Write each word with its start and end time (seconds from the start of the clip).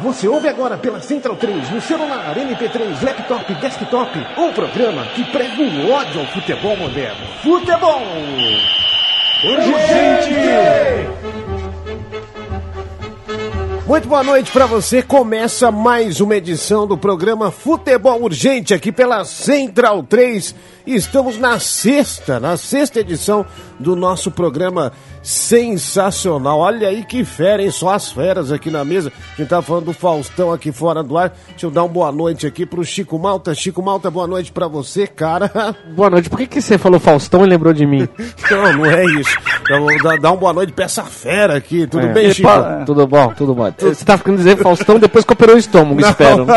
Você 0.00 0.26
ouve 0.26 0.48
agora 0.48 0.76
pela 0.78 1.00
Central 1.00 1.36
3, 1.36 1.70
no 1.70 1.80
celular, 1.80 2.34
MP3, 2.34 3.02
laptop, 3.04 3.54
desktop, 3.54 4.18
um 4.38 4.52
programa 4.52 5.04
que 5.14 5.22
prega 5.24 5.62
o 5.62 5.90
ódio 5.90 6.20
ao 6.20 6.26
futebol 6.28 6.76
moderno. 6.76 7.26
Futebol! 7.42 8.02
Urgente! 9.44 11.21
Muito 13.92 14.08
boa 14.08 14.24
noite 14.24 14.50
para 14.50 14.64
você. 14.64 15.02
Começa 15.02 15.70
mais 15.70 16.18
uma 16.18 16.34
edição 16.34 16.86
do 16.86 16.96
programa 16.96 17.50
Futebol 17.50 18.22
Urgente 18.22 18.72
aqui 18.72 18.90
pela 18.90 19.22
Central 19.26 20.02
3. 20.02 20.54
Estamos 20.86 21.38
na 21.38 21.58
sexta, 21.60 22.40
na 22.40 22.56
sexta 22.56 23.00
edição 23.00 23.44
do 23.78 23.94
nosso 23.94 24.30
programa 24.30 24.92
sensacional. 25.22 26.58
Olha 26.58 26.88
aí 26.88 27.04
que 27.04 27.24
fera, 27.24 27.62
hein? 27.62 27.70
Só 27.70 27.90
as 27.90 28.10
feras 28.10 28.50
aqui 28.50 28.70
na 28.70 28.84
mesa. 28.84 29.12
A 29.34 29.36
gente 29.36 29.48
tava 29.48 29.62
falando 29.62 29.84
do 29.84 29.92
Faustão 29.92 30.50
aqui 30.50 30.72
fora 30.72 31.02
do 31.02 31.16
ar. 31.16 31.32
Deixa 31.50 31.66
eu 31.66 31.70
dar 31.70 31.82
uma 31.84 31.88
boa 31.88 32.10
noite 32.10 32.46
aqui 32.46 32.66
pro 32.66 32.84
Chico 32.84 33.18
Malta. 33.18 33.54
Chico 33.54 33.80
Malta, 33.82 34.10
boa 34.10 34.26
noite 34.26 34.50
para 34.50 34.66
você, 34.66 35.06
cara. 35.06 35.50
Boa 35.94 36.08
noite. 36.08 36.30
Por 36.30 36.38
que, 36.38 36.46
que 36.46 36.62
você 36.62 36.78
falou 36.78 36.98
Faustão 36.98 37.44
e 37.44 37.48
lembrou 37.48 37.72
de 37.72 37.84
mim? 37.86 38.08
Não, 38.50 38.72
não 38.78 38.86
é 38.86 39.04
isso. 39.04 39.36
Então, 39.62 39.86
dá, 40.02 40.16
dá 40.16 40.30
uma 40.30 40.36
boa 40.36 40.52
noite 40.52 40.72
pra 40.72 40.84
essa 40.86 41.04
fera 41.04 41.56
aqui. 41.56 41.86
Tudo 41.86 42.06
É. 42.06 42.12
bem, 42.12 42.32
Chico? 42.32 42.48
Tudo 42.86 43.06
bom, 43.06 43.32
tudo 43.34 43.54
bom. 43.54 43.72
Você 43.82 44.04
tá 44.04 44.16
ficando 44.16 44.36
dizer 44.36 44.56
Faustão 44.56 44.98
depois 44.98 45.24
que 45.24 45.32
operou 45.32 45.56
o 45.56 45.58
estômago, 45.58 46.00
espero. 46.00 46.46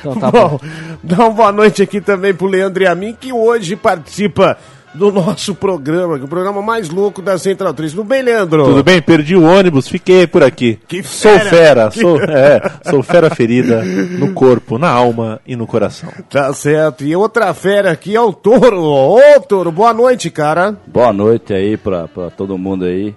Então 0.00 0.16
tá 0.16 0.30
bom, 0.30 0.48
bom. 0.50 0.60
dá 1.02 1.16
uma 1.16 1.30
boa 1.30 1.52
noite 1.52 1.82
aqui 1.82 2.00
também 2.00 2.32
pro 2.32 2.46
Leandro 2.46 2.82
e 2.82 2.86
a 2.86 2.94
mim, 2.94 3.16
que 3.18 3.32
hoje 3.32 3.74
participa 3.74 4.56
do 4.94 5.10
nosso 5.10 5.54
programa, 5.54 6.16
que 6.16 6.22
é 6.22 6.24
o 6.24 6.28
programa 6.28 6.62
mais 6.62 6.88
louco 6.88 7.20
da 7.20 7.36
Central 7.36 7.74
3. 7.74 7.92
Tudo 7.92 8.04
bem, 8.04 8.22
Leandro? 8.22 8.64
Tudo 8.64 8.84
bem? 8.84 9.02
Perdi 9.02 9.34
o 9.36 9.42
ônibus, 9.44 9.88
fiquei 9.88 10.26
por 10.26 10.42
aqui. 10.42 10.78
Que 10.86 11.02
sou 11.02 11.32
fera. 11.32 11.50
fera, 11.50 11.90
sou, 11.90 12.20
é, 12.20 12.62
sou 12.88 13.02
fera 13.02 13.34
ferida 13.34 13.82
no 13.82 14.32
corpo, 14.32 14.78
na 14.78 14.88
alma 14.88 15.40
e 15.46 15.56
no 15.56 15.66
coração. 15.66 16.10
Tá 16.30 16.52
certo. 16.54 17.04
E 17.04 17.14
outra 17.16 17.52
fera 17.52 17.90
aqui 17.90 18.14
é 18.14 18.20
o 18.20 18.32
Toro. 18.32 18.82
Ô, 18.82 19.40
Toro, 19.40 19.72
boa 19.72 19.92
noite, 19.92 20.30
cara. 20.30 20.76
Boa 20.86 21.12
noite 21.12 21.52
aí 21.52 21.76
pra, 21.76 22.06
pra 22.06 22.30
todo 22.30 22.56
mundo 22.56 22.84
aí. 22.84 23.14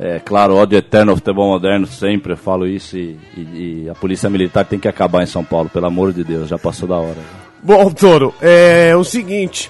É 0.00 0.20
claro, 0.20 0.54
ódio 0.54 0.78
eterno 0.78 1.10
ao 1.10 1.16
futebol 1.16 1.48
moderno, 1.50 1.84
sempre 1.86 2.32
eu 2.34 2.36
falo 2.36 2.66
isso 2.68 2.96
e, 2.96 3.18
e- 3.36 3.82
e 3.84 3.90
a 3.90 3.94
polícia 3.96 4.30
militar 4.30 4.64
tem 4.64 4.78
que 4.78 4.86
acabar 4.86 5.22
em 5.24 5.26
São 5.26 5.42
Paulo, 5.44 5.68
pelo 5.68 5.86
amor 5.86 6.12
de 6.12 6.22
Deus, 6.22 6.48
já 6.48 6.56
passou 6.56 6.88
da 6.88 6.94
hora. 6.96 7.18
Bom, 7.60 7.90
Toro, 7.90 8.32
é 8.40 8.94
o 8.94 9.02
seguinte, 9.02 9.68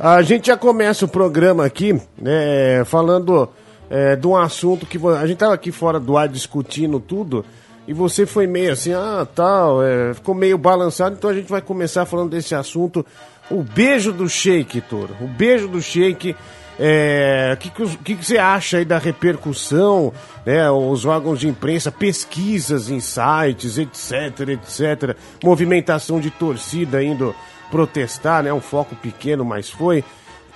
a 0.00 0.22
gente 0.22 0.46
já 0.46 0.56
começa 0.56 1.04
o 1.04 1.08
programa 1.08 1.66
aqui, 1.66 1.92
né, 2.18 2.82
falando 2.86 3.50
é, 3.90 4.16
de 4.16 4.26
um 4.26 4.34
assunto 4.34 4.86
que 4.86 4.98
a 5.08 5.26
gente 5.26 5.36
tava 5.36 5.52
aqui 5.52 5.70
fora 5.70 6.00
do 6.00 6.16
ar 6.16 6.26
discutindo 6.26 6.98
tudo, 6.98 7.44
e 7.86 7.92
você 7.92 8.24
foi 8.24 8.46
meio 8.46 8.72
assim, 8.72 8.94
ah, 8.94 9.26
tal, 9.34 9.82
é, 9.82 10.14
ficou 10.14 10.34
meio 10.34 10.56
balançado, 10.56 11.14
então 11.18 11.28
a 11.28 11.34
gente 11.34 11.50
vai 11.50 11.60
começar 11.60 12.06
falando 12.06 12.30
desse 12.30 12.54
assunto, 12.54 13.04
o 13.50 13.62
beijo 13.62 14.10
do 14.10 14.26
Sheik, 14.26 14.80
Toro, 14.80 15.14
o 15.20 15.26
beijo 15.26 15.68
do 15.68 15.82
Sheik, 15.82 16.34
é, 16.78 17.52
o 17.54 17.56
que, 17.56 17.70
que, 17.70 17.96
que 17.98 18.16
que 18.16 18.24
você 18.24 18.38
acha 18.38 18.78
aí 18.78 18.84
da 18.84 18.98
repercussão, 18.98 20.12
né, 20.44 20.70
os 20.70 21.04
órgãos 21.04 21.40
de 21.40 21.48
imprensa, 21.48 21.90
pesquisas 21.90 22.90
em 22.90 23.00
sites, 23.00 23.78
etc, 23.78 24.48
etc, 24.50 25.16
movimentação 25.42 26.20
de 26.20 26.30
torcida 26.30 27.02
indo 27.02 27.34
protestar, 27.70 28.42
né, 28.42 28.52
um 28.52 28.60
foco 28.60 28.94
pequeno, 28.94 29.44
mas 29.44 29.70
foi. 29.70 30.04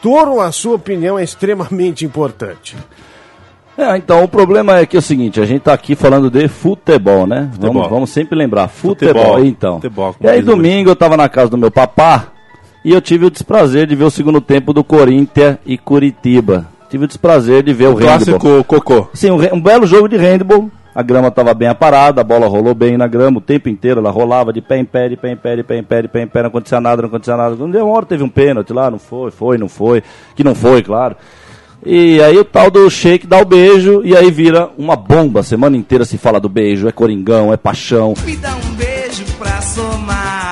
Toro, 0.03 0.41
a 0.41 0.51
sua 0.53 0.77
opinião 0.77 1.19
é 1.19 1.25
extremamente 1.25 2.05
importante. 2.05 2.77
É, 3.77 3.97
então 3.97 4.23
o 4.23 4.29
problema 4.29 4.79
é 4.79 4.85
que 4.87 4.97
é 4.97 4.99
o 4.99 5.03
seguinte, 5.03 5.41
a 5.41 5.47
gente 5.47 5.63
tá 5.63 5.73
aqui 5.73 5.95
falando 5.95 6.31
de 6.31 6.49
futebol, 6.49 7.27
né? 7.27 7.49
Futebol. 7.53 7.73
Vamos, 7.73 7.91
vamos 7.91 8.11
sempre 8.11 8.37
lembrar, 8.37 8.69
futebol, 8.69 9.15
Futebol, 9.15 9.45
então. 9.45 9.75
futebol, 9.77 10.17
e 10.21 10.29
aí 10.29 10.43
domingo 10.43 10.91
eu 10.91 10.97
tava 10.97 11.17
na 11.17 11.29
casa 11.31 11.51
do 11.51 11.57
meu 11.57 11.71
papá 11.71 12.33
e 12.85 12.93
eu 12.93 13.01
tive 13.01 13.27
o 13.27 13.31
desprazer 13.31 13.87
de 13.87 13.95
ver 13.95 14.05
o 14.05 14.11
segundo 14.11 14.41
tempo 14.41 14.73
do 14.73 14.83
Corinthians 14.83 15.59
e 15.67 15.77
Curitiba. 15.77 16.67
Tive 16.89 17.05
o 17.05 17.09
desprazer 17.09 17.63
de 17.63 17.73
ver 17.73 17.87
o, 17.87 17.95
handball. 17.95 18.09
Clássico 18.09 18.65
cocô. 18.65 19.09
Sim, 19.15 19.31
um, 19.31 19.55
um 19.55 19.61
belo 19.61 19.87
jogo 19.87 20.09
de 20.09 20.17
handball. 20.17 20.71
A 20.93 21.03
grama 21.03 21.29
estava 21.29 21.55
bem 21.55 21.69
aparada, 21.69 22.21
a 22.21 22.25
bola 22.25 22.49
rolou 22.49 22.75
bem 22.75 22.97
na 22.97 23.07
grama 23.07 23.39
o 23.39 23.41
tempo 23.41 23.69
inteiro, 23.69 24.01
ela 24.01 24.11
rolava 24.11 24.53
de 24.53 24.61
pé 24.61 24.79
em 24.79 24.85
pé, 24.85 25.09
de 25.09 25.17
pé 25.17 25.31
em 25.31 25.37
pé, 25.37 25.57
de 25.57 25.63
pé 25.63 25.79
em 25.79 25.85
pé, 25.85 26.03
de 26.03 26.09
pé 26.09 26.23
em 26.23 26.27
pé, 26.27 26.43
não 26.43 26.49
acontecia 26.49 26.81
nada, 26.81 27.03
não 27.03 27.09
acontecia 27.09 27.37
nada. 27.37 27.55
Não 27.55 27.71
deu 27.71 27.87
uma 27.87 27.95
hora, 27.95 28.07
teve 28.07 28.25
um 28.25 28.29
pênalti 28.29 28.73
lá, 28.73 28.91
não 28.91 28.99
foi, 28.99 29.31
foi, 29.31 29.57
não 29.57 29.69
foi, 29.69 30.03
que 30.35 30.43
não 30.43 30.55
foi, 30.55 30.83
claro. 30.83 31.17
E 31.87 32.21
aí 32.21 32.37
o 32.37 32.45
tal 32.45 32.71
do 32.71 32.91
shake 32.91 33.27
dá 33.27 33.39
o 33.39 33.45
beijo 33.45 34.03
e 34.05 34.17
aí 34.17 34.31
vira 34.31 34.69
uma 34.77 34.97
bomba. 34.97 35.41
A 35.41 35.45
semana 35.45 35.77
inteira 35.77 36.05
se 36.05 36.19
fala 36.19 36.41
do 36.41 36.49
beijo, 36.49 36.89
é 36.89 36.93
coringão, 36.93 37.53
é 37.53 37.57
paixão. 37.57 38.15
Me 38.27 38.37
dá 38.37 38.55
um 38.55 38.75
beijo 38.75 39.25
pra 39.39 39.63
somar. 39.63 40.50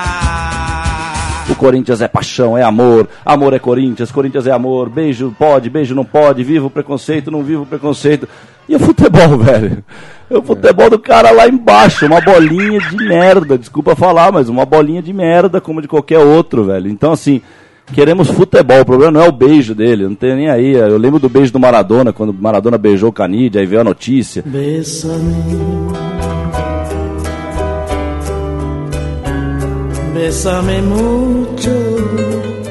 Corinthians 1.59 2.01
é 2.01 2.09
paixão, 2.09 2.57
é 2.57 2.63
amor, 2.63 3.09
amor 3.27 3.53
é 3.53 3.59
Corinthians, 3.59 4.11
Corinthians 4.11 4.47
é 4.47 4.53
amor, 4.53 4.89
beijo 4.89 5.35
pode, 5.39 5.69
beijo 5.69 5.95
não 5.95 6.05
pode, 6.05 6.43
viva 6.43 6.67
o 6.67 6.71
preconceito, 6.71 7.31
não 7.31 7.43
viva 7.43 7.63
o 7.63 7.67
preconceito. 7.67 8.27
E 8.69 8.77
o 8.77 8.79
futebol, 8.79 9.37
velho? 9.39 9.85
O 10.31 10.43
futebol 10.43 10.89
do 10.89 10.99
cara 10.99 11.31
lá 11.31 11.49
embaixo, 11.49 12.07
uma 12.07 12.21
bolinha 12.21 12.79
de 12.79 12.97
merda, 12.97 13.59
desculpa 13.59 13.97
falar, 13.97 14.31
mas 14.31 14.49
uma 14.49 14.65
bolinha 14.65 15.03
de 15.03 15.13
merda 15.13 15.61
como 15.61 15.83
de 15.83 15.89
qualquer 15.89 16.19
outro, 16.19 16.65
velho. 16.65 16.89
Então, 16.89 17.13
assim, 17.13 17.41
queremos 17.93 18.29
futebol, 18.29 18.81
o 18.81 18.85
problema 18.85 19.13
não 19.13 19.23
é 19.23 19.29
o 19.29 19.33
beijo 19.33 19.75
dele, 19.75 20.05
não 20.05 20.15
tem 20.15 20.37
nem 20.37 20.49
aí. 20.49 20.73
Eu 20.75 20.99
lembro 20.99 21.19
do 21.19 21.29
beijo 21.29 21.53
do 21.53 21.59
Maradona, 21.59 22.13
quando 22.13 22.33
Maradona 22.33 22.79
beijou 22.79 23.09
o 23.09 23.13
Canidia, 23.13 23.61
aí 23.61 23.67
veio 23.67 23.81
a 23.81 23.85
notícia. 23.85 24.43
Bésame. 24.47 26.18
Bésame 30.19 30.83
mucho. 30.83 31.71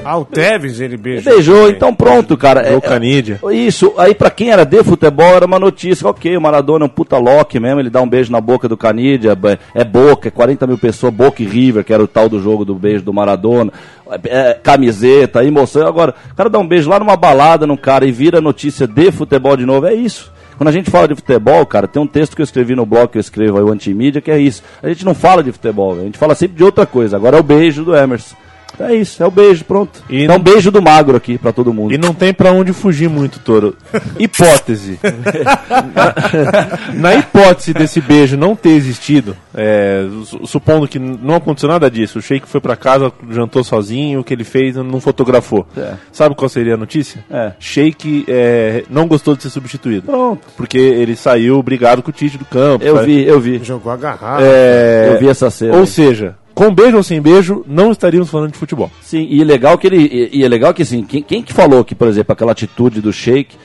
Ah, 0.03 0.17
o 0.17 0.25
Tevez 0.25 0.81
ele 0.81 0.97
beijou. 0.97 1.33
Beijou, 1.33 1.69
então 1.69 1.95
pronto, 1.95 2.35
cara. 2.35 2.75
O 2.75 2.81
Canidia. 2.81 3.39
Isso, 3.51 3.93
aí 3.97 4.13
pra 4.13 4.29
quem 4.29 4.51
era 4.51 4.65
de 4.65 4.83
futebol 4.83 5.33
era 5.33 5.45
uma 5.45 5.57
notícia, 5.57 6.05
ok, 6.09 6.35
o 6.35 6.41
Maradona 6.41 6.83
é 6.83 6.87
um 6.87 6.89
puta 6.89 7.17
lock 7.17 7.57
mesmo, 7.57 7.79
ele 7.79 7.89
dá 7.89 8.01
um 8.01 8.09
beijo 8.09 8.33
na 8.33 8.41
boca 8.41 8.67
do 8.67 8.75
Canidia, 8.75 9.31
é, 9.31 9.81
é 9.81 9.85
boca, 9.85 10.27
é 10.27 10.31
40 10.31 10.67
mil 10.67 10.77
pessoas, 10.77 11.13
Boca 11.13 11.41
e 11.41 11.45
River, 11.45 11.85
que 11.85 11.93
era 11.93 12.03
o 12.03 12.07
tal 12.07 12.27
do 12.27 12.41
jogo 12.41 12.65
do 12.65 12.75
beijo 12.75 13.05
do 13.05 13.13
Maradona, 13.13 13.71
é, 14.11 14.49
é, 14.49 14.53
camiseta, 14.53 15.43
emoção, 15.43 15.87
agora, 15.87 16.13
o 16.31 16.35
cara 16.35 16.49
dá 16.49 16.59
um 16.59 16.67
beijo 16.67 16.89
lá 16.89 16.99
numa 16.99 17.15
balada 17.15 17.65
no 17.65 17.77
cara 17.77 18.05
e 18.05 18.11
vira 18.11 18.41
notícia 18.41 18.85
de 18.85 19.09
futebol 19.09 19.55
de 19.55 19.65
novo, 19.65 19.87
é 19.87 19.93
isso. 19.93 20.35
Quando 20.57 20.69
a 20.69 20.71
gente 20.71 20.89
fala 20.89 21.07
de 21.07 21.15
futebol, 21.15 21.63
cara, 21.67 21.87
tem 21.87 22.01
um 22.01 22.07
texto 22.07 22.35
que 22.35 22.41
eu 22.41 22.43
escrevi 22.43 22.75
no 22.75 22.85
blog 22.85 23.09
que 23.09 23.17
eu 23.17 23.21
escrevo 23.21 23.57
aí, 23.57 23.63
o 23.63 23.71
Antimídia, 23.71 24.19
que 24.19 24.31
é 24.31 24.39
isso. 24.39 24.63
A 24.81 24.89
gente 24.89 25.05
não 25.05 25.13
fala 25.13 25.43
de 25.43 25.51
futebol, 25.51 25.93
a 25.93 26.03
gente 26.03 26.17
fala 26.17 26.33
sempre 26.33 26.57
de 26.57 26.63
outra 26.63 26.85
coisa. 26.85 27.15
Agora 27.15 27.37
é 27.37 27.39
o 27.39 27.43
beijo 27.43 27.85
do 27.85 27.95
Emerson. 27.95 28.35
É 28.79 28.93
isso, 28.95 29.21
é 29.21 29.25
o 29.25 29.31
beijo, 29.31 29.65
pronto. 29.65 30.03
E 30.09 30.23
é 30.23 30.27
não- 30.27 30.35
um 30.35 30.39
beijo 30.39 30.69
do 30.71 30.81
magro 30.81 31.17
aqui 31.17 31.37
pra 31.37 31.51
todo 31.51 31.73
mundo. 31.73 31.93
E 31.93 31.97
não 31.97 32.13
tem 32.13 32.33
pra 32.33 32.51
onde 32.51 32.73
fugir 32.73 33.09
muito, 33.09 33.39
Toro. 33.39 33.75
Hipótese. 34.19 34.99
Na 36.93 37.15
hipótese 37.15 37.73
desse 37.73 38.01
beijo 38.01 38.37
não 38.37 38.55
ter 38.55 38.69
existido, 38.69 39.35
é, 39.53 40.05
su- 40.25 40.45
supondo 40.45 40.87
que 40.87 40.99
não 40.99 41.35
aconteceu 41.35 41.69
nada 41.69 41.89
disso, 41.89 42.19
o 42.19 42.21
Sheik 42.21 42.47
foi 42.47 42.61
pra 42.61 42.75
casa, 42.75 43.11
jantou 43.29 43.63
sozinho, 43.63 44.19
o 44.19 44.23
que 44.23 44.33
ele 44.33 44.43
fez 44.43 44.75
não 44.75 44.99
fotografou. 44.99 45.65
É. 45.75 45.93
Sabe 46.11 46.35
qual 46.35 46.49
seria 46.49 46.75
a 46.75 46.77
notícia? 46.77 47.23
É. 47.29 47.51
Sheik 47.59 48.25
é, 48.27 48.83
não 48.89 49.07
gostou 49.07 49.35
de 49.35 49.43
ser 49.43 49.49
substituído. 49.49 50.03
Pronto. 50.03 50.41
Porque 50.55 50.77
ele 50.77 51.15
saiu 51.15 51.61
brigado 51.61 52.01
com 52.01 52.09
o 52.09 52.13
Tite 52.13 52.37
do 52.37 52.45
campo. 52.45 52.83
Eu 52.83 52.95
sabe? 52.97 53.07
vi, 53.07 53.27
eu 53.27 53.39
vi. 53.39 53.59
Jogou 53.63 53.91
a 53.91 53.97
garrafa. 53.97 54.41
É, 54.43 55.11
Eu 55.13 55.19
vi 55.19 55.27
essa 55.29 55.49
cena. 55.49 55.75
Ou 55.77 55.85
seja, 55.85 56.35
com 56.57 56.73
beijo 56.73 56.97
ou 56.97 57.03
sem 57.03 57.21
beijo, 57.21 57.63
não 57.67 57.91
estaríamos 57.91 58.31
falando 58.31 58.51
de 58.53 58.57
futebol. 58.57 58.89
Sim, 58.99 59.27
e 59.29 59.39
é 59.39 59.45
legal 59.45 59.77
que 59.77 59.85
ele. 59.85 59.97
E, 60.33 60.39
e 60.39 60.43
é 60.43 60.47
legal 60.49 60.73
que 60.73 60.81
assim, 60.81 61.03
quem, 61.03 61.21
quem 61.21 61.43
que 61.43 61.53
falou 61.53 61.85
que, 61.85 61.93
por 61.93 62.07
exemplo, 62.07 62.33
aquela 62.33 62.51
atitude 62.51 62.99
do 62.99 63.13
Sheik. 63.13 63.55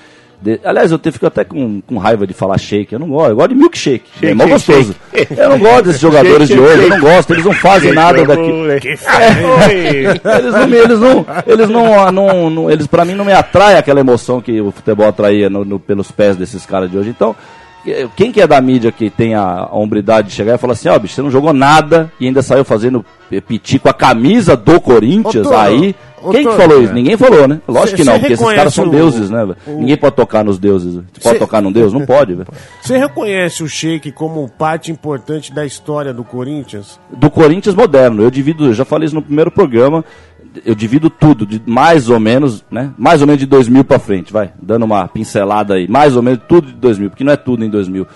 de- 0.43 0.61
aliás, 0.63 0.91
eu 0.93 0.99
te, 0.99 1.11
fico 1.11 1.25
até 1.27 1.43
com, 1.43 1.81
com 1.81 1.97
raiva 1.97 2.27
de 2.27 2.35
falar 2.35 2.59
shake. 2.59 2.93
Eu 2.93 2.99
não 2.99 3.09
gosto. 3.09 3.31
Eu 3.31 3.37
gosto 3.37 3.49
de 3.49 3.55
milkshake. 3.55 4.05
é 4.23 4.35
mó 4.35 4.45
shake, 4.45 4.53
gostoso. 4.53 4.95
Eu 5.37 5.49
não 5.49 5.59
gosto 5.59 5.85
desses 5.85 6.01
jogadores 6.03 6.49
de 6.49 6.59
hoje. 6.59 6.83
Eu 6.83 6.89
não 6.91 7.01
gosto. 7.01 7.33
Eles 7.33 7.45
não 7.47 7.53
fazem 7.55 7.93
nada 7.95 8.25
daqui. 8.27 8.43
Que 8.83 8.89
Eles 9.73 10.53
não, 10.53 10.75
eles 10.75 10.99
não, 11.01 11.27
eles 11.47 11.69
não, 11.71 12.13
não, 12.13 12.51
não- 12.51 12.71
eles 12.71 12.87
para 12.87 13.05
mim 13.05 13.15
não 13.15 13.25
me 13.25 13.33
atrai 13.33 13.77
aquela 13.77 14.01
emoção 14.01 14.41
que 14.41 14.61
o 14.61 14.71
futebol 14.71 15.07
atraía 15.09 15.49
no- 15.49 15.65
no- 15.65 15.81
pelos 15.81 16.11
pés 16.11 16.37
desses 16.37 16.67
caras 16.67 16.91
de 16.91 16.99
hoje. 16.99 17.09
Então, 17.11 17.35
Quem 18.17 18.31
que 18.31 18.41
é 18.41 18.47
da 18.47 18.61
mídia 18.61 18.93
que 18.93 19.11
tem 19.11 19.35
a, 19.35 19.43
a 19.71 19.75
hombridade 19.77 20.29
de 20.29 20.35
chegar 20.35 20.55
e 20.55 20.59
falar 20.59 20.75
assim, 20.75 20.89
ó, 20.89 20.99
bicho, 20.99 21.15
você 21.15 21.23
não 21.23 21.31
jogou 21.31 21.53
nada 21.53 22.11
e 22.21 22.27
ainda 22.27 22.41
saiu 22.43 22.65
fazendo 22.65 23.05
piti 23.49 23.79
com 23.79 23.89
a 23.89 23.95
camisa 23.95 24.57
do 24.57 24.81
Corinthians, 24.81 25.47
Ô, 25.47 25.55
aí... 25.57 25.95
ô, 26.23 26.31
Quem 26.31 26.47
que 26.47 26.53
falou 26.55 26.83
isso? 26.83 26.93
Ninguém 26.93 27.17
falou, 27.17 27.49
né? 27.49 27.61
Lógico 27.67 27.91
Cê- 27.91 27.97
que 27.97 28.05
não, 28.05 28.19
porque 28.21 28.35
esses 28.35 28.47
caras 28.55 28.75
são 28.75 28.87
o- 28.87 28.91
deuses, 28.91 29.31
né? 29.31 29.43
o- 29.67 29.71
Ninguém 29.81 29.97
pode 29.97 30.15
tocar 30.15 30.45
nos 30.45 30.59
deuses. 30.59 30.95
Você 30.95 31.01
pode 31.23 31.29
Cê- 31.35 31.39
tocar 31.39 31.61
num 31.63 31.73
deus? 31.73 31.93
Não 31.93 32.05
pode, 32.07 32.35
velho. 32.35 32.47
Você 32.81 32.97
reconhece 32.99 33.63
o 33.65 33.69
Sheik 33.69 34.13
como 34.13 34.47
parte 34.49 34.93
importante 34.93 35.53
da 35.53 35.65
história 35.65 36.13
do 36.13 36.23
Corinthians? 36.23 37.01
do 37.11 37.31
Corinthians 37.31 37.75
moderno. 37.75 38.23
Eu 38.23 38.31
divido, 38.31 38.67
eu 38.67 38.75
já 38.75 38.85
falei 38.85 39.07
isso 39.07 39.15
no 39.15 39.23
primeiro 39.23 39.51
programa. 39.51 40.05
Eu 40.65 40.75
divido 40.75 41.09
tudo, 41.09 41.47
de 41.47 41.63
mais 41.67 42.09
ou 42.09 42.21
menos, 42.21 42.65
né? 42.71 42.91
Mais 42.99 43.21
ou 43.21 43.27
menos 43.27 43.41
de 43.41 43.47
2000 43.47 43.85
pra 43.85 43.99
frente, 43.99 44.33
vai, 44.33 44.53
dando 44.61 44.85
uma 44.85 45.09
pincelada 45.09 45.75
aí. 45.75 45.89
Mais 45.89 46.17
ou 46.17 46.23
menos 46.23 46.41
tudo 46.49 46.69
de 46.69 46.75
2000, 46.75 47.11
porque 47.11 47.25
não 47.25 47.33
é 47.33 47.37
tudo 47.37 47.65
em 47.65 47.71
2000. 47.71 48.07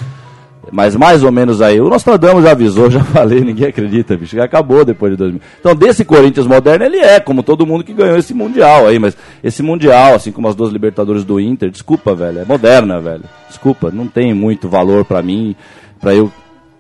Mas 0.70 0.96
mais 0.96 1.22
ou 1.22 1.30
menos 1.30 1.62
aí. 1.62 1.80
O 1.80 1.88
Nostradamus 1.88 2.42
já 2.42 2.50
avisou, 2.50 2.90
já 2.90 3.02
falei, 3.04 3.40
ninguém 3.40 3.68
acredita, 3.68 4.16
bicho. 4.16 4.40
Acabou 4.40 4.84
depois 4.84 5.12
de 5.12 5.16
2000. 5.16 5.40
Então, 5.60 5.74
desse 5.74 6.04
Corinthians 6.04 6.46
moderno, 6.46 6.84
ele 6.84 6.98
é, 6.98 7.20
como 7.20 7.42
todo 7.42 7.66
mundo 7.66 7.84
que 7.84 7.92
ganhou 7.92 8.16
esse 8.16 8.34
Mundial 8.34 8.86
aí. 8.86 8.98
Mas 8.98 9.16
esse 9.42 9.62
Mundial, 9.62 10.14
assim 10.14 10.32
como 10.32 10.48
as 10.48 10.54
duas 10.54 10.72
Libertadores 10.72 11.24
do 11.24 11.38
Inter, 11.38 11.70
desculpa, 11.70 12.14
velho, 12.14 12.40
é 12.40 12.44
moderna, 12.44 13.00
velho. 13.00 13.24
Desculpa, 13.48 13.90
não 13.90 14.06
tem 14.06 14.34
muito 14.34 14.68
valor 14.68 15.04
pra 15.04 15.22
mim, 15.22 15.54
pra 16.00 16.14
eu 16.14 16.30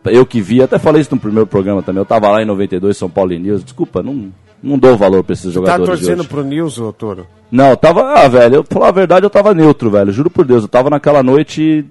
eu 0.08 0.24
que 0.24 0.40
vi, 0.40 0.62
até 0.62 0.78
falei 0.78 1.02
isso 1.02 1.14
no 1.14 1.20
primeiro 1.20 1.46
programa 1.46 1.82
também. 1.82 2.00
Eu 2.00 2.06
tava 2.06 2.28
lá 2.28 2.40
em 2.40 2.46
92, 2.46 2.96
São 2.96 3.10
Paulo 3.10 3.32
e 3.32 3.38
News. 3.40 3.64
Desculpa, 3.64 4.04
não, 4.04 4.32
não 4.62 4.78
dou 4.78 4.96
valor 4.96 5.22
pra 5.24 5.32
esses 5.34 5.46
Tá 5.46 5.50
jogadores. 5.52 5.84
de 5.84 6.04
torcendo 6.06 6.20
hoje. 6.20 6.28
pro 6.28 6.44
Nils, 6.44 6.78
ô 6.78 6.92
Toro? 6.92 7.26
Não, 7.50 7.70
eu 7.70 7.76
tava. 7.76 8.02
Ah, 8.14 8.28
velho, 8.28 8.56
eu 8.56 8.64
pra 8.64 8.74
falar 8.74 8.88
a 8.88 8.92
verdade, 8.92 9.24
eu 9.26 9.30
tava 9.30 9.54
neutro, 9.54 9.90
velho. 9.90 10.12
Juro 10.12 10.28
por 10.30 10.44
Deus. 10.44 10.62
Eu 10.62 10.68
tava 10.68 10.90
naquela 10.90 11.22
noite. 11.22 11.84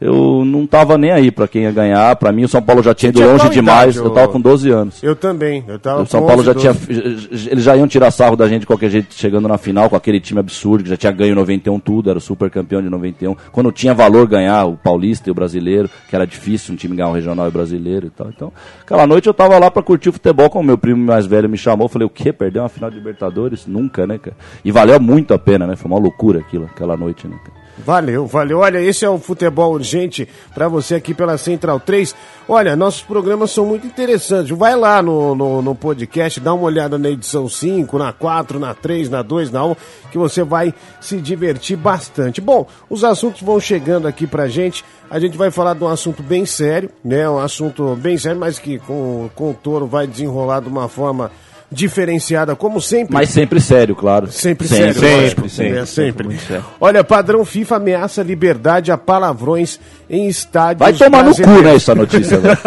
Eu 0.00 0.44
não 0.46 0.66
tava 0.66 0.96
nem 0.96 1.10
aí 1.10 1.30
pra 1.30 1.46
quem 1.46 1.62
ia 1.64 1.70
ganhar. 1.70 2.16
Pra 2.16 2.32
mim, 2.32 2.44
o 2.44 2.48
São 2.48 2.62
Paulo 2.62 2.82
já 2.82 2.94
tinha 2.94 3.10
ido 3.10 3.20
longe 3.20 3.48
demais. 3.50 3.96
eu 3.96 4.10
tava 4.10 4.28
ô? 4.28 4.32
com 4.32 4.40
12 4.40 4.70
anos. 4.70 5.02
Eu 5.02 5.14
também. 5.14 5.62
Eu 5.68 5.78
tava 5.78 6.02
O 6.02 6.06
São 6.06 6.20
Paulo 6.24 6.40
11, 6.40 6.46
já 6.46 6.52
12. 6.54 6.86
tinha. 6.86 7.50
Eles 7.52 7.64
já 7.64 7.76
iam 7.76 7.86
tirar 7.86 8.10
sarro 8.10 8.34
da 8.34 8.48
gente 8.48 8.60
de 8.60 8.66
qualquer 8.66 8.88
jeito, 8.88 9.14
chegando 9.14 9.46
na 9.46 9.58
final 9.58 9.90
com 9.90 9.96
aquele 9.96 10.18
time 10.18 10.40
absurdo, 10.40 10.84
que 10.84 10.90
já 10.90 10.96
tinha 10.96 11.12
ganho 11.12 11.32
em 11.32 11.34
91 11.34 11.78
tudo, 11.78 12.08
era 12.08 12.18
o 12.18 12.22
super 12.22 12.48
campeão 12.50 12.80
de 12.80 12.88
91. 12.88 13.36
Quando 13.52 13.70
tinha 13.70 13.92
valor 13.92 14.26
ganhar 14.26 14.64
o 14.64 14.76
paulista 14.76 15.28
e 15.28 15.32
o 15.32 15.34
brasileiro, 15.34 15.90
que 16.08 16.16
era 16.16 16.26
difícil 16.26 16.72
um 16.72 16.76
time 16.76 16.96
ganhar 16.96 17.10
o 17.10 17.12
regional 17.12 17.44
e 17.44 17.48
o 17.48 17.52
brasileiro 17.52 18.06
e 18.06 18.10
tal. 18.10 18.28
Então, 18.28 18.52
aquela 18.80 19.06
noite 19.06 19.26
eu 19.26 19.34
tava 19.34 19.58
lá 19.58 19.70
pra 19.70 19.82
curtir 19.82 20.08
o 20.08 20.12
futebol, 20.12 20.48
como 20.48 20.64
meu 20.64 20.78
primo 20.78 21.04
mais 21.04 21.26
velho 21.26 21.48
me 21.48 21.58
chamou. 21.58 21.88
Falei, 21.88 22.06
o 22.06 22.10
quê? 22.10 22.32
Perdeu 22.32 22.62
uma 22.62 22.68
final 22.70 22.90
de 22.90 22.96
Libertadores? 22.96 23.66
Nunca, 23.66 24.06
né, 24.06 24.16
cara? 24.16 24.36
E 24.64 24.72
valeu 24.72 24.98
muito 24.98 25.34
a 25.34 25.38
pena, 25.38 25.66
né? 25.66 25.76
Foi 25.76 25.90
uma 25.90 26.00
loucura 26.00 26.40
aquilo, 26.40 26.64
aquela 26.64 26.96
noite, 26.96 27.28
né, 27.28 27.36
cara? 27.44 27.60
Valeu, 27.84 28.26
valeu. 28.26 28.58
Olha, 28.58 28.80
esse 28.80 29.04
é 29.04 29.08
o 29.08 29.18
Futebol 29.18 29.72
Urgente 29.72 30.28
para 30.54 30.68
você 30.68 30.94
aqui 30.94 31.14
pela 31.14 31.38
Central 31.38 31.80
3. 31.80 32.14
Olha, 32.48 32.76
nossos 32.76 33.02
programas 33.02 33.50
são 33.50 33.64
muito 33.64 33.86
interessantes. 33.86 34.56
Vai 34.56 34.76
lá 34.76 35.02
no, 35.02 35.34
no, 35.34 35.62
no 35.62 35.74
podcast, 35.74 36.40
dá 36.40 36.52
uma 36.52 36.64
olhada 36.64 36.98
na 36.98 37.08
edição 37.08 37.48
5, 37.48 37.98
na 37.98 38.12
4, 38.12 38.58
na 38.58 38.74
3, 38.74 39.08
na 39.08 39.22
2, 39.22 39.50
na 39.50 39.64
1, 39.64 39.76
que 40.10 40.18
você 40.18 40.42
vai 40.42 40.74
se 41.00 41.16
divertir 41.20 41.76
bastante. 41.76 42.40
Bom, 42.40 42.66
os 42.88 43.02
assuntos 43.04 43.42
vão 43.42 43.58
chegando 43.58 44.06
aqui 44.06 44.26
pra 44.26 44.48
gente. 44.48 44.84
A 45.10 45.18
gente 45.18 45.36
vai 45.36 45.50
falar 45.50 45.74
de 45.74 45.82
um 45.82 45.88
assunto 45.88 46.22
bem 46.22 46.44
sério, 46.44 46.90
né? 47.04 47.28
Um 47.28 47.38
assunto 47.38 47.96
bem 47.96 48.16
sério, 48.18 48.38
mas 48.38 48.58
que 48.58 48.78
com, 48.78 49.30
com 49.34 49.50
o 49.50 49.54
Toro 49.54 49.86
vai 49.86 50.06
desenrolar 50.06 50.60
de 50.60 50.68
uma 50.68 50.88
forma 50.88 51.30
diferenciada, 51.70 52.56
como 52.56 52.80
sempre. 52.80 53.14
Mas 53.14 53.30
sempre 53.30 53.60
sério, 53.60 53.94
claro. 53.94 54.30
Sempre, 54.30 54.66
sempre, 54.66 54.94
sério, 54.94 55.00
sempre, 55.00 55.22
lógico. 55.22 55.48
sempre, 55.48 55.78
É, 55.78 55.86
sempre. 55.86 56.26
muito 56.26 56.42
sério. 56.42 56.64
Olha, 56.80 57.04
padrão 57.04 57.44
FIFA 57.44 57.76
ameaça 57.76 58.22
liberdade 58.22 58.90
a 58.90 58.98
palavrões 58.98 59.78
em 60.08 60.26
estádios 60.28 60.80
Vai 60.80 60.92
tomar 60.92 61.22
no 61.24 61.34
cu, 61.34 61.62
né, 61.62 61.74
essa 61.76 61.94
notícia, 61.94 62.38
velho. 62.38 62.58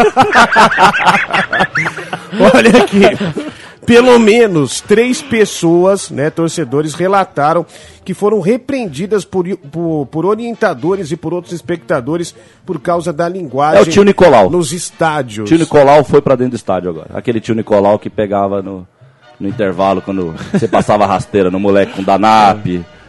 Olha 2.53 2.83
aqui. 2.83 3.01
Pelo 3.85 4.17
menos 4.17 4.79
três 4.79 5.21
pessoas, 5.21 6.09
né, 6.09 6.29
torcedores, 6.29 6.93
relataram 6.93 7.65
que 8.05 8.13
foram 8.13 8.39
repreendidas 8.39 9.25
por, 9.25 9.45
por, 9.57 10.05
por 10.05 10.25
orientadores 10.25 11.11
e 11.11 11.17
por 11.17 11.33
outros 11.33 11.53
espectadores 11.53 12.33
por 12.65 12.79
causa 12.79 13.11
da 13.11 13.27
linguagem 13.27 13.79
É 13.79 13.81
o 13.81 13.85
tio 13.85 14.03
Nicolau. 14.03 14.49
nos 14.49 14.71
estádios. 14.71 15.49
tio 15.49 15.57
Nicolau 15.57 16.01
foi 16.05 16.21
pra 16.21 16.35
dentro 16.35 16.51
do 16.51 16.55
estádio 16.55 16.89
agora. 16.91 17.09
Aquele 17.13 17.41
tio 17.41 17.53
Nicolau 17.55 17.99
que 17.99 18.09
pegava 18.09 18.61
no, 18.61 18.87
no 19.43 19.49
intervalo 19.49 20.01
quando 20.01 20.33
você 20.51 20.67
passava 20.67 21.05
rasteira 21.05 21.51
no 21.51 21.59
moleque 21.59 21.93
com 21.93 22.03
Danap, 22.03 22.65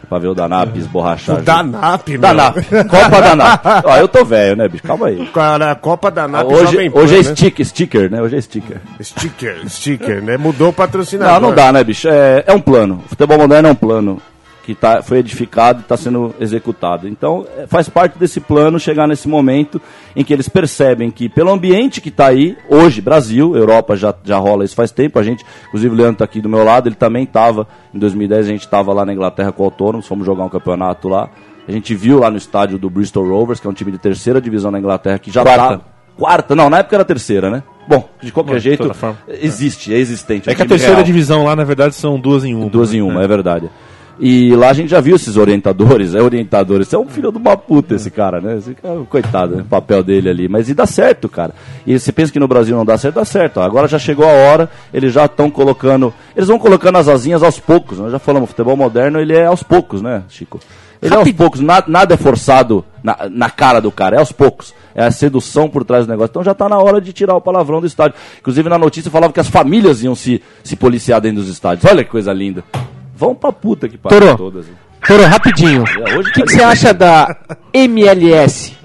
pra 0.09 0.19
ver 0.19 0.27
o 0.27 0.35
Danap 0.35 0.77
esborrachar. 0.77 1.39
O 1.39 1.41
Danap, 1.41 2.09
meu. 2.09 2.19
Danap. 2.19 2.57
Copa 2.89 3.21
Danap. 3.21 3.65
Ó, 3.85 3.97
eu 3.97 4.07
tô 4.07 4.25
velho, 4.25 4.57
né, 4.57 4.67
bicho? 4.67 4.83
Calma 4.83 5.07
aí. 5.07 5.25
Cara, 5.33 5.71
a 5.71 5.75
Copa 5.75 6.11
Danap 6.11 6.45
Hoje, 6.45 6.89
Pan, 6.89 6.99
hoje 6.99 7.15
é 7.15 7.17
né? 7.23 7.23
sticker, 7.23 7.65
sticker, 7.65 8.11
né? 8.11 8.21
Hoje 8.21 8.35
é 8.35 8.41
sticker. 8.41 8.81
Sticker, 9.01 9.69
sticker, 9.69 10.21
né? 10.21 10.35
Mudou 10.35 10.69
o 10.69 10.73
patrocinador. 10.73 11.39
Não, 11.39 11.49
não 11.49 11.55
dá, 11.55 11.71
né, 11.71 11.83
bicho? 11.83 12.09
É, 12.09 12.43
é 12.45 12.53
um 12.53 12.59
plano. 12.59 13.01
O 13.05 13.09
futebol 13.09 13.37
moderno 13.37 13.69
é 13.69 13.71
um 13.71 13.75
plano 13.75 14.21
que 14.65 14.73
tá, 14.73 15.03
foi 15.03 15.19
edificado 15.19 15.79
e 15.79 15.81
está 15.83 15.95
sendo 15.95 16.33
executado. 16.39 17.07
Então, 17.07 17.45
é, 17.55 17.67
faz 17.67 17.87
parte 17.87 18.17
desse 18.17 18.39
plano 18.39 18.79
chegar 18.79 19.07
nesse 19.07 19.27
momento 19.27 19.79
em 20.15 20.23
que 20.23 20.33
eles 20.33 20.49
percebem 20.49 21.11
que, 21.11 21.29
pelo 21.29 21.51
ambiente 21.51 22.01
que 22.01 22.09
está 22.09 22.27
aí, 22.27 22.57
hoje, 22.67 22.99
Brasil, 22.99 23.55
Europa 23.55 23.95
já, 23.95 24.11
já 24.23 24.37
rola 24.37 24.65
isso 24.65 24.75
faz 24.75 24.89
tempo. 24.89 25.19
A 25.19 25.23
gente, 25.23 25.45
inclusive, 25.67 25.93
o 25.93 25.97
Leandro 25.97 26.13
está 26.13 26.25
aqui 26.25 26.41
do 26.41 26.49
meu 26.49 26.63
lado, 26.63 26.89
ele 26.89 26.95
também 26.95 27.25
estava, 27.25 27.67
em 27.93 27.99
2010, 27.99 28.47
a 28.47 28.49
gente 28.49 28.61
estava 28.61 28.91
lá 28.91 29.05
na 29.05 29.13
Inglaterra 29.13 29.51
com 29.51 29.61
o 29.61 29.65
Autônomos, 29.65 30.07
fomos 30.07 30.25
jogar 30.25 30.43
um 30.43 30.49
campeonato 30.49 31.07
lá. 31.07 31.29
A 31.67 31.71
gente 31.71 31.93
viu 31.93 32.19
lá 32.19 32.31
no 32.31 32.37
estádio 32.37 32.79
do 32.79 32.89
Bristol 32.89 33.27
Rovers, 33.27 33.59
que 33.59 33.67
é 33.67 33.69
um 33.69 33.73
time 33.73 33.91
de 33.91 33.99
terceira 33.99 34.41
divisão 34.41 34.71
na 34.71 34.79
Inglaterra, 34.79 35.19
que 35.19 35.29
já 35.29 35.43
Quarta. 35.43 35.77
tá. 35.77 35.85
Quarta, 36.17 36.55
não, 36.55 36.69
na 36.69 36.79
época 36.79 36.95
era 36.95 37.05
terceira, 37.05 37.49
né? 37.51 37.61
Bom, 37.87 38.09
de 38.19 38.31
qualquer 38.31 38.53
Bom, 38.53 38.57
de 38.57 38.63
jeito, 38.63 38.93
forma. 38.95 39.17
existe, 39.27 39.93
é 39.93 39.97
existente. 39.97 40.49
É 40.49 40.53
um 40.53 40.55
que 40.55 40.61
a 40.61 40.65
terceira 40.65 40.95
real. 40.95 41.05
divisão 41.05 41.43
lá, 41.43 41.55
na 41.55 41.63
verdade, 41.63 41.93
são 41.93 42.19
duas 42.19 42.43
em 42.43 42.55
uma. 42.55 42.69
Duas 42.69 42.93
em 42.93 43.01
uma, 43.01 43.19
né? 43.19 43.25
é 43.25 43.27
verdade. 43.27 43.69
E 44.19 44.55
lá 44.55 44.69
a 44.69 44.73
gente 44.73 44.89
já 44.89 45.01
viu 45.01 45.15
esses 45.15 45.35
orientadores, 45.35 46.15
é 46.15 46.21
orientadores. 46.21 46.87
Você 46.87 46.95
é 46.95 46.99
um 46.99 47.07
filho 47.07 47.31
de 47.31 47.37
uma 47.37 47.57
puta 47.57 47.95
esse 47.95 48.09
cara, 48.09 48.39
né? 48.39 48.57
Esse 48.57 48.73
cara, 48.73 48.99
coitado, 49.09 49.57
né? 49.57 49.61
o 49.61 49.65
papel 49.65 50.01
dele 50.01 50.29
ali. 50.29 50.47
Mas 50.47 50.69
e 50.69 50.73
dá 50.73 50.85
certo, 50.85 51.27
cara. 51.27 51.53
E 51.85 51.99
você 51.99 52.11
pensa 52.11 52.31
que 52.31 52.39
no 52.39 52.47
Brasil 52.47 52.75
não 52.77 52.85
dá 52.85 52.97
certo, 52.97 53.15
dá 53.15 53.25
certo. 53.25 53.59
Agora 53.59 53.87
já 53.87 53.99
chegou 53.99 54.25
a 54.25 54.31
hora, 54.31 54.69
eles 54.93 55.11
já 55.13 55.25
estão 55.25 55.49
colocando. 55.51 56.13
Eles 56.35 56.47
vão 56.47 56.57
colocando 56.57 56.97
as 56.97 57.07
asinhas 57.09 57.43
aos 57.43 57.59
poucos. 57.59 57.99
Nós 57.99 58.11
já 58.11 58.19
falamos, 58.19 58.49
futebol 58.49 58.77
moderno 58.77 59.19
ele 59.19 59.35
é 59.35 59.45
aos 59.45 59.63
poucos, 59.63 60.01
né, 60.01 60.23
Chico? 60.29 60.59
Ele 61.01 61.13
é 61.13 61.17
aos 61.17 61.31
poucos, 61.33 61.59
na- 61.59 61.83
nada 61.85 62.13
é 62.13 62.17
forçado 62.17 62.85
na, 63.03 63.27
na 63.29 63.49
cara 63.49 63.81
do 63.81 63.91
cara, 63.91 64.15
é 64.15 64.19
aos 64.19 64.31
poucos. 64.31 64.73
É 64.95 65.03
a 65.05 65.11
sedução 65.11 65.67
por 65.69 65.83
trás 65.83 66.05
do 66.05 66.09
negócio. 66.09 66.29
Então 66.31 66.43
já 66.43 66.53
está 66.53 66.69
na 66.69 66.77
hora 66.77 67.01
de 67.01 67.11
tirar 67.11 67.35
o 67.35 67.41
palavrão 67.41 67.81
do 67.81 67.85
estádio. 67.85 68.15
Inclusive 68.39 68.69
na 68.69 68.77
notícia 68.77 69.11
falava 69.11 69.33
que 69.33 69.41
as 69.41 69.49
famílias 69.49 70.01
iam 70.01 70.15
se, 70.15 70.41
se 70.63 70.77
policiar 70.77 71.19
dentro 71.19 71.41
dos 71.41 71.49
estádios. 71.49 71.83
Olha 71.91 72.01
que 72.01 72.09
coisa 72.09 72.31
linda. 72.31 72.63
Vão 73.15 73.33
pra 73.33 73.51
puta 73.51 73.87
que 73.87 73.97
pariu 73.97 74.19
Torô. 74.19 74.37
todas. 74.37 74.65
Toro, 75.07 75.23
rapidinho. 75.25 75.83
O 75.83 76.23
que, 76.33 76.41
que 76.43 76.51
você 76.51 76.63
acha 76.63 76.93
da 76.93 77.35
MLS? 77.73 78.75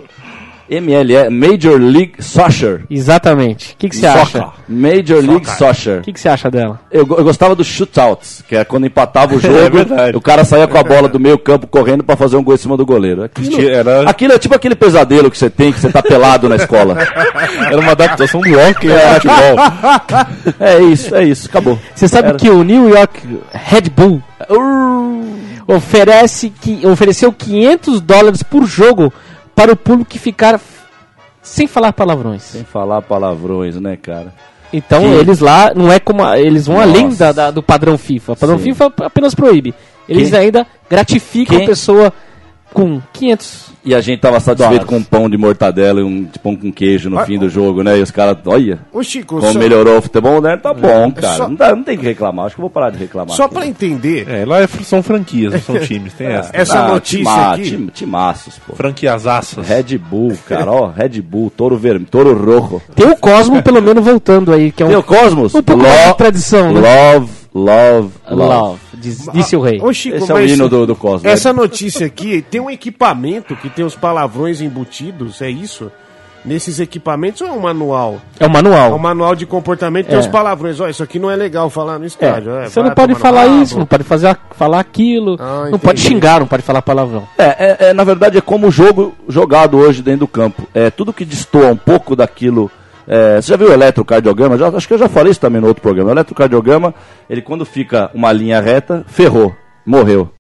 MLE, 0.71 1.29
Major 1.31 1.79
League 1.81 2.13
Soccer. 2.21 2.83
Exatamente. 2.89 3.73
O 3.75 3.77
que, 3.77 3.89
que 3.89 3.97
você 3.97 4.07
acha? 4.07 4.49
Major 4.69 5.21
League 5.21 5.49
Soccer. 5.51 5.99
O 5.99 6.03
que, 6.03 6.13
que 6.13 6.21
você 6.21 6.29
acha 6.29 6.49
dela? 6.51 6.81
Eu, 6.93 7.01
eu 7.01 7.25
gostava 7.25 7.57
do 7.57 7.65
shootouts, 7.65 8.45
que 8.49 8.55
é 8.55 8.65
quando 8.65 8.87
empatava 8.87 9.35
o 9.35 9.41
jogo, 9.41 9.77
verdade. 9.77 10.17
o 10.17 10.21
cara 10.21 10.45
saía 10.45 10.69
com 10.69 10.79
a 10.79 10.83
bola 10.83 11.09
do 11.09 11.19
meio 11.19 11.39
campo 11.39 11.67
correndo 11.67 12.05
pra 12.05 12.17
fazer 12.17 12.37
um 12.37 12.43
gol 12.45 12.55
em 12.55 12.59
cima 12.59 12.77
do 12.77 12.87
goleiro. 12.87 13.25
Aquilo, 13.25 13.69
era- 13.69 14.09
aquilo 14.09 14.33
é 14.33 14.39
tipo 14.39 14.55
aquele 14.55 14.75
pesadelo 14.77 15.31
que 15.31 15.37
você 15.39 15.51
tem, 15.51 15.73
que 15.73 15.81
você 15.81 15.91
tá 15.91 16.03
pelado 16.03 16.49
na 16.49 16.57
escola. 16.57 16.97
Era 17.67 17.79
uma 17.79 17.93
adaptação 17.93 18.41
do 18.41 18.49
hockey 18.59 18.89
ao 18.93 19.15
futebol. 19.15 19.57
É 20.61 20.79
isso, 20.81 21.15
é 21.15 21.25
isso, 21.25 21.49
acabou. 21.49 21.79
Você 21.95 22.07
sabe 22.07 22.29
Era- 22.29 22.39
que 22.39 22.49
o 22.49 22.63
New 22.63 22.89
York 22.89 23.21
Red 23.53 23.91
Bull 23.95 24.23
oferece 25.67 26.51
que, 26.51 26.87
ofereceu 26.87 27.33
500 27.33 28.01
dólares 28.01 28.43
por 28.43 28.65
jogo 28.67 29.13
para 29.61 29.73
o 29.73 29.77
público 29.77 30.11
que 30.11 30.19
ficar 30.19 30.59
sem 31.43 31.67
falar 31.67 31.93
palavrões. 31.93 32.43
Sem 32.43 32.65
falar 32.65 33.03
palavrões, 33.03 33.77
né, 33.77 33.95
cara? 33.97 34.33
Então 34.73 35.01
Que- 35.03 35.07
eles 35.19 35.41
lá 35.41 35.73
não 35.75 35.93
é 35.93 35.99
como 36.01 36.25
a- 36.25 36.39
eles 36.41 36.67
vão 36.67 36.77
Nossa. 36.77 36.89
além 36.89 37.09
da, 37.15 37.31
da- 37.33 37.51
do 37.51 37.63
padrão 37.63 37.99
FIFA. 37.99 38.33
O 38.33 38.37
padrão 38.37 38.57
Sim. 38.59 38.65
FIFA 38.65 38.93
apenas 39.03 39.35
proíbe. 39.35 39.75
Eles 40.09 40.31
Que- 40.31 40.37
ainda 40.37 40.67
gratificam 40.89 41.57
Quem- 41.57 41.67
a 41.67 41.69
pessoa 41.69 42.13
com 42.73 43.01
500. 43.13 43.71
E 43.83 43.95
a 43.95 44.01
gente 44.03 44.21
tava 44.21 44.39
satisfeito 44.41 44.85
Dólares. 44.85 44.87
com 44.89 44.97
um 44.99 45.03
pão 45.03 45.31
de 45.31 45.39
mortadela 45.39 46.01
e 46.01 46.03
um 46.05 46.25
de 46.25 46.39
pão 46.39 46.55
com 46.55 46.71
queijo 46.71 47.09
no 47.09 47.19
Ah, 47.19 47.25
fim 47.25 47.39
do 47.39 47.49
jogo, 47.49 47.83
né? 47.83 47.99
E 47.99 48.03
os 48.03 48.11
caras, 48.11 48.37
olha, 48.45 48.79
Ô 48.93 49.03
Chico, 49.03 49.41
como 49.41 49.53
só, 49.53 49.59
melhorou 49.59 49.97
o 49.97 50.03
futebol 50.03 50.35
moderno, 50.35 50.61
tá 50.63 50.75
bom, 50.75 51.11
cara. 51.13 51.37
Só- 51.37 51.49
Não, 51.49 51.55
dá- 51.55 51.75
não 51.75 51.83
tem 51.83 51.97
que 51.97 52.05
reclamar, 52.05 52.45
acho 52.47 52.57
que 52.57 52.61
eu 52.61 52.65
vou 52.65 52.71
parar 52.71 52.91
de 52.91 52.99
reclamar. 52.99 53.35
só 53.35 53.49
pra 53.49 53.67
entender, 53.67 54.27
É, 54.29 54.45
lá 54.45 54.61
é- 54.61 54.67
são 54.67 55.03
franquias, 55.03 55.55
não 55.55 55.61
são 55.61 55.79
times, 55.81 56.13
tem 56.13 56.27
essa. 56.27 56.51
essa 56.53 56.79
Ah, 56.79 56.89
notícia 56.89 57.25
tima- 57.25 57.53
aqui... 57.55 57.63
tim- 57.71 57.87
timaços, 57.87 58.59
pô. 58.67 58.75
Franquiasaças. 58.77 59.67
Red 59.67 59.97
Bull, 59.97 60.37
cara, 60.47 60.71
ó, 60.71 60.89
Red 60.91 61.23
Bull, 61.23 61.51
touro 61.57 61.79
vermelho, 61.79 62.07
touro 62.11 62.35
rojo. 62.37 62.83
Tem 62.95 63.07
o 63.09 63.17
Cosmo 63.17 63.63
pelo 63.63 63.81
menos 63.81 64.05
voltando 64.05 64.53
aí, 64.53 64.71
que 64.71 64.83
é 64.83 64.87
um, 64.87 64.89
Tem 64.91 64.99
o 64.99 65.03
Cosmos? 65.03 65.55
um 65.55 65.63
pouco 65.63 65.83
mais 65.83 66.09
de 66.09 66.17
tradição, 66.19 66.73
né? 66.75 66.81
Love, 66.81 67.31
love, 67.55 68.11
love. 68.31 68.43
Love. 68.55 68.81
Diz- 69.01 69.29
disse 69.33 69.57
o 69.57 69.61
rei. 69.61 69.81
Ô, 69.83 69.93
Chico, 69.93 70.17
Esse 70.19 70.31
é 70.31 70.35
o 70.35 70.39
mas 70.39 70.51
hino 70.51 70.69
do, 70.69 70.87
do 70.87 70.95
Cosmo. 70.95 71.29
Essa 71.29 71.53
notícia 71.53 72.07
aqui 72.07 72.43
tem 72.43 72.61
um 72.61 72.71
equipamento 72.71 73.57
que 73.57 73.69
tem 73.71 73.85
os 73.85 73.95
palavrões 73.97 74.61
embutidos, 74.61 75.41
é 75.43 75.51
isso? 75.51 75.91
Nesses 76.43 76.81
equipamentos 76.81 77.43
ou 77.43 77.49
é 77.49 77.53
um 77.53 77.61
manual? 77.61 78.19
É 78.39 78.45
o 78.45 78.47
É 78.47 78.49
um 78.49 78.51
manual. 78.51 78.99
manual 78.99 79.35
de 79.35 79.45
comportamento, 79.45 80.07
tem 80.07 80.17
É. 80.17 80.19
os 80.19 80.27
palavrões. 80.27 80.81
Ó, 80.81 80.89
isso 80.89 81.03
aqui 81.03 81.19
não 81.19 81.31
é 81.31 81.37
legal 81.37 81.69
falar 81.69 81.99
no 81.99 82.05
É, 82.05 82.07
estádio. 82.07 82.53
é, 82.57 82.67
Você 82.67 82.81
vai 82.81 82.89
não 82.89 82.95
pode 82.95 83.15
falar 83.15 83.43
rabo. 83.45 83.63
isso, 83.63 83.79
não 83.79 83.85
pode 83.85 84.05
fazer, 84.05 84.35
falar 84.53 84.81
aquilo, 84.81 85.37
Ah, 85.39 85.69
não 85.71 85.79
pode 85.79 86.01
xingar, 86.01 86.41
não 86.41 86.47
pode 86.47 86.63
falar 86.63 86.81
palavrão. 86.81 87.29
É, 87.37 87.45
é, 87.45 87.77
é, 87.91 87.93
na 87.93 88.05
verdade 88.05 88.39
é 88.39 88.41
como 88.41 88.69
o 88.69 88.71
jogo 88.71 89.15
jogado 89.29 89.77
hoje 89.77 90.01
dentro 90.01 90.21
do 90.21 90.29
campo. 90.29 90.67
É 90.73 90.89
tudo 90.91 91.13
que 91.13 91.27
destoa 91.27 91.67
um 91.67 91.77
pouco 91.77 92.17
daquilo. 92.17 92.71
É, 93.07 93.41
você 93.41 93.49
já 93.49 93.57
viu 93.57 93.69
o 93.69 93.73
eletrocardiograma? 93.73 94.59
Já, 94.59 94.69
acho 94.69 94.87
que 94.87 94.95
eu 94.95 94.99
já 94.99 95.09
falei 95.09 95.31
isso 95.31 95.41
também 95.41 95.61
no 95.61 95.67
outro 95.67 95.83
programa. 95.83 96.11
O 96.11 96.15
eletrocardiograma, 96.15 96.95
ele 97.29 97.43
quando 97.43 97.65
fica 97.65 98.11
uma 98.15 98.33
linha 98.33 98.61
reta, 98.61 99.05
ferrou, 99.09 99.55
morreu. 99.85 100.31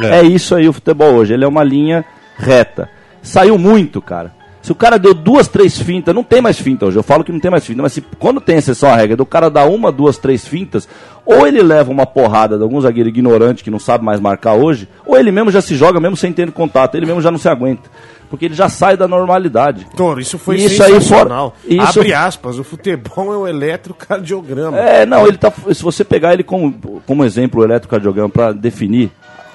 É. 0.00 0.22
isso 0.22 0.54
aí 0.54 0.68
o 0.68 0.72
futebol 0.72 1.14
hoje. 1.14 1.34
Ele 1.34 1.44
é 1.44 1.48
uma 1.48 1.62
linha 1.62 2.04
reta. 2.36 2.88
Saiu 3.22 3.58
muito, 3.58 4.00
cara. 4.00 4.34
Se 4.62 4.70
o 4.70 4.74
cara 4.76 4.96
deu 4.96 5.12
duas, 5.12 5.48
três 5.48 5.76
fintas, 5.76 6.14
não 6.14 6.22
tem 6.22 6.40
mais 6.40 6.56
finta 6.56 6.86
hoje. 6.86 6.96
Eu 6.96 7.02
falo 7.02 7.24
que 7.24 7.32
não 7.32 7.40
tem 7.40 7.50
mais 7.50 7.66
finta, 7.66 7.82
mas 7.82 7.92
se, 7.94 8.00
quando 8.18 8.40
tem 8.40 8.56
exceção 8.56 8.88
à 8.90 8.94
regra 8.96 9.16
do 9.16 9.26
cara 9.26 9.50
dar 9.50 9.66
uma, 9.66 9.90
duas, 9.90 10.16
três 10.18 10.46
fintas, 10.46 10.88
ou 11.26 11.46
ele 11.48 11.60
leva 11.62 11.90
uma 11.90 12.06
porrada 12.06 12.56
de 12.56 12.62
algum 12.62 12.80
zagueiro 12.80 13.08
ignorante 13.08 13.64
que 13.64 13.70
não 13.72 13.80
sabe 13.80 14.04
mais 14.04 14.20
marcar 14.20 14.54
hoje, 14.54 14.88
ou 15.04 15.18
ele 15.18 15.32
mesmo 15.32 15.50
já 15.50 15.60
se 15.60 15.74
joga 15.74 15.98
mesmo 15.98 16.16
sem 16.16 16.32
ter 16.32 16.50
contato, 16.52 16.94
ele 16.94 17.06
mesmo 17.06 17.20
já 17.20 17.30
não 17.30 17.38
se 17.38 17.48
aguenta. 17.48 17.90
Porque 18.30 18.44
ele 18.46 18.54
já 18.54 18.68
sai 18.68 18.96
da 18.96 19.06
normalidade. 19.06 19.86
Toro, 19.96 20.18
isso 20.20 20.38
foi 20.38 20.56
Isso 20.56 20.82
aí 20.82 20.92
sensacional. 20.94 21.54
fora- 21.60 21.74
isso- 21.84 21.98
Abre 21.98 22.14
aspas, 22.14 22.58
o 22.58 22.64
futebol 22.64 23.34
é 23.34 23.36
um 23.38 23.46
eletrocardiograma. 23.48 24.78
É, 24.78 25.04
não, 25.04 25.26
ele 25.26 25.36
tá. 25.36 25.52
Se 25.74 25.82
você 25.82 26.04
pegar 26.04 26.32
ele 26.32 26.42
como, 26.42 27.02
como 27.06 27.24
exemplo, 27.24 27.60
o 27.60 27.64
eletrocardiograma, 27.64 28.28
para 28.30 28.52
definir 28.52 29.10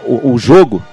o, 0.06 0.34
o 0.34 0.38
jogo, 0.38 0.84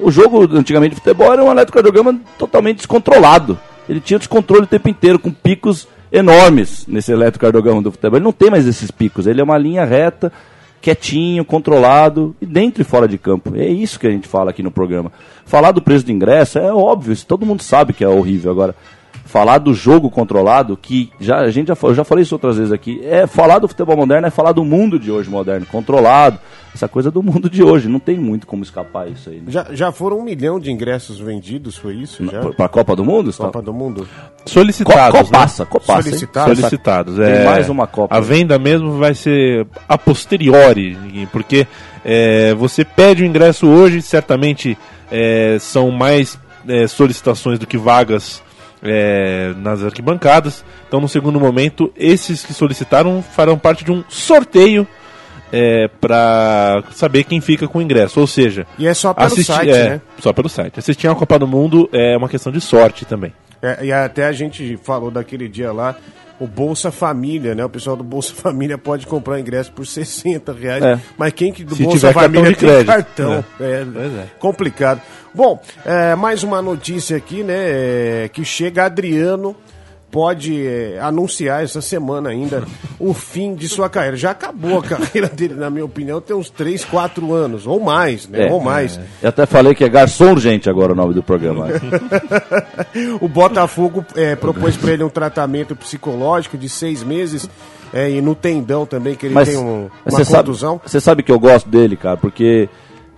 o 0.00 0.10
jogo 0.10 0.56
antigamente 0.56 0.94
de 0.94 1.00
futebol 1.00 1.32
era 1.32 1.42
um 1.42 1.50
eletrocardiograma 1.50 2.18
totalmente 2.38 2.78
descontrolado. 2.78 3.58
Ele 3.88 4.00
tinha 4.00 4.18
descontrole 4.18 4.64
o 4.64 4.66
tempo 4.66 4.88
inteiro, 4.88 5.18
com 5.18 5.30
picos 5.30 5.88
enormes 6.12 6.86
nesse 6.86 7.12
eletrocardiograma 7.12 7.82
do 7.82 7.90
futebol. 7.90 8.18
Ele 8.18 8.24
não 8.24 8.32
tem 8.32 8.50
mais 8.50 8.66
esses 8.66 8.90
picos, 8.90 9.26
ele 9.26 9.40
é 9.40 9.44
uma 9.44 9.58
linha 9.58 9.84
reta, 9.84 10.32
quietinho, 10.80 11.44
controlado, 11.44 12.34
e 12.40 12.46
dentro 12.46 12.82
e 12.82 12.84
fora 12.84 13.08
de 13.08 13.18
campo. 13.18 13.52
É 13.56 13.66
isso 13.66 13.98
que 13.98 14.06
a 14.06 14.10
gente 14.10 14.28
fala 14.28 14.50
aqui 14.50 14.62
no 14.62 14.70
programa. 14.70 15.12
Falar 15.44 15.72
do 15.72 15.82
preço 15.82 16.04
do 16.04 16.12
ingresso 16.12 16.58
é 16.58 16.72
óbvio, 16.72 17.16
todo 17.26 17.46
mundo 17.46 17.62
sabe 17.62 17.92
que 17.92 18.04
é 18.04 18.08
horrível. 18.08 18.50
Agora, 18.50 18.74
falar 19.28 19.58
do 19.58 19.74
jogo 19.74 20.10
controlado, 20.10 20.74
que 20.74 21.12
já, 21.20 21.40
a 21.40 21.50
gente 21.50 21.68
já, 21.68 21.76
eu 21.82 21.94
já 21.94 22.02
falei 22.02 22.22
isso 22.22 22.34
outras 22.34 22.56
vezes 22.56 22.72
aqui, 22.72 22.98
é 23.04 23.26
falar 23.26 23.58
do 23.58 23.68
futebol 23.68 23.94
moderno, 23.94 24.26
é 24.26 24.30
falar 24.30 24.52
do 24.52 24.64
mundo 24.64 24.98
de 24.98 25.12
hoje 25.12 25.28
moderno, 25.28 25.66
controlado, 25.66 26.40
essa 26.74 26.88
coisa 26.88 27.10
do 27.10 27.22
mundo 27.22 27.50
de 27.50 27.62
hoje, 27.62 27.88
não 27.88 28.00
tem 28.00 28.16
muito 28.16 28.46
como 28.46 28.62
escapar 28.62 29.06
isso 29.06 29.28
aí. 29.28 29.36
Né? 29.36 29.44
Já, 29.48 29.66
já 29.70 29.92
foram 29.92 30.20
um 30.20 30.22
milhão 30.22 30.58
de 30.58 30.72
ingressos 30.72 31.18
vendidos, 31.18 31.76
foi 31.76 31.96
isso? 31.96 32.24
Já? 32.24 32.40
Pra, 32.40 32.52
pra 32.52 32.68
Copa 32.70 32.96
do 32.96 33.04
Mundo? 33.04 33.30
tá- 33.30 33.44
Copa 33.44 33.60
do 33.60 33.74
Mundo? 33.74 34.08
Co 34.44 34.50
Solicitados, 34.50 35.14
né? 35.14 35.24
copaça, 35.26 35.66
copaça, 35.66 35.92
hein? 35.98 36.02
Solicitados. 36.04 36.58
Solicitados. 36.58 37.16
Tem 37.16 37.26
é, 37.26 37.44
mais 37.44 37.68
uma 37.68 37.86
Copa. 37.86 38.16
A 38.16 38.20
venda 38.20 38.58
mesmo 38.58 38.92
vai 38.92 39.14
ser 39.14 39.66
a 39.86 39.98
posteriori, 39.98 40.96
porque 41.30 41.66
é, 42.02 42.54
você 42.54 42.82
pede 42.82 43.22
o 43.22 43.26
ingresso 43.26 43.66
hoje, 43.66 44.00
certamente 44.00 44.78
é, 45.12 45.58
são 45.60 45.90
mais 45.90 46.38
é, 46.66 46.86
solicitações 46.86 47.58
do 47.58 47.66
que 47.66 47.76
vagas 47.76 48.42
é, 48.82 49.52
nas 49.56 49.82
arquibancadas. 49.82 50.64
Então, 50.86 51.00
no 51.00 51.08
segundo 51.08 51.38
momento, 51.40 51.92
esses 51.96 52.44
que 52.44 52.52
solicitaram 52.54 53.22
farão 53.22 53.58
parte 53.58 53.84
de 53.84 53.92
um 53.92 54.02
sorteio 54.08 54.86
é, 55.52 55.88
para 56.00 56.82
saber 56.92 57.24
quem 57.24 57.40
fica 57.40 57.66
com 57.66 57.78
o 57.78 57.82
ingresso. 57.82 58.20
Ou 58.20 58.26
seja, 58.26 58.66
E 58.78 58.86
é 58.86 58.94
só 58.94 59.14
pelo 59.14 59.26
assistir- 59.26 59.52
site, 59.52 59.70
é, 59.70 59.88
né? 59.90 60.00
Só 60.18 60.32
pelo 60.32 60.48
site. 60.48 60.78
Assistir 60.78 61.08
a 61.08 61.14
Copa 61.14 61.38
do 61.38 61.46
Mundo 61.46 61.88
é 61.92 62.16
uma 62.16 62.28
questão 62.28 62.52
de 62.52 62.60
sorte 62.60 63.04
também. 63.04 63.32
É, 63.62 63.86
e 63.86 63.92
até 63.92 64.26
a 64.26 64.32
gente 64.32 64.76
falou 64.82 65.10
daquele 65.10 65.48
dia 65.48 65.72
lá, 65.72 65.96
o 66.40 66.46
Bolsa 66.46 66.90
Família, 66.90 67.54
né? 67.54 67.64
O 67.64 67.68
pessoal 67.68 67.96
do 67.96 68.04
Bolsa 68.04 68.32
Família 68.36 68.78
pode 68.78 69.06
comprar 69.06 69.40
ingresso 69.40 69.72
por 69.72 69.86
60 69.86 70.52
reais. 70.52 70.84
É. 70.84 71.00
Mas 71.16 71.32
quem 71.32 71.52
que 71.52 71.64
do 71.64 71.74
Se 71.74 71.82
Bolsa 71.82 72.12
Família 72.12 72.44
tem 72.46 72.54
crédito. 72.54 72.86
cartão? 72.86 73.44
É, 73.60 73.84
Pois 73.84 74.14
é. 74.14 74.26
complicado. 74.38 75.00
Bom, 75.34 75.60
é, 75.84 76.14
mais 76.14 76.42
uma 76.42 76.62
notícia 76.62 77.16
aqui, 77.16 77.42
né? 77.42 77.54
é, 77.56 78.30
que 78.32 78.44
chega 78.44 78.84
Adriano 78.84 79.54
pode 80.10 80.66
é, 80.66 80.98
anunciar 81.00 81.62
essa 81.62 81.80
semana 81.82 82.30
ainda 82.30 82.64
o 82.98 83.12
fim 83.12 83.54
de 83.54 83.68
sua 83.68 83.88
carreira. 83.90 84.16
Já 84.16 84.30
acabou 84.30 84.78
a 84.78 84.82
carreira 84.96 85.28
dele, 85.28 85.54
na 85.54 85.68
minha 85.68 85.84
opinião, 85.84 86.20
tem 86.20 86.34
uns 86.34 86.48
3, 86.50 86.84
4 86.86 87.32
anos, 87.32 87.66
ou 87.66 87.78
mais, 87.78 88.26
né? 88.28 88.46
É. 88.48 88.52
ou 88.52 88.60
mais. 88.60 88.98
Eu 89.22 89.28
até 89.28 89.44
falei 89.46 89.74
que 89.74 89.84
é 89.84 89.88
garçom 89.88 90.30
urgente 90.32 90.68
agora 90.70 90.92
o 90.92 90.96
nome 90.96 91.14
do 91.14 91.22
programa. 91.22 91.66
O 93.20 93.28
Botafogo 93.28 94.04
é, 94.16 94.34
propôs 94.34 94.76
para 94.76 94.92
ele 94.92 95.04
um 95.04 95.08
tratamento 95.08 95.74
psicológico 95.76 96.56
de 96.56 96.68
seis 96.68 97.02
meses 97.02 97.48
é, 97.92 98.10
e 98.10 98.20
no 98.20 98.34
tendão 98.34 98.84
também, 98.86 99.14
que 99.14 99.26
ele 99.26 99.34
Mas 99.34 99.48
tem 99.48 99.58
um- 99.58 99.84
uma 99.84 99.90
você 100.06 100.24
sabe, 100.24 100.46
contusão. 100.46 100.80
você 100.84 101.00
sabe 101.00 101.22
que 101.22 101.32
eu 101.32 101.38
gosto 101.38 101.68
dele, 101.68 101.96
cara, 101.96 102.16
porque 102.16 102.68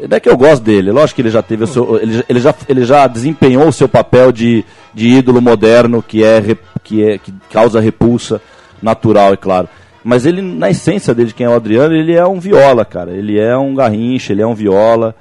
não 0.08 0.16
é 0.16 0.20
que 0.20 0.28
eu 0.28 0.36
gosto 0.36 0.62
dele, 0.62 0.90
lógico 0.92 1.16
que 1.16 1.22
ele 1.22 1.30
já 1.30 1.42
teve 1.42 1.64
o 1.64 1.66
seu, 1.66 1.98
ele, 2.00 2.12
já- 2.14 2.24
ele 2.28 2.40
já 2.40 2.54
ele 2.68 2.84
já 2.84 3.06
desempenhou 3.06 3.68
o 3.68 3.72
seu 3.72 3.88
papel 3.88 4.30
de, 4.32 4.64
de 4.94 5.08
ídolo 5.08 5.40
moderno 5.40 6.02
que 6.02 6.22
é 6.24 6.40
que 6.82 7.04
é 7.04 7.18
que 7.18 7.32
causa 7.50 7.80
repulsa 7.80 8.40
natural, 8.82 9.32
é 9.32 9.36
claro. 9.36 9.68
Mas 10.02 10.24
ele 10.24 10.40
na 10.40 10.70
essência 10.70 11.14
dele, 11.14 11.32
quem 11.32 11.44
é 11.46 11.48
o 11.50 11.54
Adriano, 11.54 11.94
ele 11.94 12.14
é 12.14 12.26
um 12.26 12.40
viola, 12.40 12.84
cara. 12.86 13.10
Ele 13.12 13.38
é 13.38 13.54
um 13.56 13.74
garrincha, 13.74 14.32
ele 14.32 14.40
é 14.40 14.46
um 14.46 14.54
viola 14.54 15.14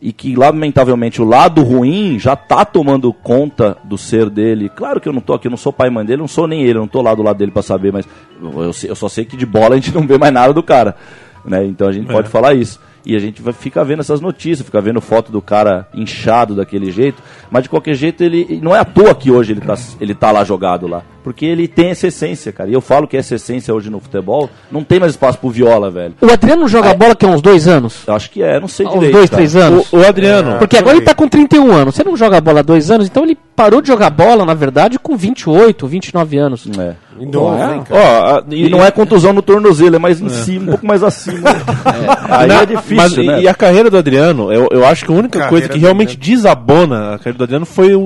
e 0.00 0.12
que 0.12 0.36
lamentavelmente 0.36 1.20
o 1.20 1.24
lado 1.24 1.62
ruim 1.62 2.18
já 2.20 2.36
tá 2.36 2.64
tomando 2.64 3.12
conta 3.12 3.76
do 3.82 3.96
ser 3.98 4.28
dele. 4.30 4.68
Claro 4.68 5.00
que 5.00 5.08
eu 5.08 5.12
não 5.12 5.20
tô 5.22 5.32
aqui, 5.32 5.46
eu 5.46 5.50
não 5.50 5.56
sou 5.56 5.72
pai 5.72 5.88
e 5.88 5.90
mãe 5.90 6.04
dele, 6.04 6.20
não 6.20 6.28
sou 6.28 6.46
nem 6.46 6.60
ele, 6.62 6.76
eu 6.78 6.82
não 6.82 6.86
tô 6.88 7.00
lá 7.02 7.14
do 7.14 7.22
lado 7.22 7.38
dele 7.38 7.50
pra 7.50 7.62
saber, 7.62 7.92
mas 7.92 8.06
eu, 8.40 8.70
eu 8.90 8.94
só 8.94 9.08
sei 9.08 9.24
que 9.24 9.36
de 9.36 9.46
bola 9.46 9.74
a 9.74 9.78
gente 9.78 9.92
não 9.94 10.06
vê 10.06 10.18
mais 10.18 10.32
nada 10.32 10.52
do 10.52 10.62
cara, 10.62 10.94
né? 11.44 11.64
Então 11.64 11.88
a 11.88 11.92
gente 11.92 12.06
pode 12.06 12.28
falar 12.28 12.54
isso. 12.54 12.78
E 13.04 13.16
a 13.16 13.18
gente 13.18 13.42
fica 13.54 13.84
vendo 13.84 14.00
essas 14.00 14.20
notícias, 14.20 14.66
fica 14.66 14.80
vendo 14.80 15.00
foto 15.00 15.32
do 15.32 15.40
cara 15.40 15.88
inchado 15.94 16.54
daquele 16.54 16.90
jeito, 16.90 17.22
mas 17.50 17.62
de 17.62 17.68
qualquer 17.68 17.94
jeito 17.94 18.22
ele 18.22 18.60
não 18.62 18.74
é 18.74 18.80
à 18.80 18.84
toa 18.84 19.14
que 19.14 19.30
hoje 19.30 19.52
ele 19.52 19.60
tá, 19.60 19.74
ele 20.00 20.14
tá 20.14 20.30
lá 20.30 20.44
jogado 20.44 20.86
lá, 20.86 21.02
porque 21.28 21.44
ele 21.44 21.68
tem 21.68 21.90
essa 21.90 22.06
essência, 22.06 22.50
cara. 22.52 22.70
E 22.70 22.72
eu 22.72 22.80
falo 22.80 23.06
que 23.06 23.14
essa 23.14 23.34
essência 23.34 23.74
hoje 23.74 23.90
no 23.90 24.00
futebol 24.00 24.48
não 24.72 24.82
tem 24.82 24.98
mais 24.98 25.12
espaço 25.12 25.36
pro 25.38 25.50
viola, 25.50 25.90
velho. 25.90 26.14
O 26.22 26.30
Adriano 26.32 26.66
joga 26.66 26.94
bola 26.94 27.14
que 27.14 27.26
é 27.26 27.28
uns 27.28 27.42
dois 27.42 27.68
anos? 27.68 27.98
Eu 28.06 28.14
acho 28.14 28.30
que 28.30 28.42
é, 28.42 28.58
não 28.58 28.66
sei 28.66 28.86
Uns 28.86 28.94
direito. 28.94 29.12
dois, 29.12 29.28
cara. 29.28 29.36
três 29.36 29.54
anos? 29.54 29.92
O, 29.92 29.98
o 29.98 30.06
Adriano, 30.06 30.58
Porque 30.58 30.76
por 30.76 30.82
agora 30.84 30.96
ele 30.96 31.04
tá 31.04 31.14
com 31.14 31.28
31 31.28 31.70
anos. 31.70 31.94
Você 31.94 32.02
não 32.02 32.16
joga 32.16 32.40
bola 32.40 32.60
há 32.60 32.62
dois 32.62 32.90
anos, 32.90 33.06
então 33.06 33.24
ele 33.24 33.36
parou 33.54 33.82
de 33.82 33.88
jogar 33.88 34.08
bola, 34.08 34.46
na 34.46 34.54
verdade, 34.54 34.98
com 34.98 35.16
28, 35.18 35.86
29 35.86 36.38
anos. 36.38 36.66
É. 36.78 36.94
Novo, 37.20 37.56
é? 37.56 37.82
ó, 37.90 38.36
a- 38.38 38.44
E 38.48 38.68
não 38.70 38.82
é 38.84 38.92
contusão 38.92 39.32
no 39.32 39.42
tornozelo, 39.42 39.96
é 39.96 39.98
mais 39.98 40.20
em 40.20 40.28
cima, 40.28 40.62
um 40.62 40.68
pouco 40.68 40.86
mais 40.86 41.02
acima. 41.02 41.50
Aí 42.30 42.46
Na- 42.46 42.62
é 42.62 42.66
difícil, 42.66 42.96
mas, 42.96 43.16
né? 43.16 43.42
E 43.42 43.48
a 43.48 43.54
carreira 43.54 43.90
do 43.90 43.98
Adriano, 43.98 44.52
eu, 44.52 44.68
eu 44.70 44.86
acho 44.86 45.04
que 45.04 45.10
a 45.10 45.14
única 45.14 45.38
Carreira 45.40 45.48
coisa 45.50 45.68
que 45.68 45.78
realmente 45.80 46.16
desabona 46.16 47.14
a 47.14 47.18
carreira 47.18 47.38
do 47.38 47.44
Adriano 47.44 47.66
foi 47.66 47.92
o- 47.96 48.00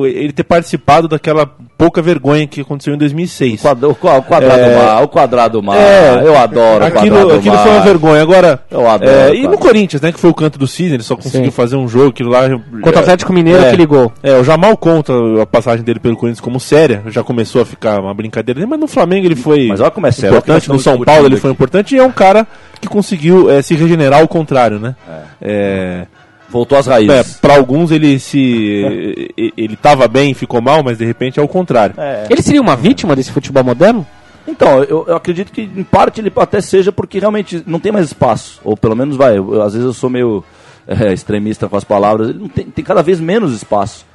o- 0.00 0.06
ele 0.06 0.32
ter 0.32 0.42
participado 0.42 1.06
daquela 1.06 1.46
pouca 1.78 2.02
vergonha 2.02 2.44
que 2.48 2.64
aconteceu 2.66 2.94
em 2.94 2.98
2006. 2.98 3.62
Quadra- 3.62 3.88
o, 3.88 3.92
o 3.92 3.94
quadrado 4.22 4.60
É. 4.60 4.76
mar, 4.76 5.02
o 5.02 5.08
quadrado 5.08 5.62
mar. 5.62 5.76
É. 5.78 6.22
eu 6.24 6.36
adoro 6.36 6.84
o 6.84 6.86
Aquilo, 6.86 7.16
quadrado 7.16 7.34
aquilo 7.38 7.54
mar. 7.54 7.62
foi 7.62 7.72
uma 7.72 7.80
vergonha. 7.80 8.22
Agora, 8.22 8.60
Eu 8.70 8.88
adoro, 8.88 9.10
é, 9.10 9.34
e 9.34 9.48
no 9.48 9.56
Corinthians, 9.56 10.02
né, 10.02 10.12
que 10.12 10.20
foi 10.20 10.28
o 10.30 10.34
canto 10.34 10.58
do 10.58 10.66
Cisne, 10.66 10.94
ele 10.96 11.02
só 11.02 11.16
conseguiu 11.16 11.46
Sim. 11.50 11.56
fazer 11.56 11.76
um 11.76 11.88
jogo, 11.88 12.08
aquilo 12.10 12.30
lá... 12.30 12.42
Contra 12.82 12.96
o 12.96 12.98
Atlético 13.00 13.32
Mineiro, 13.32 13.62
É. 13.62 13.68
aquele 13.68 13.86
gol. 13.86 14.12
É, 14.22 14.36
o 14.36 14.44
Jamal 14.44 14.76
conta 14.76 15.12
a 15.42 15.46
passagem 15.46 15.84
dele 15.84 16.00
pelo 16.00 16.16
Corinthians 16.16 16.40
como 16.40 16.60
séria, 16.60 17.02
já 17.08 17.22
começou 17.22 17.62
a 17.62 17.64
ficar 17.66 18.00
uma 18.00 18.12
brincadeira, 18.12 18.66
mas 18.66 18.78
no 18.78 18.86
Flamengo 18.86 19.26
ele 19.26 19.36
foi 19.36 19.68
Mas 19.68 19.80
olha 19.80 19.90
como 19.90 20.06
é 20.06 20.10
sério, 20.12 20.34
o 20.34 20.38
importante, 20.38 20.68
nós 20.68 20.76
no 20.76 20.82
São 20.82 20.92
Paulo 21.02 21.26
ele 21.26 21.30
discutindo 21.34 21.40
foi 21.40 21.50
aqui. 21.50 21.54
importante 21.56 21.94
e 21.94 21.98
é 21.98 22.02
um 22.04 22.12
cara 22.12 22.46
que 22.80 22.88
conseguiu 22.88 23.50
é, 23.50 23.62
se 23.62 23.74
regenerar 23.74 24.20
ao 24.20 24.28
contrário, 24.28 24.78
né? 24.78 24.94
É, 25.40 26.06
Voltou 26.48 26.78
às 26.78 26.86
é, 26.86 26.90
raízes. 26.90 27.38
para 27.38 27.56
alguns 27.56 27.90
ele 27.90 28.18
se 28.18 28.38
ele 29.36 29.74
estava 29.74 30.06
bem, 30.08 30.32
ficou 30.34 30.60
mal, 30.60 30.82
mas 30.82 30.98
de 30.98 31.04
repente 31.04 31.38
é 31.40 31.42
o 31.42 31.48
contrário. 31.48 31.94
É. 31.98 32.26
Ele 32.30 32.42
seria 32.42 32.60
uma 32.60 32.76
vítima 32.76 33.14
desse 33.16 33.32
futebol 33.32 33.64
moderno? 33.64 34.06
Então, 34.48 34.82
eu, 34.84 35.04
eu 35.08 35.16
acredito 35.16 35.50
que 35.50 35.62
em 35.62 35.82
parte 35.82 36.20
ele 36.20 36.32
até 36.36 36.60
seja 36.60 36.92
porque 36.92 37.18
realmente 37.18 37.62
não 37.66 37.80
tem 37.80 37.90
mais 37.90 38.06
espaço. 38.06 38.60
Ou 38.62 38.76
pelo 38.76 38.94
menos 38.94 39.16
vai, 39.16 39.36
eu- 39.36 39.60
às 39.60 39.72
vezes 39.72 39.86
eu 39.86 39.92
sou 39.92 40.08
meio 40.08 40.44
é, 40.86 41.12
extremista 41.12 41.68
com 41.68 41.76
as 41.76 41.84
palavras. 41.84 42.28
Ele 42.28 42.38
não 42.38 42.48
tem, 42.48 42.64
tem 42.66 42.84
cada 42.84 43.02
vez 43.02 43.18
menos 43.20 43.52
espaço 43.54 44.06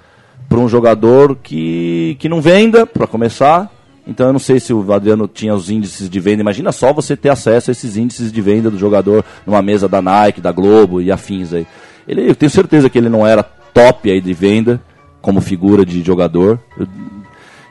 para 0.47 0.57
um 0.59 0.69
jogador 0.69 1.35
que, 1.41 2.15
que 2.19 2.29
não 2.29 2.41
venda, 2.41 2.85
para 2.85 3.05
começar. 3.07 3.69
Então 4.07 4.27
eu 4.27 4.33
não 4.33 4.39
sei 4.39 4.59
se 4.59 4.73
o 4.73 4.91
Adriano 4.93 5.27
tinha 5.27 5.53
os 5.53 5.69
índices 5.69 6.09
de 6.09 6.19
venda. 6.19 6.41
Imagina 6.41 6.71
só 6.71 6.91
você 6.91 7.15
ter 7.15 7.29
acesso 7.29 7.69
a 7.69 7.73
esses 7.73 7.97
índices 7.97 8.31
de 8.31 8.41
venda 8.41 8.71
do 8.71 8.77
jogador 8.77 9.23
numa 9.45 9.61
mesa 9.61 9.87
da 9.87 10.01
Nike, 10.01 10.41
da 10.41 10.51
Globo 10.51 11.01
e 11.01 11.11
afins 11.11 11.53
aí. 11.53 11.67
Ele, 12.07 12.29
eu 12.29 12.35
tenho 12.35 12.49
certeza 12.49 12.89
que 12.89 12.97
ele 12.97 13.09
não 13.09 13.25
era 13.25 13.43
top 13.43 14.09
aí 14.11 14.19
de 14.21 14.33
venda 14.33 14.81
como 15.21 15.39
figura 15.41 15.85
de 15.85 16.01
jogador. 16.01 16.59
Eu- 16.77 16.87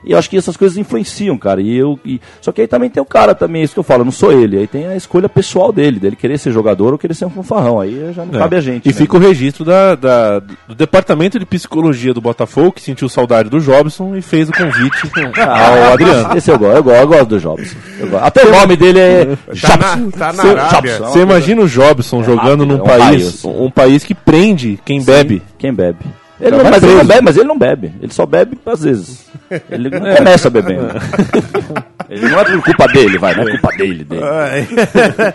E 0.04 0.12
eu 0.12 0.18
acho 0.18 0.30
que 0.30 0.36
essas 0.36 0.56
coisas 0.56 0.78
influenciam, 0.78 1.36
cara. 1.36 1.60
E 1.60 1.76
eu, 1.76 1.98
e- 2.04 2.20
Só 2.40 2.52
que 2.52 2.60
aí 2.62 2.66
também 2.66 2.88
tem 2.88 3.02
o 3.02 3.06
cara 3.06 3.34
também, 3.34 3.62
isso 3.62 3.74
que 3.74 3.78
eu 3.80 3.84
falo, 3.84 4.04
não 4.04 4.12
sou 4.12 4.32
ele. 4.32 4.56
Aí 4.58 4.66
tem 4.66 4.86
a 4.86 4.96
escolha 4.96 5.28
pessoal 5.28 5.72
dele, 5.72 5.98
dele 6.00 6.16
querer 6.16 6.38
ser 6.38 6.52
jogador 6.52 6.92
ou 6.92 6.98
querer 6.98 7.14
ser 7.14 7.26
um 7.26 7.30
fanfarrão. 7.30 7.78
Aí 7.80 8.12
já 8.14 8.24
não 8.24 8.34
É. 8.34 8.38
cabe 8.38 8.56
a 8.56 8.60
gente. 8.60 8.86
E 8.86 8.88
né? 8.88 8.94
fica 8.94 9.16
o 9.16 9.20
registro 9.20 9.64
da, 9.64 9.94
da- 9.94 10.38
do 10.38 10.74
departamento 10.74 11.38
de 11.38 11.44
psicologia 11.44 12.14
do 12.14 12.20
Botafogo, 12.20 12.72
que 12.72 12.82
sentiu 12.82 13.08
saudade 13.08 13.48
do 13.50 13.60
Jobson 13.60 14.16
e 14.16 14.22
fez 14.22 14.48
o 14.48 14.52
convite 14.52 15.10
ao 15.40 15.92
Adriano. 15.92 16.36
Esse 16.36 16.50
eu 16.50 16.58
gosto, 16.58 16.76
eu 16.76 16.82
gosto, 16.82 17.00
eu 17.00 17.06
gosto 17.08 17.26
do 17.26 17.40
Jobson. 17.40 17.76
Até 18.22 18.46
o 18.46 18.50
nome 18.50 18.76
dele 18.76 18.98
é 18.98 19.36
Tá 19.60 19.76
na, 19.76 20.10
tá 20.10 20.32
na 20.32 20.42
Seu 20.42 20.50
Arábia. 20.58 20.92
Jobson. 20.96 21.12
Você 21.12 21.20
imagina 21.20 21.62
o 21.62 21.68
Jobson 21.68 22.22
jogando 22.22 22.64
rápido, 22.64 22.66
num 22.66 22.78
é 22.78 22.82
um 22.82 22.86
país, 22.86 23.26
assim. 23.28 23.48
um 23.48 23.70
país 23.70 24.04
que 24.04 24.14
prende 24.14 24.78
quem 24.84 25.02
bebe. 25.02 25.42
Quem 25.58 25.72
bebe? 25.74 25.98
Ele 26.40 26.56
não, 26.56 26.64
mas 26.70 26.82
ele 26.82 26.94
não 26.94 27.04
bebe, 27.06 27.20
mas 27.22 27.36
ele 27.36 27.48
não 27.48 27.58
bebe. 27.58 27.92
Ele 28.02 28.12
só 28.12 28.24
bebe 28.26 28.58
às 28.66 28.82
vezes. 28.82 29.26
Ele 29.70 29.90
não 29.90 30.14
começa 30.16 30.48
bebendo. 30.50 30.88
Ele 32.10 32.28
não 32.28 32.40
é 32.40 32.44
por 32.44 32.62
culpa 32.64 32.88
dele, 32.88 33.18
vai, 33.18 33.36
não 33.36 33.44
é 33.44 33.50
culpa 33.52 33.76
dele. 33.76 34.02
dele. 34.04 34.22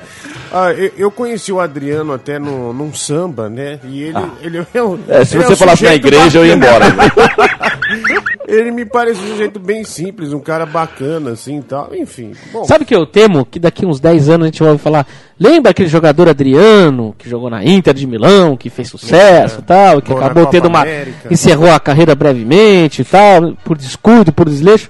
Ah, 0.58 0.72
eu- 0.72 1.12
conheci 1.12 1.52
o 1.52 1.60
Adriano 1.60 2.14
até 2.14 2.40
no, 2.40 2.72
num 2.72 2.94
samba, 2.94 3.50
né? 3.50 3.78
E 3.84 4.04
ele, 4.04 4.20
ele 4.42 4.66
é 4.74 4.82
um. 4.84 4.98
É, 5.10 5.26
se 5.26 5.36
ele 5.36 5.44
é 5.44 5.48
você 5.48 5.54
um 5.54 5.58
falasse 5.58 5.84
na 5.84 5.96
igreja, 5.96 6.40
eu 6.40 6.46
ia 6.46 6.56
bacana. 6.56 6.86
embora. 6.86 8.22
Ele 8.48 8.70
me 8.72 8.86
parece 8.86 9.20
um 9.22 9.28
sujeito 9.30 9.60
bem 9.60 9.84
simples, 9.84 10.32
um 10.32 10.40
cara 10.40 10.66
bacana, 10.66 11.32
assim 11.32 11.60
e 11.60 11.64
tal. 11.64 11.90
Enfim. 11.96 12.34
Bom, 12.54 12.64
Sabe 12.66 12.86
que 12.86 12.94
eu 12.96 13.06
temo 13.06 13.46
que 13.46 13.58
daqui 13.60 13.86
uns 13.86 14.00
10 14.00 14.30
anos 14.30 14.44
a 14.44 14.48
gente 14.48 14.62
vai 14.64 14.78
falar. 14.78 15.08
Lembra 15.40 15.72
aquele 15.72 15.90
jogador 15.90 16.30
Adriano, 16.30 17.16
que 17.18 17.28
jogou 17.30 17.50
na 17.50 17.64
Inter 17.64 17.94
de 17.94 18.06
Milão, 18.06 18.56
que 18.56 18.70
fez 18.70 18.88
sucesso 18.88 19.60
e 19.60 19.64
tal, 19.64 20.02
que 20.02 20.14
na 20.14 20.20
acabou 20.20 20.46
tendo 20.46 20.68
uma. 20.68 20.82
América. 20.82 21.28
encerrou 21.34 21.72
a 21.72 21.80
carreira 21.80 22.14
brevemente 22.14 23.02
e 23.02 23.06
tal, 23.06 23.54
por 23.64 23.78
descuido, 23.78 24.32
por 24.32 24.48
desleixo. 24.48 24.90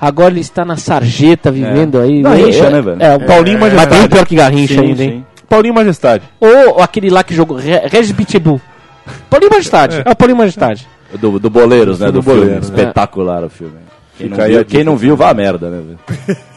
Agora 0.00 0.30
ele 0.32 0.40
está 0.40 0.64
na 0.64 0.76
sarjeta 0.76 1.50
vivendo 1.50 1.98
aí. 1.98 2.22
Garrincha, 2.22 2.64
é, 2.66 2.70
né, 2.70 2.82
velho? 2.82 3.02
É, 3.02 3.14
o 3.16 3.20
Paulinho, 3.26 3.60
mas 3.60 3.72
Majestade. 3.72 4.00
bem 4.00 4.08
pior 4.08 4.26
que 4.26 4.34
Garrincha 4.36 4.74
Sim, 4.74 4.80
ainda, 4.80 5.04
hein? 5.04 5.10
sim. 5.10 5.44
Paulinho 5.48 5.74
Majestade. 5.74 6.24
Ou 6.40 6.82
aquele 6.82 7.10
lá 7.10 7.22
que 7.22 7.34
jogou, 7.34 7.56
Re- 7.58 7.86
Regis 7.86 8.12
Pitbull. 8.12 8.60
Paulinho 9.30 9.50
Majestade. 9.52 10.02
É, 10.04 10.10
o 10.10 10.16
Paulinho 10.16 10.38
Majestade. 10.38 10.88
Do, 11.18 11.38
do 11.38 11.50
Boleiros, 11.50 12.00
né? 12.00 12.06
Do, 12.06 12.14
Do 12.14 12.22
filme. 12.22 12.40
Boleiros, 12.40 12.70
né? 12.70 12.76
Espetacular 12.76 13.44
o 13.44 13.50
filme. 13.50 13.74
Quem 14.16 14.28
não, 14.28 14.36
viu, 14.46 14.64
quem 14.64 14.84
não 14.84 14.96
viu, 14.96 15.16
vá 15.16 15.30
a 15.30 15.34
merda, 15.34 15.68
né? 15.70 15.96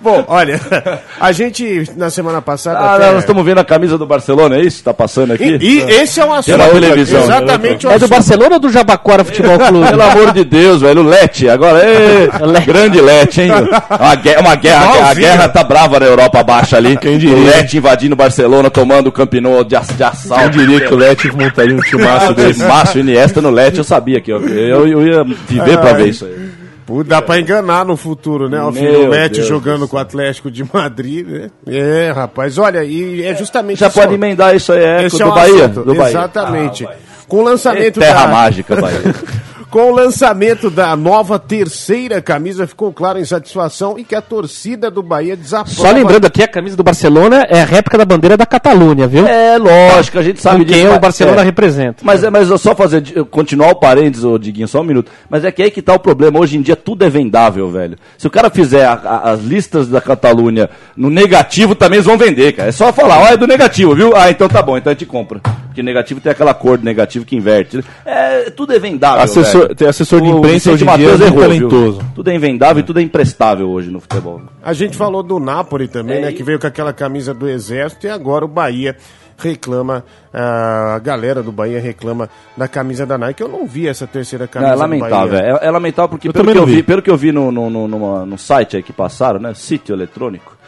bom, 0.00 0.24
olha, 0.28 0.60
a 1.20 1.32
gente 1.32 1.90
na 1.96 2.10
semana 2.10 2.40
passada. 2.42 2.78
Ah, 2.78 2.94
até- 2.96 3.10
nós 3.12 3.20
estamos 3.20 3.44
vendo 3.44 3.58
a 3.58 3.64
camisa 3.64 3.96
do 3.98 4.06
Barcelona, 4.06 4.56
é 4.56 4.60
isso? 4.62 4.82
Tá 4.82 4.92
passando 4.94 5.32
aqui? 5.32 5.58
E, 5.60 5.78
e 5.78 5.80
esse 5.90 6.20
é 6.20 6.24
um 6.24 6.32
assunto. 6.32 6.56
Pela 6.56 6.68
televisão. 6.70 7.22
Exatamente 7.22 7.86
o 7.86 7.90
É 7.90 7.98
do. 7.98 8.08
Barcelona 8.08 8.54
ou 8.54 8.60
do 8.60 8.70
Jabaquara 8.70 9.24
Futebol 9.24 9.58
Clube? 9.60 9.88
Pelo 9.88 10.02
amor 10.02 10.32
de 10.32 10.44
Deus, 10.44 10.80
velho, 10.82 11.00
o 11.02 11.04
Lete, 11.04 11.48
agora, 11.48 11.80
ê, 11.84 12.28
grande 12.66 13.00
Lete, 13.00 13.42
hein? 13.42 13.50
É 13.90 13.96
Uma 13.96 14.14
guerra, 14.14 14.40
uma 14.40 14.54
guerra 14.56 15.10
a 15.10 15.14
guerra 15.14 15.48
tá 15.48 15.62
brava 15.64 16.00
na 16.00 16.06
Europa 16.06 16.40
abaixo 16.40 16.76
ali. 16.76 16.96
Quem 16.96 17.18
diria? 17.18 17.36
O 17.36 17.44
Lete 17.44 17.76
invadindo 17.76 18.16
Barcelona, 18.16 18.70
tomando 18.70 19.08
o 19.08 19.12
Camp 19.12 19.32
Nou 19.34 19.62
de, 19.64 19.76
de 19.96 20.02
assalto. 20.04 20.50
Quem 20.50 20.50
diria 20.50 20.80
que 20.80 20.92
o 20.92 20.96
Lete 20.96 21.30
montaria 21.34 21.74
um 21.74 21.80
timaço 21.80 22.34
desse? 22.34 22.62
Márcio 22.64 23.00
Iniesta 23.00 23.40
no 23.40 23.50
Lete, 23.50 23.78
eu 23.78 23.84
sabia 23.84 24.20
que 24.20 24.30
eu, 24.32 24.40
eu, 24.48 24.86
eu 24.88 25.06
ia 25.06 25.24
viver 25.48 25.78
pra 25.78 25.92
ver 25.92 26.08
isso 26.08 26.24
aí. 26.24 26.49
Pô, 26.90 27.04
Dá 27.04 27.22
pra 27.22 27.38
enganar 27.38 27.84
no 27.84 27.96
futuro, 27.96 28.48
né? 28.48 28.60
O 28.60 28.72
Deus 28.72 29.46
jogando 29.46 29.82
do 29.82 29.88
com 29.88 29.96
o 29.96 30.00
Atlético 30.00 30.50
de 30.50 30.64
Madrid, 30.74 31.24
né? 31.24 31.50
É, 31.64 32.10
rapaz, 32.10 32.58
olha, 32.58 32.82
e 32.82 33.22
é 33.22 33.32
justamente 33.32 33.78
Já 33.78 33.86
isso, 33.86 34.00
pode 34.00 34.14
emendar 34.14 34.56
isso 34.56 34.72
aí, 34.72 34.82
é, 34.82 35.04
Esse 35.04 35.16
do 35.16 35.22
é 35.22 35.26
o 35.26 35.32
Bahia. 35.32 35.68
Do 35.68 35.94
Bahia. 35.94 36.10
Exatamente. 36.10 36.88
com 37.28 37.36
o 37.36 37.42
lançamento 37.42 38.00
Terra 38.00 38.26
da... 38.26 38.32
mágica, 38.32 38.74
Bahia. 38.74 39.00
Com 39.70 39.92
o 39.92 39.94
lançamento 39.94 40.68
da 40.68 40.96
nova 40.96 41.38
terceira 41.38 42.20
camisa, 42.20 42.66
ficou 42.66 42.92
claro 42.92 43.18
a 43.18 43.20
insatisfação 43.20 43.96
e 43.96 44.02
que 44.02 44.16
a 44.16 44.20
torcida 44.20 44.90
do 44.90 45.00
Bahia 45.00 45.36
desaprova. 45.36 45.80
Só 45.80 45.92
lembrando 45.92 46.24
aqui, 46.26 46.42
a 46.42 46.48
camisa 46.48 46.76
do 46.76 46.82
Barcelona 46.82 47.46
é 47.48 47.62
a 47.62 47.64
réplica 47.64 47.96
da 47.96 48.04
bandeira 48.04 48.36
da 48.36 48.44
Catalunha, 48.44 49.06
viu? 49.06 49.24
É, 49.28 49.56
lógico, 49.58 50.18
a 50.18 50.22
gente 50.22 50.40
sabe 50.42 50.64
quem 50.64 50.88
o 50.88 50.98
Barcelona 50.98 51.42
é. 51.42 51.44
representa. 51.44 52.02
Mas 52.02 52.24
é, 52.24 52.30
mas 52.30 52.50
eu 52.50 52.58
só 52.58 52.74
fazer, 52.74 53.00
continuar 53.30 53.70
o 53.70 53.76
parênteses, 53.76 54.24
ô 54.24 54.36
Diguinho, 54.38 54.66
só 54.66 54.80
um 54.80 54.84
minuto. 54.84 55.08
Mas 55.28 55.44
é 55.44 55.52
que 55.52 55.62
aí 55.62 55.70
que 55.70 55.80
tá 55.80 55.94
o 55.94 56.00
problema. 56.00 56.40
Hoje 56.40 56.56
em 56.58 56.62
dia 56.62 56.74
tudo 56.74 57.04
é 57.04 57.08
vendável, 57.08 57.70
velho. 57.70 57.96
Se 58.18 58.26
o 58.26 58.30
cara 58.30 58.50
fizer 58.50 58.84
a- 58.84 58.94
a- 58.94 59.30
as 59.30 59.40
listas 59.40 59.86
da 59.86 60.00
Catalunha 60.00 60.68
no 60.96 61.08
negativo, 61.08 61.76
também 61.76 61.98
eles 61.98 62.06
vão 62.06 62.18
vender, 62.18 62.54
cara. 62.54 62.70
É 62.70 62.72
só 62.72 62.92
falar, 62.92 63.20
ó, 63.22 63.26
é 63.28 63.36
do 63.36 63.46
negativo, 63.46 63.94
viu? 63.94 64.16
Ah, 64.16 64.30
então 64.32 64.48
tá 64.48 64.60
bom, 64.62 64.76
então 64.76 64.90
a 64.90 64.94
gente 64.94 65.06
compra. 65.06 65.40
Porque 65.70 65.82
negativo 65.84 66.20
tem 66.20 66.32
aquela 66.32 66.52
cor 66.52 66.76
do 66.78 66.84
negativo 66.84 67.24
que 67.24 67.36
inverte. 67.36 67.82
É, 68.04 68.50
tudo 68.50 68.72
é 68.74 68.78
vendável. 68.78 69.22
Assessor- 69.22 69.62
velho. 69.62 69.74
tem 69.76 69.86
assessor 69.88 70.20
de 70.20 70.28
imprensa 70.28 70.72
hoje 70.72 70.82
em 70.82 70.86
dia 70.86 70.96
Matheus 70.96 71.20
é 71.20 71.24
errou, 71.26 71.38
viu? 71.38 71.48
talentoso. 71.48 72.00
Tudo 72.14 72.28
é 72.30 72.34
invendável 72.34 72.80
e 72.80 72.82
tudo 72.84 72.98
é 72.98 73.02
emprestável 73.02 73.70
hoje 73.70 73.88
no 73.90 74.00
futebol. 74.00 74.42
A 74.62 74.72
gente 74.72 74.96
falou 74.96 75.22
do 75.22 75.38
Napoli 75.38 75.86
também, 75.88 76.18
É, 76.18 76.20
né? 76.22 76.30
e- 76.30 76.34
Que 76.34 76.42
veio 76.42 76.58
com 76.58 76.66
aquela 76.66 76.92
camisa 76.92 77.32
do 77.32 77.48
Exército 77.48 78.06
e 78.06 78.10
agora 78.10 78.44
o 78.44 78.48
Bahia 78.48 78.96
reclama, 79.38 80.04
a 80.34 80.98
galera 81.02 81.42
do 81.42 81.50
Bahia 81.52 81.80
reclama 81.80 82.28
da 82.56 82.68
camisa 82.68 83.06
da 83.06 83.16
Nike. 83.16 83.42
Eu 83.42 83.48
não 83.48 83.66
vi 83.66 83.88
essa 83.88 84.06
terceira 84.06 84.44
Não, 84.44 84.50
camisa 84.52 84.72
é 84.72 84.74
do 84.74 84.80
lamentável, 84.80 85.38
Bahia. 85.38 85.58
é, 85.62 85.66
é 85.66 85.70
lamentável 85.70 86.08
porque 86.10 86.28
Eu 86.28 86.32
pelo 86.32 86.44
que, 86.44 86.50
eu 86.50 86.60
não 86.60 86.66
vi, 86.66 86.74
vi. 86.76 86.82
pelo 86.82 87.00
que 87.02 87.10
eu 87.10 87.16
vi 87.16 87.32
no, 87.32 87.50
no, 87.50 87.70
no, 87.70 87.88
numa- 87.88 88.26
no 88.26 88.36
site 88.36 88.76
aí 88.76 88.82
que 88.82 88.92
passaram, 88.92 89.38
né? 89.40 89.52
Sítio 89.54 89.94
eletrônico. 89.94 90.58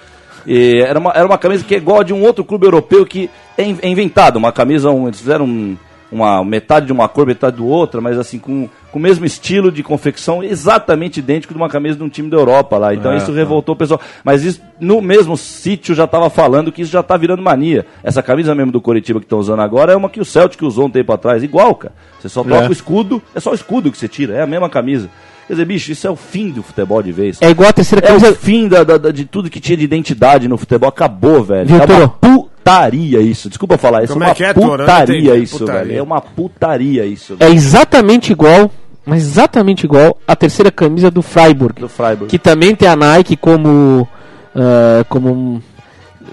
E 0.47 0.81
era, 0.81 0.99
uma, 0.99 1.13
era 1.15 1.27
uma 1.27 1.39
camisa 1.39 1.65
que 1.65 1.75
é 1.75 1.79
igual 1.79 2.01
a 2.01 2.05
de 2.05 2.13
um 2.13 2.23
outro 2.23 2.45
clube 2.45 2.67
europeu 2.67 3.05
que 3.07 3.29
é 3.57 3.65
in- 3.65 3.79
é 3.83 3.89
inventado. 3.89 4.37
Uma 4.37 4.53
camisa, 4.53 4.91
um, 4.91 5.07
eles 5.07 5.21
fizeram 5.21 5.45
um- 5.45 5.77
uma 6.11 6.45
metade 6.45 6.85
de 6.87 6.93
uma 6.93 7.09
cor, 7.09 7.25
metade 7.27 7.57
do 7.57 7.67
outra, 7.67 7.99
mas 7.99 8.19
assim, 8.19 8.39
com, 8.39 8.69
com 8.91 8.99
o 8.99 9.01
mesmo 9.03 9.25
estilo 9.25 9.73
de 9.73 9.83
confecção, 9.83 10.43
exatamente 10.43 11.21
idêntico 11.21 11.55
de 11.55 11.59
uma 11.59 11.71
camisa 11.71 11.97
de 11.97 12.03
um 12.03 12.09
time 12.11 12.29
da 12.29 12.37
Europa 12.37 12.77
lá. 12.77 12.93
Então 12.93 13.11
É, 13.13 13.17
isso 13.17 13.29
tá. 13.29 13.33
revoltou 13.33 13.75
o 13.75 13.79
pessoal. 13.79 13.99
Mas 14.23 14.45
isso, 14.45 14.61
no 14.79 15.01
mesmo 15.01 15.39
sítio 15.39 15.95
já 15.95 16.05
estava 16.05 16.29
falando 16.29 16.71
que 16.71 16.83
isso 16.83 16.93
já 16.93 17.01
está 17.01 17.17
virando 17.17 17.41
mania. 17.43 17.87
Essa 18.05 18.23
camisa 18.23 18.55
mesmo 18.55 18.71
do 18.71 18.79
Coritiba 18.79 19.21
que 19.21 19.25
estão 19.25 19.39
usando 19.39 19.61
agora 19.61 19.93
é 19.93 19.97
uma 19.97 20.11
que 20.11 20.21
o 20.21 20.25
Celtic 20.25 20.61
usou 20.63 20.85
um 20.87 20.91
tempo 20.91 21.11
atrás. 21.15 21.43
Igual, 21.43 21.75
cara. 21.77 21.95
Você 22.21 22.29
só 22.29 22.45
troca 22.45 22.67
É. 22.67 22.69
o 22.69 22.73
escudo, 22.73 23.23
é 23.35 23.41
só 23.41 23.51
o 23.53 23.55
escudo 23.55 23.91
que 23.91 23.97
você 23.97 24.07
tira, 24.07 24.35
é 24.35 24.43
a 24.43 24.47
mesma 24.47 24.69
camisa. 24.69 25.09
Quer 25.47 25.55
dizer, 25.55 25.65
bicho, 25.65 25.93
isso 25.93 26.07
é 26.07 26.11
o 26.11 26.17
fim 26.17 26.51
do 26.51 26.63
futebol 26.63 27.03
de 27.03 27.13
vez. 27.13 27.39
É 27.43 27.51
igual 27.51 27.69
a 27.69 27.73
terceira 27.73 28.05
É 28.05 28.09
camisa. 28.09 28.31
o 28.31 28.35
fim 28.35 28.69
da, 28.69 28.85
da- 28.85 29.11
de 29.11 29.25
tudo 29.25 29.51
que 29.51 29.61
tinha 29.61 29.77
de 29.77 29.85
identidade 29.85 30.49
no 30.49 30.57
futebol. 30.57 30.89
Acabou, 30.89 31.43
velho. 31.43 31.67
Viu, 31.67 31.79
é 31.81 31.85
uma 31.85 32.09
putaria 32.09 33.21
isso. 33.21 33.49
Desculpa 33.49 33.77
falar 33.77 34.05
isso. 34.05 34.13
Como 34.13 34.25
é 34.25 34.29
uma 34.29 34.33
é 34.33 34.35
que 34.35 34.45
é, 34.45 34.55
putaria 34.55 35.19
entendi. 35.31 35.43
isso, 35.45 35.59
Putaria. 35.59 35.85
velho. 35.85 35.99
É 35.99 36.03
uma 36.03 36.21
putaria 36.21 37.05
isso. 37.05 37.37
É 37.41 37.51
exatamente 37.51 38.31
igual, 38.33 38.71
mas 39.05 39.23
exatamente 39.23 39.85
igual 39.85 40.17
a 40.27 40.37
terceira 40.37 40.71
camisa 40.71 41.11
do 41.11 41.23
Freiburg. 41.23 41.81
Do 41.81 41.89
Freiburg. 41.89 42.31
Que 42.31 42.39
também 42.39 42.75
tem 42.75 42.89
a 42.89 42.95
Nike 42.97 43.37
como. 43.37 44.09
ah, 44.55 45.05
como. 45.09 45.61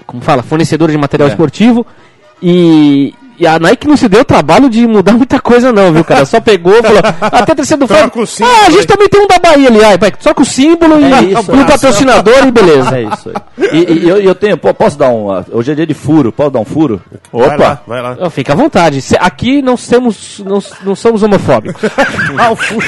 Como 0.06 0.22
fala? 0.22 0.42
Fornecedora 0.42 0.90
de 0.92 0.98
material 0.98 1.28
É. 1.28 1.32
esportivo. 1.32 1.84
E. 2.42 3.12
E 3.40 3.46
a 3.46 3.58
Nike 3.58 3.88
não 3.88 3.96
se 3.96 4.06
deu 4.06 4.20
o 4.20 4.24
trabalho 4.24 4.68
de 4.68 4.86
mudar 4.86 5.12
muita 5.14 5.40
coisa, 5.40 5.72
não, 5.72 5.90
viu, 5.94 6.04
cara? 6.04 6.26
Só 6.26 6.40
pegou 6.42 6.74
e 6.78 6.82
falou. 6.84 6.98
Até 7.22 7.52
a 7.52 7.56
terceira 7.56 7.80
do 7.80 7.86
Troca 7.86 8.02
Freiburg. 8.02 8.22
o 8.22 8.26
símbolo 8.26 8.54
Ah, 8.54 8.66
a 8.66 8.70
gente 8.70 8.80
aí." 8.80 8.86
também 8.86 9.08
tem 9.08 9.20
um 9.22 9.26
da 9.26 9.38
Bahia 9.38 9.68
ali. 9.68 9.82
Ai, 9.82 9.96
vai, 9.96 10.12
só 10.20 10.34
com 10.34 10.42
o 10.42 10.44
símbolo 10.44 10.94
É 10.96 11.22
e, 11.22 11.32
isso, 11.32 11.50
e 11.50 11.56
o 11.56 11.60
é. 11.62 11.64
patrocinador 11.64 12.46
e 12.46 12.50
beleza. 12.50 12.90
É 12.98 13.02
isso 13.04 13.30
aí. 13.30 13.68
E, 13.72 13.92
e 14.04 14.08
eu, 14.10 14.18
eu 14.20 14.34
tenho. 14.34 14.58
po- 14.58 14.74
Posso 14.74 14.98
dar 14.98 15.08
um. 15.08 15.30
ah, 15.32 15.42
Hoje 15.52 15.72
é 15.72 15.74
dia 15.74 15.86
de 15.86 15.94
furo. 15.94 16.30
Posso 16.30 16.50
dar 16.50 16.60
um 16.60 16.66
furo? 16.66 17.00
Vai 17.32 17.48
lá, 17.48 17.54
Opa! 17.54 17.82
vai 17.86 18.02
lá. 18.02 18.16
Ó, 18.20 18.28
Fica 18.28 18.52
à 18.52 18.56
vontade. 18.56 19.00
Se- 19.00 19.16
Aqui 19.18 19.62
não 19.62 19.74
somos, 19.76 20.42
não, 20.44 20.62
não 20.84 20.94
somos 20.94 21.22
homofóbicos. 21.22 21.80
Ah, 22.38 22.50
o 22.50 22.56
furo. 22.56 22.86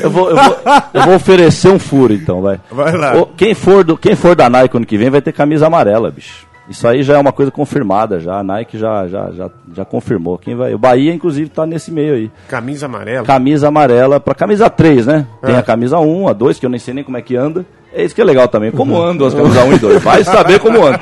Eu 0.00 0.10
vou, 0.10 0.30
eu, 0.30 0.36
vou, 0.36 0.56
eu 0.92 1.02
vou 1.02 1.14
oferecer 1.14 1.68
um 1.68 1.78
furo, 1.78 2.12
então, 2.12 2.40
vai. 2.42 2.60
Vai 2.70 2.96
lá. 2.96 3.12
Quem, 3.36 3.54
for 3.54 3.82
do, 3.84 3.96
quem 3.96 4.14
for 4.14 4.34
da 4.36 4.48
Nike 4.50 4.76
ano 4.76 4.86
que 4.86 4.96
vem 4.98 5.10
vai 5.10 5.20
ter 5.22 5.32
camisa 5.32 5.66
amarela, 5.66 6.10
bicho. 6.10 6.46
Isso 6.68 6.88
aí 6.88 7.02
já 7.02 7.14
é 7.16 7.18
uma 7.18 7.32
coisa 7.32 7.50
confirmada, 7.52 8.18
já. 8.18 8.38
A 8.38 8.42
Nike 8.42 8.78
já, 8.78 9.06
já, 9.06 9.30
já, 9.32 9.50
já 9.74 9.84
confirmou. 9.84 10.38
Quem 10.38 10.54
vai, 10.56 10.72
o 10.72 10.78
Bahia, 10.78 11.12
inclusive, 11.12 11.50
tá 11.50 11.66
nesse 11.66 11.90
meio 11.92 12.14
aí. 12.14 12.30
Camisa 12.48 12.86
amarela. 12.86 13.26
Camisa 13.26 13.68
amarela 13.68 14.18
pra 14.18 14.34
camisa 14.34 14.70
3, 14.70 15.06
né? 15.06 15.26
Tem 15.44 15.54
É. 15.54 15.58
a 15.58 15.62
camisa 15.62 15.98
1, 15.98 16.26
a 16.28 16.32
2, 16.32 16.58
que 16.58 16.64
eu 16.64 16.70
nem 16.70 16.78
sei 16.80 16.94
nem 16.94 17.04
como 17.04 17.18
é 17.18 17.22
que 17.22 17.36
anda. 17.36 17.66
É 17.92 18.02
isso 18.02 18.14
que 18.14 18.20
é 18.20 18.24
legal 18.24 18.48
também. 18.48 18.70
Como 18.70 18.96
andam 19.02 19.26
as 19.26 19.34
camisas 19.34 19.62
1 19.62 19.72
e 19.74 19.78
2? 19.78 20.02
Vai 20.02 20.24
saber 20.24 20.58
como 20.58 20.84
anda. 20.86 20.98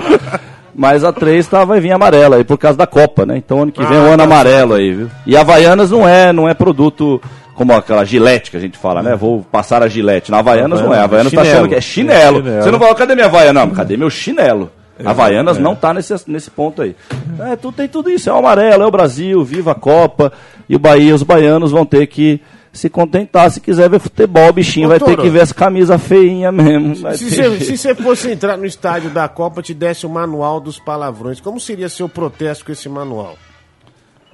Mas 0.74 1.04
a 1.04 1.12
3 1.12 1.46
tá, 1.46 1.64
vai 1.64 1.78
vir 1.80 1.92
amarela 1.92 2.36
aí 2.36 2.44
por 2.44 2.58
causa 2.58 2.76
da 2.78 2.86
Copa, 2.86 3.24
né? 3.24 3.36
Então 3.36 3.62
ano 3.62 3.70
que 3.70 3.84
vem 3.84 3.96
é 3.96 4.00
Ah, 4.00 4.04
um 4.04 4.06
ano 4.08 4.16
tá 4.18 4.24
amarelo 4.24 4.74
aí, 4.74 4.92
viu? 4.92 5.10
E 5.26 5.36
a 5.36 5.42
Havaianas 5.42 5.90
não 5.90 6.08
é, 6.08 6.32
não 6.32 6.48
é 6.48 6.54
produto 6.54 7.20
como 7.54 7.72
aquela 7.74 8.04
gilete 8.04 8.50
que 8.50 8.56
a 8.56 8.60
gente 8.60 8.76
fala, 8.78 9.02
né? 9.02 9.14
Vou 9.14 9.42
passar 9.52 9.82
a 9.82 9.86
gilete. 9.88 10.30
Na 10.30 10.38
Havaianas 10.38 10.80
não 10.80 10.92
é. 10.92 10.98
A 10.98 11.04
Havaianas 11.04 11.32
tá 11.32 11.42
Chinelo. 11.42 11.56
achando 11.58 11.68
que 11.68 11.74
é 11.76 11.80
chinelo. 11.80 12.38
É 12.38 12.42
chinelo. 12.42 12.62
Você 12.64 12.70
não 12.72 12.78
fala, 12.80 12.94
cadê 12.96 13.14
minha 13.14 13.26
Havaiana? 13.26 13.60
Não, 13.60 13.70
cadê 13.70 13.96
meu 13.96 14.10
chinelo? 14.10 14.70
A 15.04 15.10
Havaianas 15.10 15.58
não 15.58 15.74
tá 15.74 15.94
nesse, 15.94 16.14
nesse 16.26 16.50
ponto 16.50 16.82
aí. 16.82 16.94
É, 17.40 17.56
tu, 17.56 17.72
tem 17.72 17.88
tudo 17.88 18.10
isso. 18.10 18.28
É 18.28 18.32
o 18.32 18.36
amarelo, 18.36 18.82
é 18.82 18.86
o 18.86 18.90
Brasil, 18.90 19.42
viva 19.44 19.72
a 19.72 19.74
Copa. 19.74 20.32
E 20.68 20.76
o 20.76 20.78
Bahia, 20.78 21.14
os 21.14 21.22
baianos 21.22 21.70
vão 21.70 21.84
ter 21.84 22.06
que 22.06 22.40
se 22.72 22.88
contentar. 22.88 23.50
Se 23.50 23.60
quiser 23.60 23.88
ver 23.90 24.00
futebol, 24.00 24.48
o 24.48 24.52
bichinho 24.52 24.86
Ô, 24.86 24.90
vai 24.90 25.00
ter 25.00 25.16
que 25.16 25.28
ver 25.28 25.40
essa 25.40 25.54
camisa 25.54 25.98
feinha 25.98 26.50
mesmo. 26.50 26.96
Se 27.16 27.76
você 27.76 27.94
fosse 27.94 28.30
entrar 28.30 28.56
no 28.56 28.64
estádio 28.64 29.10
da 29.10 29.28
Copa, 29.28 29.62
te 29.62 29.74
desse 29.74 30.06
o 30.06 30.10
manual 30.10 30.60
dos 30.60 30.78
palavrões, 30.78 31.40
como 31.40 31.60
seria 31.60 31.88
seu 31.88 32.08
protesto 32.08 32.64
com 32.64 32.72
esse 32.72 32.88
manual? 32.88 33.36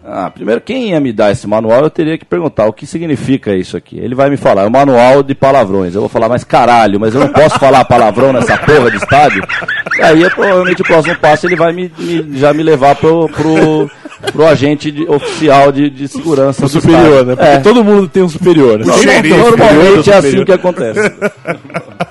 Ah, 0.04 0.30
primeiro, 0.30 0.60
quem 0.60 0.90
ia 0.90 1.00
me 1.00 1.12
dar 1.12 1.32
esse 1.32 1.46
manual, 1.46 1.82
eu 1.82 1.90
teria 1.90 2.16
que 2.16 2.24
perguntar 2.24 2.66
o 2.66 2.72
que 2.72 2.86
significa 2.86 3.54
isso 3.54 3.76
aqui. 3.76 3.98
Ele 3.98 4.14
vai 4.14 4.30
me 4.30 4.36
falar, 4.36 4.62
é 4.62 4.66
um 4.66 4.70
manual 4.70 5.22
de 5.22 5.34
palavrões. 5.34 5.94
Eu 5.94 6.00
vou 6.00 6.08
falar, 6.08 6.28
mas 6.28 6.44
caralho, 6.44 6.98
mas 7.00 7.14
eu 7.14 7.20
não 7.20 7.28
posso 7.28 7.58
falar 7.58 7.84
palavrão 7.84 8.32
nessa 8.32 8.56
porra 8.56 8.90
de 8.90 8.96
estádio? 8.96 9.42
E 9.98 10.02
aí, 10.02 10.30
provavelmente, 10.30 10.80
o 10.82 10.84
próximo 10.84 11.16
passo 11.18 11.46
ele 11.46 11.56
vai 11.56 11.72
me, 11.72 11.92
me- 11.98 12.38
já 12.38 12.54
me 12.54 12.62
levar 12.62 12.94
pro, 12.94 13.28
pro, 13.28 13.90
pro 14.32 14.46
agente 14.46 14.90
de- 14.90 15.06
oficial 15.10 15.72
de, 15.72 15.90
de 15.90 16.06
segurança. 16.08 16.64
O 16.64 16.68
superior, 16.68 17.02
estádio. 17.02 17.24
né? 17.26 17.36
Porque 17.36 17.50
É. 17.50 17.58
todo 17.58 17.84
mundo 17.84 18.08
tem 18.08 18.22
um 18.22 18.28
superior. 18.28 18.78
Né? 18.78 18.84
Não, 18.86 18.94
xerife, 18.98 19.36
Normalmente 19.36 20.10
é 20.10 20.14
assim 20.14 20.30
superior. 20.30 20.46
que 20.46 20.52
acontece. 20.52 21.00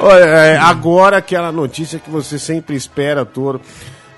Olha, 0.00 0.24
é, 0.24 0.56
agora 0.58 1.16
aquela 1.16 1.50
notícia 1.50 1.98
que 1.98 2.10
você 2.10 2.38
sempre 2.38 2.76
espera, 2.76 3.24
Toro, 3.24 3.60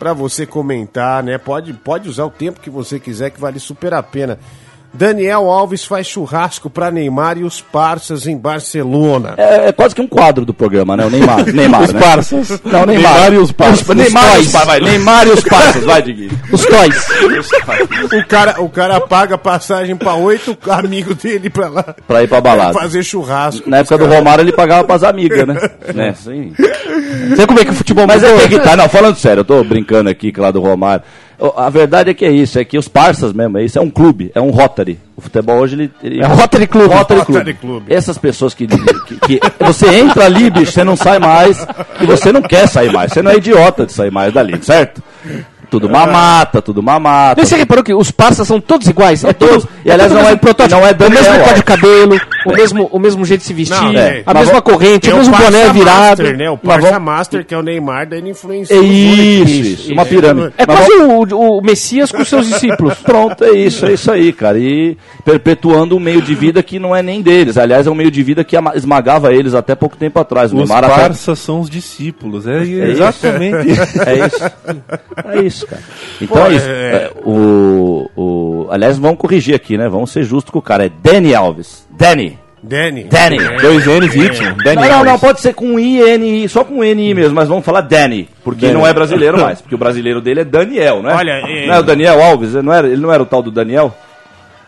pra 0.03 0.13
você 0.13 0.45
comentar, 0.45 1.23
né? 1.23 1.39
Pode, 1.39 1.73
pode 1.73 2.09
usar 2.09 2.25
o 2.25 2.31
tempo 2.31 2.59
que 2.59 2.69
você 2.69 2.99
quiser, 2.99 3.31
que 3.31 3.41
vale 3.41 3.61
super 3.61 3.95
a 3.95 4.03
pena. 4.03 4.37
Daniel 4.95 5.51
Alves 5.51 5.85
faz 5.85 6.07
churrasco 6.07 6.69
pra 6.69 6.91
Neymar 6.91 7.39
e 7.39 7.45
os 7.45 7.61
parças 7.61 8.27
em 8.27 8.37
Barcelona. 8.37 9.35
É, 9.37 9.69
é 9.69 9.73
quase 9.73 9.95
que 9.95 10.01
um 10.03 10.07
quadro 10.07 10.45
do 10.45 10.53
programa, 10.53 10.97
né? 10.97 11.07
O 11.07 11.11
Neymar. 11.11 11.47
Neymar 11.53 11.83
Os 11.83 11.93
né? 11.93 12.01
parças. 12.01 12.61
Não, 12.65 12.85
Neymar. 12.87 13.13
Neymar 13.15 13.33
e 13.33 13.39
os 13.39 13.53
parças. 13.53 13.89
Os- 13.89 13.97
Neymar, 13.97 14.39
os 14.41 14.53
pa- 14.53 14.65
vai, 14.65 14.81
Neymar 14.81 15.27
e 15.27 15.31
os 15.31 15.43
parças, 15.45 15.85
vai, 15.85 16.03
Diguinho. 16.03 16.31
Os 16.53 16.65
toys. 16.67 17.07
O 18.13 18.27
cara, 18.27 18.61
o 18.61 18.69
cara 18.69 19.01
paga 19.01 19.39
passagem 19.39 19.97
pra 19.97 20.15
oito 20.15 20.57
amigos 20.71 21.17
dele 21.17 21.49
pra 21.51 21.69
lá 21.69 21.95
Pra 22.07 22.23
ir 22.23 22.29
pra 22.29 22.41
balada. 22.41 22.75
fazer 22.79 23.03
churrasco. 23.03 23.69
Na 23.69 23.79
época 23.79 23.97
do 23.99 24.07
Romário 24.07 24.43
ele 24.43 24.53
pagava 24.53 24.85
pras 24.85 25.03
amigas, 25.03 25.47
né? 25.47 25.57
né? 25.95 26.15
Sim. 26.15 26.53
Sabe 27.31 27.47
como 27.47 27.61
é 27.61 27.65
que 27.65 27.71
o 27.71 27.75
futebol 27.75 28.07
Mas 28.07 28.23
é 28.23 28.49
que 28.49 28.59
tá, 28.61 28.77
não, 28.77 28.89
falando 28.89 29.17
sério, 29.17 29.41
eu 29.41 29.45
tô 29.45 29.63
brincando 29.65 30.11
aqui 30.11 30.31
que 30.33 30.41
lá 30.41 30.51
do 30.51 30.61
Romário. 30.61 31.03
A 31.57 31.69
verdade 31.71 32.11
é 32.11 32.15
que 32.15 32.25
é 32.25 32.31
isso, 32.31 32.59
é 32.59 32.65
que 32.65 32.79
os 32.79 32.87
parças 32.89 33.33
mesmo, 33.33 33.59
é 33.59 33.65
isso, 33.65 33.79
é 33.79 33.83
um 33.83 33.91
clube, 33.91 34.31
é 34.35 34.41
um 34.41 34.51
Rotary. 34.51 34.99
O 35.17 35.21
futebol 35.21 35.59
hoje 35.59 35.75
ele. 35.75 35.91
ele 36.03 36.23
É 36.23 36.27
um 36.29 36.35
Rotary 36.35 36.67
Club. 36.67 36.91
Rotary 36.91 37.21
Rotary 37.21 37.55
Club. 37.55 37.83
Club. 37.83 37.83
Essas 37.93 38.17
pessoas 38.19 38.55
que, 38.55 38.67
que, 38.67 39.39
que- 39.39 39.41
Você 39.61 39.87
entra 39.95 40.25
ali, 40.25 40.51
bicho, 40.51 40.73
você 40.73 40.85
não 40.85 40.97
sai 40.97 41.19
mais 41.19 41.67
e 42.01 42.07
você 42.07 42.33
não 42.33 42.43
quer 42.43 42.67
sair 42.69 42.93
mais. 42.93 43.13
Você 43.13 43.23
não 43.23 43.31
é 43.31 43.37
idiota 43.37 43.85
de 43.87 43.93
sair 43.93 44.11
mais 44.11 44.33
dali, 44.33 44.59
certo? 44.63 45.03
Tudo 45.73 45.89
mamata, 45.89 46.61
tudo 46.61 46.83
mamata. 46.83 47.37
Daí 47.37 47.47
Você 47.47 47.57
reparou 47.57 47.83
que 47.83 47.95
os 47.95 48.11
parças 48.11 48.47
são 48.47 48.61
todos 48.61 48.87
iguais? 48.87 49.25
É 49.25 49.33
todos. 49.33 49.65
todos. 49.65 49.77
E, 49.85 49.91
aliás, 49.91 50.13
tudo 50.13 50.23
não 50.23 50.29
é- 50.29 50.37
protótipo, 50.37 50.79
não 50.81 50.87
é 50.87 50.93
o 50.93 51.11
mesmo 51.11 51.39
corte 51.39 51.55
de 51.55 51.63
cabelo, 51.65 52.21
o 52.47 52.53
mesmo, 52.53 52.89
o 52.93 52.99
mesmo 52.99 53.25
jeito 53.25 53.41
de 53.41 53.47
se 53.47 53.55
vestir, 53.55 53.81
Não, 53.81 53.99
é. 53.99 54.23
a 54.27 54.35
mesma 54.35 54.61
corrente, 54.61 55.11
o 55.11 55.17
mesmo 55.17 55.35
boné 55.35 55.73
virado. 55.73 56.23
Master, 56.23 56.37
né? 56.37 56.51
O 56.51 56.59
Parça 56.59 56.99
Master, 57.01 57.45
que 57.47 57.55
é 57.55 57.59
o 57.59 57.63
Neymar, 57.63 58.07
daí 58.07 58.19
ele 58.19 58.31
influencia. 58.31 58.77
É 58.77 58.81
muito. 58.81 58.93
isso, 59.51 59.83
isso, 59.83 59.93
uma 59.95 60.05
pirâmide. 60.05 60.53
É 60.59 60.67
quase 60.67 60.93
o, 60.93 61.59
o 61.59 61.63
Messias 61.63 62.13
com 62.13 62.23
seus 62.25 62.47
discípulos. 62.49 62.95
Pronto, 63.03 63.43
é 63.43 63.53
isso, 63.53 63.87
é 63.87 63.95
isso 63.95 64.11
aí, 64.13 64.31
cara. 64.33 64.59
E 64.59 64.97
perpetuando 65.25 65.97
um 65.97 66.01
meio 66.01 66.21
de 66.21 66.35
vida 66.35 66.63
que 66.63 66.79
não 66.79 66.95
é 66.95 67.03
nem 67.03 67.23
deles. 67.23 67.57
Aliás, 67.57 67.87
é 67.87 67.91
um 67.91 67.95
meio 67.95 68.11
de 68.11 68.23
vida 68.23 68.45
que 68.45 68.57
esmagava 68.75 69.33
eles 69.33 69.55
até 69.55 69.75
pouco 69.75 69.97
tempo 69.97 70.19
atrás. 70.21 70.53
Os 70.53 70.69
parças 70.69 71.39
são 71.39 71.61
os 71.61 71.71
discípulos. 71.71 72.47
É, 72.47 72.63
exatamente 72.63 73.71
isso. 73.73 74.03
É 74.03 74.27
isso. 74.27 74.53
É 75.25 75.43
isso, 75.43 75.62
cara. 75.67 75.83
Então 76.21 76.37
Pô, 76.43 76.47
é 76.51 76.55
isso. 76.55 76.69
é- 76.69 76.73
É, 76.73 77.11
o, 77.25 78.11
o, 78.17 78.67
aliás, 78.71 78.99
vamos 78.99 79.19
corrigir 79.19 79.55
aqui, 79.55 79.77
né? 79.79 79.89
Vamos 79.89 80.11
ser 80.11 80.23
justos 80.25 80.51
com 80.51 80.59
o 80.59 80.63
cara. 80.63 80.87
É 80.87 80.91
Danny 81.03 81.35
Alves. 81.35 81.87
Danny. 81.91 82.39
Danny. 82.63 83.05
Danny. 83.05 83.39
Dois 83.61 83.85
N's 83.87 84.15
e 84.15 84.21
Y. 84.21 84.55
Danny 84.65 84.77
Não, 84.83 84.89
não, 84.99 85.05
não, 85.05 85.19
pode 85.19 85.41
ser 85.41 85.53
com 85.53 85.81
I, 85.81 85.99
N, 86.01 86.45
I, 86.45 86.49
só 86.49 86.63
com 86.63 86.85
N, 86.85 87.11
I 87.11 87.13
mesmo, 87.13 87.35
mas 87.35 87.49
vamos 87.49 87.65
falar 87.65 87.81
Danny, 87.81 88.29
porque 88.45 88.67
Danny. 88.67 88.75
não 88.79 88.87
é 88.87 88.93
brasileiro 88.93 89.37
mais, 89.43 89.61
porque 89.61 89.75
o 89.75 89.79
brasileiro 89.79 90.21
dele 90.21 90.43
é 90.43 90.45
Daniel, 90.45 91.03
não 91.03 91.11
é? 91.11 91.15
Olha, 91.15 91.31
é- 91.33 91.67
Não 91.67 91.75
é 91.75 91.79
o 91.81 91.83
Daniel 91.83 92.23
Alves, 92.23 92.55
não 92.55 92.73
era, 92.73 92.87
ele 92.87 93.01
não 93.03 93.13
era 93.13 93.21
o 93.23 93.27
tal 93.27 93.43
do 93.43 93.51
Daniel? 93.51 93.93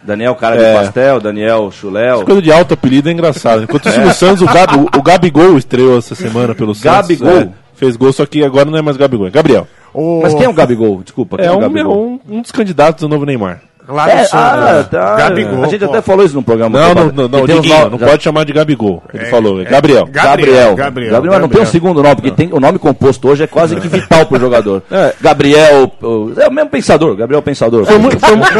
Daniel 0.02 0.34
cara 0.34 0.56
É. 0.60 0.72
de 0.72 0.78
pastel, 0.80 1.20
Daniel 1.20 1.70
Chuléu. 1.70 2.16
Essa 2.16 2.24
coisa 2.24 2.42
de 2.42 2.52
alto 2.52 2.74
apelido 2.74 3.08
é 3.08 3.12
engraçado. 3.12 3.62
Enquanto 3.62 3.88
isso, 3.88 4.00
no 4.00 4.12
Santos, 4.12 4.42
o, 4.42 4.46
Gabi, 4.46 4.76
o, 4.76 4.98
o 4.98 5.02
Gabigol 5.02 5.56
estreou 5.56 5.96
essa 5.96 6.14
semana 6.16 6.54
pelo 6.54 6.74
Santos. 6.74 7.08
Gabigol? 7.16 7.30
é, 7.42 7.48
fez 7.84 7.96
gol, 7.96 8.12
só 8.12 8.24
que 8.26 8.42
agora 8.44 8.64
não 8.70 8.78
é 8.78 8.82
mais 8.82 8.96
Gabigol, 8.96 9.26
é 9.26 9.30
Gabriel. 9.30 9.66
O- 9.92 10.20
Mas 10.22 10.34
quem 10.34 10.44
é 10.44 10.48
o 10.48 10.52
Gabigol? 10.52 11.02
Desculpa, 11.04 11.36
É 11.40 11.46
é, 11.46 11.50
o 11.52 11.56
um, 11.56 11.60
Gabigol? 11.60 11.96
um, 12.28 12.36
um 12.36 12.42
dos 12.42 12.50
candidatos 12.50 13.02
do 13.02 13.08
novo 13.08 13.24
Neymar. 13.24 13.60
Do 13.86 13.98
É, 14.00 14.26
ah, 14.32 14.82
tá. 14.90 15.14
Gabigol. 15.16 15.62
A 15.62 15.68
gente 15.68 15.84
pô. 15.84 15.90
até 15.92 16.00
falou 16.00 16.24
isso 16.24 16.34
no 16.34 16.42
programa. 16.42 16.80
Não, 16.80 16.94
não, 16.94 17.04
não, 17.12 17.28
não, 17.28 17.40
Diguinho, 17.46 17.68
nomes- 17.74 17.90
não 17.92 17.98
já- 17.98 18.06
pode 18.06 18.22
chamar 18.22 18.44
de 18.46 18.52
Gabigol. 18.54 19.02
Ele 19.12 19.26
falou, 19.26 19.60
é 19.60 19.64
Gabriel. 19.64 20.06
Gabriel. 20.10 20.74
Gabriel. 20.74 21.10
Gabriel, 21.12 21.32
mas 21.34 21.40
não 21.42 21.48
tem 21.50 21.60
um 21.60 21.66
segundo 21.66 22.02
nome, 22.02 22.14
porque 22.14 22.30
tem, 22.30 22.48
o 22.50 22.58
nome 22.58 22.78
composto 22.78 23.28
hoje 23.28 23.42
é 23.44 23.46
quase 23.46 23.76
que 23.76 23.86
vital 23.86 24.24
pro 24.24 24.40
jogador. 24.40 24.82
Gabriel, 25.20 25.92
o- 26.02 26.32
é 26.34 26.48
o 26.48 26.52
mesmo 26.52 26.70
pensador, 26.70 27.14
Gabriel 27.14 27.42
Pensador. 27.42 27.84
Foi 27.84 27.98
muito, 27.98 28.18
foi 28.18 28.34
mu- 28.36 28.44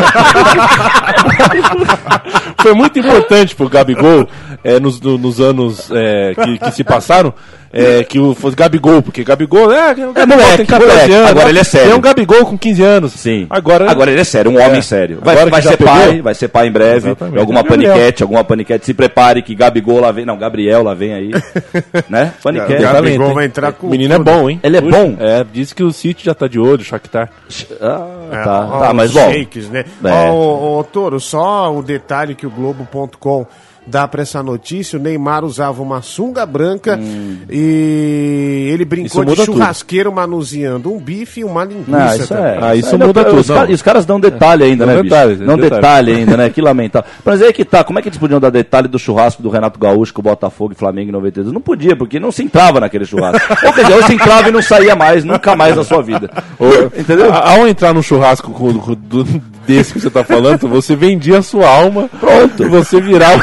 Foi 2.58 2.74
muito 2.74 2.98
importante 2.98 3.54
pro 3.54 3.68
Gabigol 3.68 4.26
é, 4.64 4.81
nos, 4.81 5.00
no- 5.00 5.18
nos 5.18 5.40
anos 5.40 5.90
é, 5.92 6.35
que, 6.35 6.59
que 6.59 6.70
se 6.72 6.83
passaram. 6.83 7.33
É, 7.77 8.05
que 8.05 8.20
o 8.20 8.37
fosse 8.37 8.55
Gabigol, 8.55 9.03
porque 9.03 9.24
Gabigol 9.24 9.72
é, 9.72 9.90
o 9.90 10.12
Gabigol 10.12 10.27
moleque, 10.29 10.57
tem 10.59 10.66
14 10.66 10.92
moleque. 10.92 11.12
anos. 11.12 11.31
Agora 11.33 11.48
ele 11.48 11.59
é 11.59 11.64
sério. 11.64 11.88
Tem 11.88 11.98
um 11.98 12.00
Gabigol 12.00 12.46
com 12.46 12.57
15 12.57 12.83
anos. 12.85 13.12
Sim. 13.14 13.48
Agora, 13.50 13.90
Agora 13.90 14.12
ele 14.12 14.20
é 14.20 14.24
sério, 14.24 14.48
um 14.53 14.61
homem 14.64 14.79
É. 14.79 14.81
sério. 14.83 15.18
Vai, 15.20 15.35
Agora 15.35 15.50
vai 15.50 15.61
ser 15.61 15.77
pegou? 15.77 15.92
pai, 15.92 16.22
vai 16.22 16.35
ser 16.37 16.46
pai 16.46 16.68
em 16.68 16.70
breve. 16.70 17.09
Exatamente. 17.09 17.38
Alguma 17.40 17.59
É 17.59 17.62
Gabriel. 17.64 17.92
paniquete, 17.92 18.22
alguma 18.22 18.44
paniquete. 18.44 18.87
Se 18.87 18.94
prepare 18.94 19.42
que 19.42 19.57
Gabigol 19.57 19.98
lá 19.98 20.12
vem. 20.12 20.24
Não, 20.24 20.38
Gabriel 20.38 20.85
lá 20.85 20.94
vem 20.94 21.14
aí. 21.14 21.31
né? 22.09 22.33
Paniquete. 22.40 22.81
Gabigol 22.81 23.35
vai 23.35 23.44
entrar 23.46 23.72
com 23.72 23.88
O 23.88 23.90
menino 23.90 24.14
tudo. 24.18 24.31
é 24.31 24.33
bom, 24.35 24.48
hein? 24.50 24.61
Ele 24.62 24.77
é 24.77 24.81
Puxa, 24.81 24.96
bom? 24.96 25.16
É, 25.18 25.44
disse 25.53 25.74
que 25.74 25.83
o 25.83 25.92
City 25.92 26.27
já 26.27 26.33
tá 26.35 26.46
de 26.46 26.61
olho, 26.61 26.81
o 26.81 26.85
Shakhtar. 26.85 27.29
Ah, 27.81 28.07
É, 28.31 28.44
tá, 28.44 28.68
ó, 28.70 28.79
tá, 28.83 28.94
mas 28.94 29.11
bom. 29.11 29.33
Shakes, 29.33 29.68
né? 29.68 29.85
É. 30.05 30.11
Ó, 30.12 30.31
ô, 30.33 30.79
ô, 30.79 30.85
Toro, 30.85 31.18
só 31.18 31.77
o 31.77 31.83
detalhe 31.83 32.37
que 32.37 32.46
o 32.46 32.50
Globo.com 32.50 33.44
dá 33.86 34.06
pra 34.08 34.22
essa 34.22 34.42
notícia: 34.42 34.98
o 34.98 35.02
Neymar 35.02 35.44
usava 35.44 35.82
uma 35.82 36.02
sunga 36.02 36.44
branca 36.46 36.98
e 37.50 38.70
ele 38.72 38.84
brincou 38.84 39.06
Isso 39.06 39.20
de 39.24 39.30
muda 39.30 39.44
tudo. 39.44 39.56
churrasqueiro 39.58 40.12
manuseando 40.12 40.92
um 40.92 40.98
bife 40.98 41.40
e 41.40 41.44
uma 41.44 41.64
linguiça. 41.64 41.90
Não, 41.90 42.16
isso 42.16 42.28
também. 42.28 42.44
é. 42.44 42.58
Ah, 42.60 42.74
isso 42.76 42.98
muda 42.98 43.22
não- 43.22 43.30
tudo, 43.30 43.40
Os, 43.40 43.48
não. 43.48 43.54
caras- 43.56 43.70
e 43.70 43.72
os 43.74 43.82
caras 43.82 44.06
dão 44.06 44.18
detalhe 44.20 44.64
ainda, 44.64 44.86
né, 44.86 45.02
detalhes, 45.02 45.38
bicho? 45.38 45.46
Dão 45.46 45.56
detalhes. 45.56 45.76
detalhe 45.82 46.12
ainda, 46.16 46.36
né? 46.36 46.50
Que 46.50 46.60
lamentável. 46.60 47.08
Mas 47.24 47.42
aí 47.42 47.52
que 47.52 47.64
tá, 47.64 47.84
como 47.84 47.98
é 47.98 48.02
que 48.02 48.08
eles 48.08 48.18
podiam 48.18 48.40
dar 48.40 48.50
detalhe 48.50 48.88
do 48.88 48.98
churrasco 48.98 49.42
do 49.42 49.48
Renato 49.50 49.78
Gaúcho 49.78 50.12
com 50.12 50.20
o 50.20 50.24
Botafogo 50.24 50.72
e 50.72 50.76
Flamengo 50.76 51.08
em 51.10 51.12
92? 51.12 51.52
Não 51.52 51.60
podia, 51.60 51.96
porque 51.96 52.18
não 52.20 52.32
se 52.32 52.42
entrava 52.42 52.80
naquele 52.80 53.04
churrasco. 53.04 53.40
ou 53.66 53.72
quer 53.72 53.82
dizer, 53.82 53.94
ou 53.96 54.02
se 54.02 54.14
entrava 54.14 54.48
e 54.48 54.52
não 54.52 54.62
saía 54.62 54.94
mais, 54.96 55.24
nunca 55.24 55.54
mais 55.56 55.76
na 55.76 55.84
sua 55.84 56.02
vida. 56.02 56.30
Ou- 56.58 56.86
entendeu? 56.98 57.32
A- 57.32 57.54
Ao 57.54 57.66
entrar 57.68 57.92
num 57.94 58.02
churrasco 58.02 58.50
com, 58.50 58.74
com- 58.78 58.94
do- 58.94 59.24
desse 59.66 59.92
que 59.92 60.00
você 60.00 60.11
tá 60.11 60.22
falando, 60.24 60.68
você 60.68 60.94
vendia 60.96 61.38
a 61.38 61.42
sua 61.42 61.68
alma. 61.68 62.09
Pronto. 62.20 62.68
Você 62.68 63.00
virava. 63.00 63.42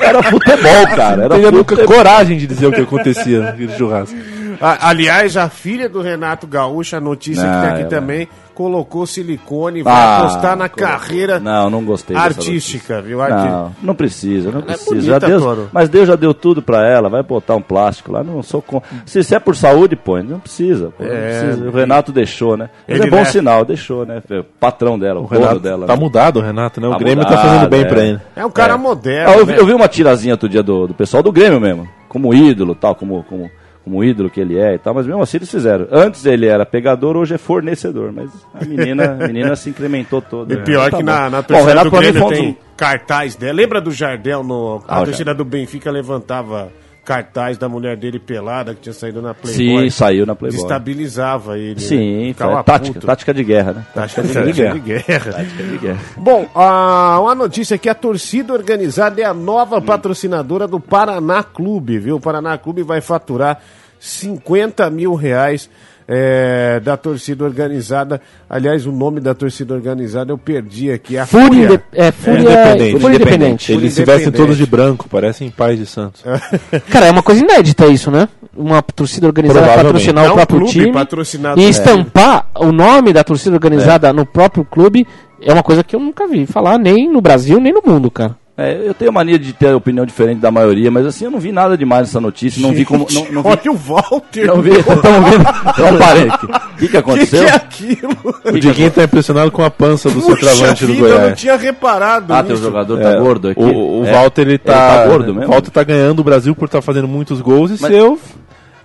Era 0.00 0.22
futebol, 0.22 0.86
cara. 0.96 1.22
Era 1.24 1.28
Não 1.28 1.36
teria 1.36 1.50
nunca 1.50 1.74
futebol. 1.76 1.96
coragem 1.96 2.38
de 2.38 2.46
dizer 2.46 2.66
o 2.66 2.72
que 2.72 2.80
acontecia 2.80 3.40
naquele 3.40 3.76
churrasco. 3.76 4.16
A- 4.60 4.88
aliás, 4.88 5.36
a 5.36 5.48
filha 5.48 5.88
do 5.88 6.00
Renato 6.00 6.46
Gaúcho, 6.46 6.96
a 6.96 7.00
notícia 7.00 7.42
que 7.44 7.60
tem 7.60 7.70
aqui 7.70 7.82
é, 7.82 7.86
também, 7.86 8.28
colocou 8.54 9.04
silicone 9.06 9.80
e 9.80 9.82
vai 9.82 9.92
Ah, 9.92 10.18
apostar 10.18 10.56
na 10.56 10.68
carreira 10.68 11.40
Não, 11.40 11.68
não 11.68 11.84
gostei 11.84 12.16
artística, 12.16 13.02
viu? 13.02 13.20
Arti- 13.20 13.48
Não, 13.48 13.72
não 13.82 13.94
precisa, 13.94 14.50
não 14.50 14.62
precisa. 14.62 14.90
bonita, 14.90 15.06
já 15.06 15.18
Deus, 15.18 15.68
mas 15.72 15.88
Deus 15.88 16.06
já 16.08 16.16
deu 16.16 16.32
tudo 16.32 16.62
pra 16.62 16.86
ela, 16.88 17.08
vai 17.08 17.22
botar 17.22 17.56
um 17.56 17.62
plástico 17.62 18.12
lá, 18.12 18.22
não 18.22 18.42
sou 18.42 18.62
com... 18.62 18.80
se, 19.04 19.22
se 19.24 19.34
é 19.34 19.38
por 19.38 19.56
saúde, 19.56 19.96
põe, 19.96 20.22
não 20.22 20.38
precisa, 20.38 20.92
pô, 20.96 21.04
não 21.04 21.10
É, 21.12 21.40
precisa. 21.40 21.68
O 21.68 21.72
Renato 21.72 22.12
deixou, 22.12 22.56
né? 22.56 22.70
Mas 22.86 22.96
Ele 22.96 23.06
é 23.06 23.10
bom 23.10 23.16
leva- 23.16 23.30
sinal, 23.30 23.64
deixou, 23.64 24.06
né? 24.06 24.22
É 24.30 24.38
o 24.38 24.44
patrão 24.44 24.98
dela, 24.98 25.20
o, 25.20 25.24
O 25.24 25.26
Renato 25.26 25.58
dela. 25.60 25.86
tá 25.86 25.94
né? 25.94 26.00
mudado, 26.00 26.38
o 26.38 26.42
Renato, 26.42 26.80
né? 26.80 26.86
O 26.88 26.92
Tá 26.92 26.98
Grêmio 26.98 27.24
tá 27.24 27.30
mudado, 27.30 27.48
fazendo 27.48 27.68
bem 27.68 27.80
é. 27.80 27.84
pra 27.84 28.04
ele. 28.04 28.20
É 28.36 28.46
um 28.46 28.50
cara 28.50 28.74
É. 28.74 28.76
moderno. 28.76 29.32
Ah, 29.32 29.36
eu, 29.36 29.46
vi, 29.46 29.52
né? 29.52 29.58
eu 29.58 29.66
vi 29.66 29.72
uma 29.74 29.88
tirazinha 29.88 30.34
outro 30.34 30.48
dia 30.48 30.62
do, 30.62 30.86
do 30.86 30.94
pessoal 30.94 31.22
do 31.22 31.32
Grêmio 31.32 31.60
mesmo, 31.60 31.88
como 32.08 32.32
ídolo 32.32 32.74
tal, 32.74 32.94
como, 32.94 33.24
como, 33.24 33.50
como 33.84 34.02
ídolo 34.02 34.30
que 34.30 34.40
ele 34.40 34.58
é 34.58 34.74
e 34.74 34.78
tal, 34.78 34.94
mas 34.94 35.06
mesmo 35.06 35.22
assim 35.22 35.36
eles 35.36 35.50
fizeram. 35.50 35.86
Antes 35.92 36.24
ele 36.24 36.46
era 36.46 36.64
pegador, 36.64 37.16
hoje 37.16 37.34
é 37.34 37.38
fornecedor, 37.38 38.12
mas 38.12 38.30
a 38.54 38.64
menina, 38.64 39.12
a 39.20 39.26
menina 39.26 39.54
se 39.56 39.68
incrementou 39.70 40.22
toda. 40.22 40.54
E 40.54 40.56
pior 40.58 40.90
Tá 40.90 40.96
que 40.96 41.02
bom. 41.02 41.10
na, 41.10 41.28
na 41.30 41.42
Bom, 41.42 41.48
torcida 41.48 41.68
Renato 41.68 41.90
do 41.90 41.96
Grêmio 41.98 42.24
um 42.24 42.28
tem 42.28 42.52
dos- 42.52 42.56
cartaz 42.76 43.36
dela. 43.36 43.52
Lembra 43.52 43.80
do 43.80 43.90
Jardel 43.92 44.42
no. 44.42 44.82
A 44.88 44.96
Ah, 44.96 45.02
o 45.02 45.04
torcida 45.04 45.34
do 45.34 45.44
Benfica 45.44 45.90
levantava 45.90 46.72
cartaz 47.04 47.58
da 47.58 47.68
mulher 47.68 47.96
dele 47.96 48.18
pelada 48.18 48.74
que 48.74 48.80
tinha 48.80 48.92
saído 48.92 49.20
na 49.20 49.34
Playboy. 49.34 49.84
Sim, 49.84 49.90
saiu 49.90 50.24
na 50.24 50.34
Playboy. 50.34 50.60
Destabilizava 50.60 51.58
ele. 51.58 51.80
Sim, 51.80 52.28
né? 52.28 52.34
Foi 52.34 52.62
tática, 52.64 53.00
tática 53.00 53.34
de 53.34 53.44
guerra, 53.44 53.72
né? 53.74 53.86
Tática 53.94 54.22
de, 54.22 54.32
Tática 54.32 54.52
de 54.52 54.52
guerra. 54.52 54.74
de 54.74 54.80
guerra. 54.80 55.32
Tática 55.32 55.62
de 55.62 55.78
guerra. 55.78 56.00
Bom, 56.16 56.48
a, 56.54 57.20
uma 57.20 57.34
notícia 57.34 57.74
aqui, 57.74 57.88
a 57.88 57.94
torcida 57.94 58.52
organizada 58.52 59.20
é 59.20 59.24
a 59.24 59.34
nova 59.34 59.80
patrocinadora 59.80 60.66
do 60.66 60.80
Paraná 60.80 61.42
Clube, 61.42 61.98
viu? 61.98 62.16
O 62.16 62.20
Paraná 62.20 62.56
Clube 62.56 62.82
vai 62.82 63.00
faturar 63.00 63.60
50 64.00 64.88
mil 64.90 65.14
reais 65.14 65.68
é, 66.06 66.80
da 66.80 66.96
torcida 66.96 67.44
organizada. 67.44 68.20
Aliás, 68.48 68.86
o 68.86 68.92
nome 68.92 69.20
da 69.20 69.34
torcida 69.34 69.74
organizada 69.74 70.32
eu 70.32 70.38
perdi 70.38 70.90
aqui. 70.90 71.16
A 71.16 71.26
Fúria, 71.26 71.82
é, 71.92 72.12
Fúria, 72.12 72.40
Independente. 72.40 73.00
Fúria 73.00 73.16
Independente. 73.16 73.72
Eles 73.72 73.92
se 73.94 74.04
vestem 74.04 74.32
todos 74.32 74.56
de 74.56 74.66
branco, 74.66 75.08
parecem 75.08 75.50
pais 75.50 75.78
de 75.78 75.86
Santos. 75.86 76.22
Cara, 76.90 77.06
é 77.06 77.10
uma 77.10 77.22
coisa 77.22 77.42
inédita 77.42 77.86
isso, 77.86 78.10
né? 78.10 78.28
uma 78.56 78.80
torcida 78.82 79.26
organizada 79.26 79.82
patrocinar 79.82 80.26
É 80.26 80.30
o 80.30 80.34
próprio 80.34 80.58
clube 80.60 80.72
time 80.72 80.92
patrocinado 80.92 81.60
e 81.60 81.68
estampar 81.68 82.48
o 82.54 82.70
nome 82.70 83.12
da 83.12 83.24
torcida 83.24 83.54
organizada 83.56 84.12
no 84.12 84.24
próprio 84.24 84.64
clube 84.64 85.06
é 85.40 85.52
uma 85.52 85.62
coisa 85.62 85.82
que 85.82 85.94
eu 85.94 86.00
nunca 86.00 86.26
vi 86.26 86.46
falar 86.46 86.78
nem 86.78 87.10
no 87.10 87.20
Brasil 87.20 87.60
nem 87.60 87.72
no 87.72 87.82
mundo, 87.84 88.10
cara. 88.10 88.36
É, 88.56 88.80
eu 88.86 88.94
tenho 88.94 89.12
mania 89.12 89.36
de 89.36 89.52
ter 89.52 89.74
opinião 89.74 90.06
diferente 90.06 90.38
da 90.38 90.48
maioria, 90.48 90.88
mas 90.88 91.04
assim, 91.04 91.24
eu 91.24 91.30
não 91.32 91.40
vi 91.40 91.50
nada 91.50 91.76
demais 91.76 92.02
nessa 92.06 92.20
notícia. 92.20 92.62
Não 92.62 92.72
vi 92.72 92.84
como. 92.84 93.04
Não, 93.12 93.24
não 93.32 93.42
vi. 93.42 93.48
Olha 93.48 93.72
o 93.72 93.74
Walter. 93.76 94.46
Não 94.46 94.62
vi. 94.62 94.70
Estamos 94.70 95.30
vendo. 95.30 95.44
Então 95.70 95.98
parei 95.98 96.28
aqui. 96.28 96.46
O 96.46 96.48
que, 96.48 96.78
que 96.78 96.84
O 96.84 96.88
que, 96.90 96.96
aconteceu? 96.96 97.44
que 97.44 97.50
é 97.50 97.54
aquilo? 97.54 98.16
O 98.44 98.52
Diguinho 98.60 98.90
tá 98.92 99.02
impressionado 99.02 99.50
com 99.50 99.64
a 99.64 99.70
pança 99.70 100.08
do 100.08 100.20
Puxa 100.20 100.36
centroavante 100.36 100.86
do 100.86 100.92
vida, 100.92 101.06
eu 101.08 101.14
não 101.14 101.20
Goiás. 101.22 101.40
tinha 101.40 101.56
reparado 101.56 102.32
Ah, 102.32 102.44
teu 102.44 102.56
jogador 102.56 103.00
tá 103.00 103.10
É, 103.10 103.18
gordo 103.18 103.48
aqui. 103.48 103.60
O, 103.60 104.02
o 104.02 104.06
É. 104.06 104.12
Walter, 104.12 104.42
ele 104.42 104.58
tá, 104.58 104.72
tá 104.98 105.06
gordo 105.08 105.34
mesmo? 105.34 105.48
O 105.48 105.52
Walter 105.52 105.70
tá 105.72 105.82
ganhando 105.82 106.20
o 106.20 106.24
Brasil 106.24 106.54
por 106.54 106.66
estar 106.66 106.80
fazendo 106.80 107.08
muitos 107.08 107.40
gols 107.40 107.70
e 107.72 107.82
Mas- 107.82 107.90
seu 107.92 108.20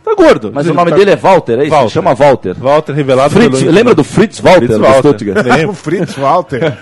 tá 0.04 0.16
gordo. 0.16 0.50
Mas 0.52 0.66
Ele 0.66 0.74
o 0.74 0.76
nome 0.76 0.90
tá- 0.90 0.98
dele 0.98 1.12
é 1.12 1.16
Walter, 1.16 1.60
é 1.60 1.62
isso? 1.62 1.70
Walter. 1.70 1.84
Ele 1.86 1.92
chama 1.92 2.16
Walter. 2.16 2.56
Walter, 2.60 2.94
revelado 2.94 3.30
Fritz, 3.36 3.60
pelo- 3.60 3.72
lembra 3.72 3.94
do 3.94 4.04
Fritz 4.04 4.40
Walter, 4.40 4.60
Fritz 4.62 4.78
do 4.78 4.82
Walter. 4.82 4.98
Stuttgart? 5.10 5.46
Lembro. 5.46 5.70
O 5.70 5.74
Fritz 5.76 6.16
Walter. 6.16 6.78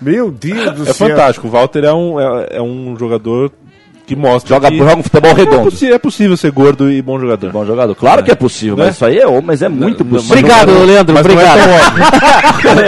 Meu 0.00 0.30
Deus 0.30 0.72
do 0.74 0.82
É 0.82 0.92
céu. 0.92 1.08
fantástico. 1.08 1.46
O 1.46 1.50
Walter 1.50 1.84
é 1.84 1.92
um, 1.92 2.18
é, 2.20 2.46
é 2.52 2.62
um 2.62 2.96
jogador 2.98 3.50
que 4.06 4.16
mostra 4.16 4.56
Joga, 4.56 4.70
que 4.72 4.78
joga 4.78 4.96
um 4.96 5.02
futebol 5.04 5.30
é, 5.30 5.34
redondo. 5.34 5.62
possi- 5.70 5.92
é 5.92 5.98
possível 5.98 6.36
ser 6.36 6.50
gordo 6.50 6.90
e 6.90 7.00
bom 7.00 7.20
jogador. 7.20 7.52
Bom 7.52 7.64
jogador. 7.64 7.94
Claro 7.94 8.24
que 8.24 8.30
é 8.32 8.34
possível, 8.34 8.76
Né? 8.76 8.86
mas 8.86 8.96
isso 8.96 9.04
aí 9.04 9.18
é, 9.18 9.40
mas 9.40 9.62
é 9.62 9.68
muito 9.68 10.04
possível. 10.04 10.36
Obrigado, 10.36 10.72
Leandro, 10.84 11.14
Mas 11.14 11.26
não 11.26 11.32
é 11.32 11.34
obrigado. 11.36 11.70
óbvio. 11.70 12.04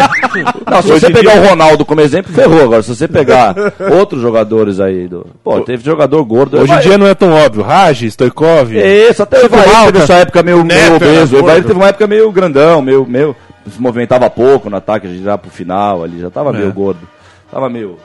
Não, 0.68 0.80
se 0.82 0.92
Hoje 0.92 1.00
você 1.06 1.12
pegar 1.12 1.32
dia- 1.32 1.42
o 1.42 1.46
Ronaldo 1.48 1.84
como 1.84 2.00
exemplo, 2.00 2.32
ferrou. 2.32 2.62
Agora, 2.62 2.82
se 2.82 2.88
você 2.94 3.06
pegar 3.06 3.54
outros 3.98 4.20
jogadores 4.22 4.80
aí. 4.80 5.06
Do... 5.06 5.26
Pô, 5.44 5.60
teve 5.60 5.84
jogador 5.84 6.24
gordo. 6.24 6.58
Hoje 6.58 6.72
em 6.72 6.78
dia 6.80 6.96
não 6.96 7.06
é 7.06 7.14
tão 7.14 7.30
óbvio. 7.32 7.62
Raj, 7.62 8.02
Stoikov. 8.04 8.72
É 8.76 9.10
Isso, 9.10 9.22
até 9.22 9.42
o 9.42 9.44
Evair 9.44 9.92
teve 9.92 10.06
sua 10.06 10.16
época 10.16 10.42
meio, 10.42 10.64
meio 10.64 10.80
Neto 10.80 11.04
era 11.04 11.12
obeso. 11.12 11.36
O 11.36 11.38
Evair 11.40 11.62
teve 11.62 11.74
uma 11.78 11.88
época 11.88 12.06
meio 12.06 12.32
grandão, 12.32 12.80
meio, 12.80 13.06
meio. 13.06 13.36
Se 13.70 13.80
movimentava 13.80 14.28
pouco 14.30 14.68
no 14.68 14.76
ataque, 14.76 15.22
já 15.22 15.38
pro 15.38 15.50
final 15.50 16.02
ali, 16.02 16.20
já 16.20 16.30
tava 16.30 16.50
É. 16.50 16.58
meio 16.58 16.72
gordo. 16.72 17.08
Tava 17.50 17.68
meio. 17.68 17.98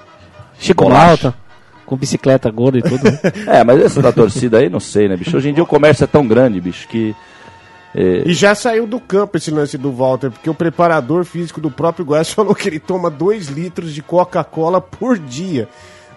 Chico. 0.59 0.89
Malta 0.89 1.33
com 1.87 1.95
bicicleta 1.95 2.51
gorda 2.51 2.77
e 2.77 2.81
tudo. 2.81 3.01
É, 3.47 3.63
mas 3.63 3.79
esse 3.79 4.01
da 4.01 4.11
torcida 4.11 4.59
aí, 4.59 4.69
não 4.69 4.79
sei, 4.79 5.07
né, 5.07 5.15
bicho? 5.15 5.35
Hoje 5.35 5.49
em 5.49 5.53
dia 5.53 5.63
o 5.63 5.67
comércio 5.67 6.03
é 6.03 6.07
tão 6.07 6.27
grande, 6.27 6.59
bicho, 6.61 6.87
que. 6.87 7.15
E 7.95 8.31
já 8.33 8.53
saiu 8.53 8.85
do 8.85 8.99
campo 8.99 9.37
esse 9.37 9.49
lance 9.49 9.75
do 9.77 9.91
Walter, 9.91 10.29
porque 10.29 10.49
o 10.49 10.53
preparador 10.53 11.23
físico 11.23 11.59
do 11.59 11.71
próprio 11.71 12.05
Goiás 12.05 12.29
falou 12.33 12.53
que 12.53 12.67
ele 12.69 12.77
toma 12.79 13.09
2 13.09 13.47
litros 13.47 13.91
de 13.93 14.03
Coca-Cola 14.03 14.79
por 14.79 15.17
dia. 15.17 15.67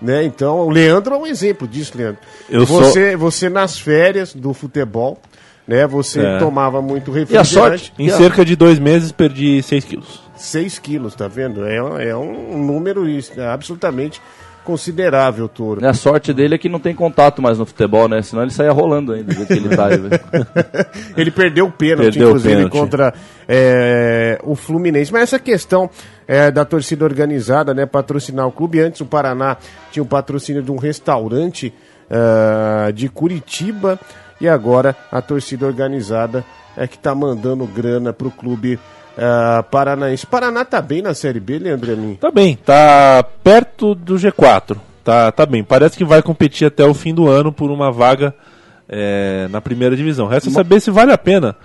Né? 0.03 0.25
Então, 0.25 0.59
o 0.61 0.71
Leandro 0.71 1.15
é 1.15 1.19
um 1.19 1.27
exemplo 1.27 1.69
disso, 1.69 1.97
Leandro. 1.97 2.21
Eu 2.51 2.67
você, 2.67 3.17
você 3.17 3.49
nas 3.49 3.79
férias 3.79 4.35
do 4.35 4.53
futebol, 4.53 5.19
né? 5.67 5.87
Você 5.87 6.21
É. 6.21 6.39
tomava 6.39 6.81
muito 6.83 7.11
E 7.17 7.23
a 7.37 7.45
sorte? 7.45 7.85
refrigerante. 7.87 7.93
Em 7.99 8.09
cerca 8.11 8.45
de 8.45 8.57
dois 8.57 8.79
meses 8.79 9.13
perdi 9.13 9.63
6 9.63 9.85
quilos. 9.85 10.21
6 10.37 10.79
quilos, 10.79 11.15
tá 11.15 11.29
vendo? 11.29 11.65
É, 11.67 11.83
um- 11.83 11.99
é 11.99 12.17
um 12.17 12.59
número 12.65 13.05
absolutamente 13.53 14.21
considerável, 14.65 15.49
Toro. 15.49 15.81
né, 15.81 15.89
A 15.89 15.95
sorte 15.95 16.33
dele 16.35 16.55
é 16.55 16.59
que 16.59 16.69
não 16.69 16.79
tem 16.79 16.95
contato 16.95 17.41
mais 17.43 17.59
no 17.59 17.65
futebol, 17.67 18.07
né? 18.09 18.21
Senão 18.23 18.43
ele 18.43 18.53
saia 18.53 18.71
rolando 18.71 19.13
ainda, 19.13 19.35
do 19.35 19.47
que 19.47 19.55
ele 19.55 19.69
tá. 19.75 19.89
Ele 21.17 21.31
perdeu 21.31 21.67
o 21.67 21.73
pênalti, 21.73 22.05
Perdeu 22.13 22.27
o 22.27 22.31
inclusive, 22.31 22.55
pênalti. 22.57 22.73
contra 22.73 23.15
é, 23.49 24.39
o 24.45 24.55
Fluminense. 24.55 25.13
Mas 25.13 25.23
essa 25.23 25.39
questão 25.39 25.91
é, 26.29 26.51
da 26.51 26.65
torcida 26.65 27.05
organizada, 27.05 27.73
né, 27.75 27.85
patrocinar 27.87 28.47
o 28.47 28.53
clube. 28.53 28.81
Antes 28.81 29.01
o 29.01 29.07
Paraná 29.07 29.57
tinha 29.91 30.03
o 30.03 30.07
patrocínio 30.07 30.63
de 30.63 30.71
um 30.71 30.77
restaurante 30.77 31.73
ah, 32.11 32.91
de 32.95 33.09
Curitiba 33.09 33.99
e 34.41 34.49
agora 34.49 34.97
a 35.11 35.21
torcida 35.21 35.67
organizada 35.67 36.45
é 36.77 36.87
que 36.87 36.99
tá 36.99 37.15
mandando 37.15 37.67
grana 37.67 38.13
pro 38.13 38.31
clube 38.31 38.79
ah, 39.19 39.63
paranaense. 39.71 40.27
Paraná 40.27 40.65
tá 40.65 40.81
bem 40.81 41.03
na 41.03 41.15
Série 41.15 41.41
B, 41.41 41.59
Leandro 41.59 41.93
Amin? 41.93 42.15
Tá 42.15 42.31
bem, 42.31 42.57
tá 42.57 43.23
perto 43.45 43.95
do 43.95 44.15
G4. 44.15 44.77
Tá, 45.05 45.33
tá 45.33 45.47
bem. 45.47 45.65
Parece 45.65 45.97
que 45.97 46.05
vai 46.05 46.23
competir 46.23 46.67
até 46.67 46.85
o 46.85 46.95
fim 46.95 47.15
do 47.15 47.29
ano 47.29 47.53
por 47.53 47.71
uma 47.71 47.91
vaga 47.91 48.35
é, 48.89 49.49
na 49.51 49.61
primeira 49.61 49.97
divisão. 49.97 50.27
Resta 50.27 50.51
saber 50.51 50.81
se 50.81 50.91
vale 50.91 51.13
a 51.13 51.19
pena 51.19 51.57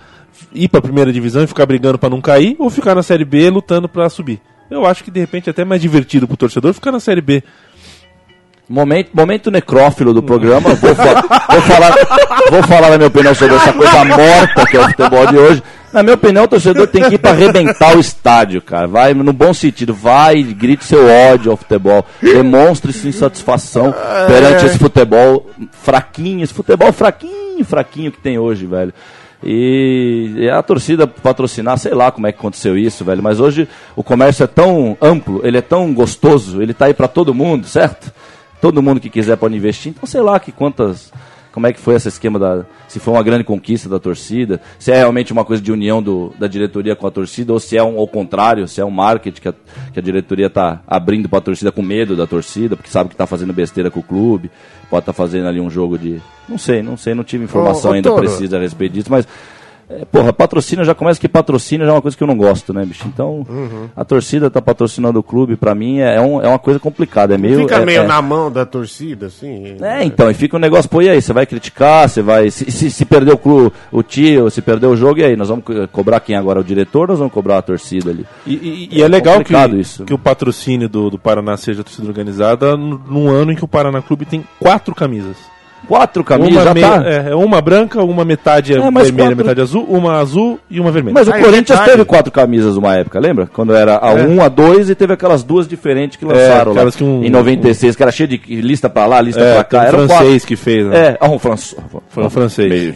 ir 0.52 0.68
pra 0.68 0.82
primeira 0.82 1.12
divisão 1.12 1.42
e 1.42 1.46
ficar 1.46 1.66
brigando 1.66 1.98
pra 1.98 2.10
não 2.10 2.20
cair 2.20 2.56
ou 2.58 2.68
ficar 2.68 2.94
na 2.94 3.02
Série 3.02 3.24
B 3.24 3.48
lutando 3.50 3.88
pra 3.88 4.08
subir. 4.08 4.40
Eu 4.70 4.84
acho 4.84 5.04
que 5.04 5.10
de 5.10 5.20
repente 5.20 5.48
é 5.48 5.50
até 5.50 5.64
mais 5.64 5.80
divertido 5.80 6.26
pro 6.26 6.36
torcedor 6.36 6.74
ficar 6.74 6.92
na 6.92 7.00
Série 7.00 7.20
B. 7.20 7.42
Momento, 8.68 9.10
momento 9.14 9.50
necrófilo 9.50 10.12
do 10.12 10.22
programa. 10.22 10.74
Vou, 10.74 10.94
fa- 10.94 11.22
vou 11.52 11.60
falar, 11.62 11.94
vou 12.50 12.62
falar 12.64 12.90
na 12.90 12.96
minha 12.96 13.06
opinião 13.08 13.34
sobre 13.34 13.54
essa 13.54 13.72
coisa 13.72 14.04
morta 14.04 14.66
que 14.66 14.76
é 14.76 14.80
o 14.80 14.88
futebol 14.88 15.26
de 15.28 15.38
hoje. 15.38 15.62
Na 15.92 16.02
minha 16.02 16.14
opinião, 16.16 16.44
o 16.44 16.48
torcedor 16.48 16.88
tem 16.88 17.04
que 17.08 17.14
ir 17.14 17.18
para 17.18 17.30
arrebentar 17.30 17.96
o 17.96 18.00
estádio, 18.00 18.60
cara. 18.60 18.86
Vai 18.88 19.14
no 19.14 19.32
bom 19.32 19.54
sentido, 19.54 19.94
vai, 19.94 20.42
grite 20.42 20.84
seu 20.84 21.06
ódio 21.08 21.50
ao 21.52 21.56
futebol, 21.56 22.04
demonstre 22.20 22.92
sua 22.92 23.08
insatisfação 23.08 23.94
perante 24.26 24.66
esse 24.66 24.78
futebol 24.78 25.48
fraquinho, 25.70 26.42
esse 26.42 26.52
futebol 26.52 26.92
fraquinho, 26.92 27.64
fraquinho 27.64 28.10
que 28.10 28.18
tem 28.20 28.36
hoje, 28.36 28.66
velho. 28.66 28.92
E 29.44 30.32
e 30.38 30.50
a 30.50 30.60
torcida 30.62 31.06
patrocinar, 31.06 31.78
sei 31.78 31.94
lá 31.94 32.10
como 32.10 32.26
é 32.26 32.32
que 32.32 32.38
aconteceu 32.38 32.76
isso, 32.76 33.04
velho. 33.04 33.22
Mas 33.22 33.38
hoje 33.38 33.68
o 33.94 34.02
comércio 34.02 34.42
é 34.42 34.46
tão 34.48 34.98
amplo, 35.00 35.40
ele 35.44 35.56
é 35.56 35.62
tão 35.62 35.94
gostoso, 35.94 36.60
ele 36.60 36.74
tá 36.74 36.86
aí 36.86 36.94
para 36.94 37.06
todo 37.08 37.32
mundo, 37.32 37.66
certo? 37.66 38.12
Todo 38.66 38.82
mundo 38.82 39.00
que 39.00 39.08
quiser 39.08 39.36
pode 39.36 39.54
investir. 39.54 39.92
Então, 39.96 40.06
sei 40.06 40.20
lá 40.20 40.40
que 40.40 40.50
quantas. 40.50 41.12
Como 41.52 41.66
é 41.66 41.72
que 41.72 41.80
foi 41.80 41.94
esse 41.94 42.08
esquema 42.08 42.38
da. 42.38 42.66
Se 42.86 42.98
foi 42.98 43.14
uma 43.14 43.22
grande 43.22 43.42
conquista 43.44 43.88
da 43.88 43.98
torcida, 43.98 44.60
se 44.78 44.92
é 44.92 44.96
realmente 44.96 45.32
uma 45.32 45.44
coisa 45.44 45.62
de 45.62 45.72
união 45.72 46.02
do, 46.02 46.34
da 46.38 46.46
diretoria 46.46 46.94
com 46.94 47.06
a 47.06 47.10
torcida, 47.10 47.52
ou 47.52 47.58
se 47.58 47.78
é 47.78 47.82
um, 47.82 47.98
ao 47.98 48.06
contrário, 48.06 48.68
se 48.68 48.80
é 48.80 48.84
um 48.84 48.90
marketing 48.90 49.40
que 49.40 49.48
a, 49.48 49.54
que 49.92 49.98
a 49.98 50.02
diretoria 50.02 50.48
está 50.48 50.82
abrindo 50.86 51.28
para 51.28 51.38
a 51.38 51.42
torcida 51.42 51.72
com 51.72 51.80
medo 51.80 52.14
da 52.14 52.26
torcida, 52.26 52.76
porque 52.76 52.90
sabe 52.90 53.08
que 53.08 53.14
está 53.14 53.26
fazendo 53.26 53.54
besteira 53.54 53.90
com 53.90 54.00
o 54.00 54.02
clube, 54.02 54.50
pode 54.90 55.02
estar 55.02 55.14
fazendo 55.14 55.48
ali 55.48 55.60
um 55.60 55.70
jogo 55.70 55.96
de. 55.96 56.20
Não 56.46 56.58
sei, 56.58 56.82
não 56.82 56.96
sei, 56.96 57.14
não 57.14 57.24
tive 57.24 57.44
informação 57.44 57.90
Ô, 57.90 57.92
ô, 57.92 57.96
ainda 57.96 58.10
Toro. 58.10 58.20
precisa 58.20 58.58
a 58.58 58.60
respeito 58.60 58.92
disso, 58.92 59.10
mas. 59.10 59.26
É, 59.88 60.04
porra, 60.04 60.32
patrocínio 60.32 60.84
já 60.84 60.94
começa 60.94 61.20
que 61.20 61.28
patrocínio 61.28 61.86
já 61.86 61.92
é 61.92 61.94
uma 61.94 62.02
coisa 62.02 62.16
que 62.16 62.22
eu 62.22 62.26
não 62.26 62.36
gosto, 62.36 62.72
né, 62.74 62.84
bicho? 62.84 63.04
Então, 63.06 63.44
Uhum. 63.48 63.88
a 63.94 64.04
torcida 64.04 64.50
tá 64.50 64.60
patrocinando 64.60 65.18
o 65.18 65.22
clube, 65.22 65.56
pra 65.56 65.74
mim 65.74 65.98
é, 66.00 66.20
um- 66.20 66.40
é 66.42 66.48
uma 66.48 66.58
coisa 66.58 66.80
complicada. 66.80 67.34
É 67.34 67.38
meio, 67.38 67.60
Fica 67.60 67.76
é- 67.76 67.84
meio 67.84 68.00
é- 68.02 68.06
na 68.06 68.20
mão 68.20 68.50
da 68.50 68.66
torcida, 68.66 69.26
assim. 69.26 69.76
é, 69.80 70.02
então, 70.04 70.30
e 70.30 70.34
fica 70.34 70.56
um 70.56 70.60
negócio, 70.60 70.90
pô, 70.90 71.00
e 71.02 71.08
aí, 71.08 71.22
você 71.22 71.32
vai 71.32 71.46
criticar, 71.46 72.08
você 72.08 72.22
vai. 72.22 72.50
Se, 72.50 72.70
se, 72.70 72.90
se 72.90 73.04
perder 73.04 73.32
o 73.34 73.38
clube, 73.38 73.72
o 73.92 74.02
tio, 74.02 74.50
se 74.50 74.60
perder 74.60 74.86
o 74.86 74.96
jogo, 74.96 75.20
e 75.20 75.24
aí? 75.24 75.36
Nós 75.36 75.48
vamos 75.48 75.64
co- 75.64 75.86
cobrar 75.92 76.20
quem 76.20 76.34
agora? 76.36 76.60
O 76.60 76.64
diretor, 76.64 77.08
nós 77.08 77.18
vamos 77.18 77.32
cobrar 77.32 77.58
a 77.58 77.62
torcida 77.62 78.10
ali. 78.10 78.26
E, 78.46 78.54
e- 78.54 78.88
e 78.98 79.02
é, 79.02 79.08
legal 79.08 79.34
que, 79.34 79.38
complicado 79.44 79.78
isso. 79.78 80.04
que 80.04 80.14
o 80.14 80.18
patrocínio 80.18 80.88
do, 80.88 81.10
do 81.10 81.18
Paraná 81.18 81.56
seja 81.56 81.84
torcida 81.84 82.06
organizada 82.08 82.76
num 82.76 83.28
ano 83.30 83.52
em 83.52 83.56
que 83.56 83.64
o 83.64 83.68
Paraná 83.68 84.02
Clube 84.02 84.24
tem 84.24 84.44
quatro 84.58 84.94
camisas. 84.94 85.36
Quatro 85.88 86.24
camisas 86.24 86.54
uma, 86.54 86.64
já 86.64 86.74
meia- 86.74 86.88
tá. 87.00 87.08
é, 87.08 87.30
é 87.30 87.34
uma 87.34 87.60
branca, 87.60 88.02
uma 88.02 88.24
metade 88.24 88.72
é 88.72 88.76
É, 88.76 88.80
vermelha, 88.80 89.12
quatro- 89.14 89.36
metade 89.36 89.60
azul, 89.60 89.84
uma 89.88 90.18
azul 90.18 90.58
e 90.70 90.80
uma 90.80 90.90
vermelha. 90.90 91.14
Mas 91.14 91.28
o 91.28 91.32
Ah, 91.32 91.38
é 91.38 91.40
Corinthians 91.40 91.68
verdade. 91.78 91.90
teve 91.92 92.04
quatro 92.04 92.32
camisas 92.32 92.76
uma 92.76 92.94
época, 92.96 93.20
lembra? 93.20 93.46
Quando 93.52 93.74
era 93.74 93.98
a 94.04 94.12
É. 94.18 94.26
1, 94.26 94.42
a 94.42 94.48
2 94.48 94.90
e 94.90 94.94
teve 94.94 95.12
aquelas 95.12 95.42
duas 95.44 95.68
diferentes 95.68 96.16
que 96.16 96.24
lançaram 96.24 96.72
lá. 96.72 96.78
aquelas 96.78 96.96
que 96.96 97.04
um- 97.04 97.22
em 97.24 97.30
96, 97.30 97.94
que 97.94 98.02
era 98.02 98.10
cheio 98.10 98.28
de 98.28 98.38
lista 98.60 98.88
pra 98.90 99.06
lá, 99.06 99.20
lista 99.20 99.40
é, 99.40 99.54
pra 99.54 99.64
cá. 99.64 99.78
um 99.78 99.82
Eram 99.84 100.08
francês 100.08 100.44
que 100.44 100.56
fez, 100.56 100.86
né? 100.86 100.96
É, 100.98 101.16
ah, 101.20 101.28
um 101.30 101.38
francês. 101.38 101.80
Foi 102.08 102.24
um 102.24 102.30
francês. 102.30 102.94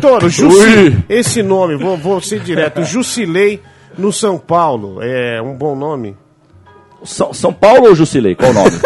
Toro, 0.00 0.28
Jusi, 0.28 0.96
esse 1.08 1.42
nome, 1.42 1.76
vou, 1.76 1.96
vou 1.96 2.20
ser 2.20 2.40
direto. 2.40 2.82
Jusilei 2.84 3.60
no 3.96 4.12
São 4.12 4.38
Paulo, 4.38 4.98
é 5.02 5.40
um 5.42 5.54
bom 5.54 5.74
nome? 5.74 6.16
São, 7.04 7.32
São 7.32 7.52
Paulo 7.52 7.88
ou 7.88 7.94
Jusilei? 7.94 8.34
Qual 8.34 8.50
o 8.50 8.54
nome? 8.54 8.72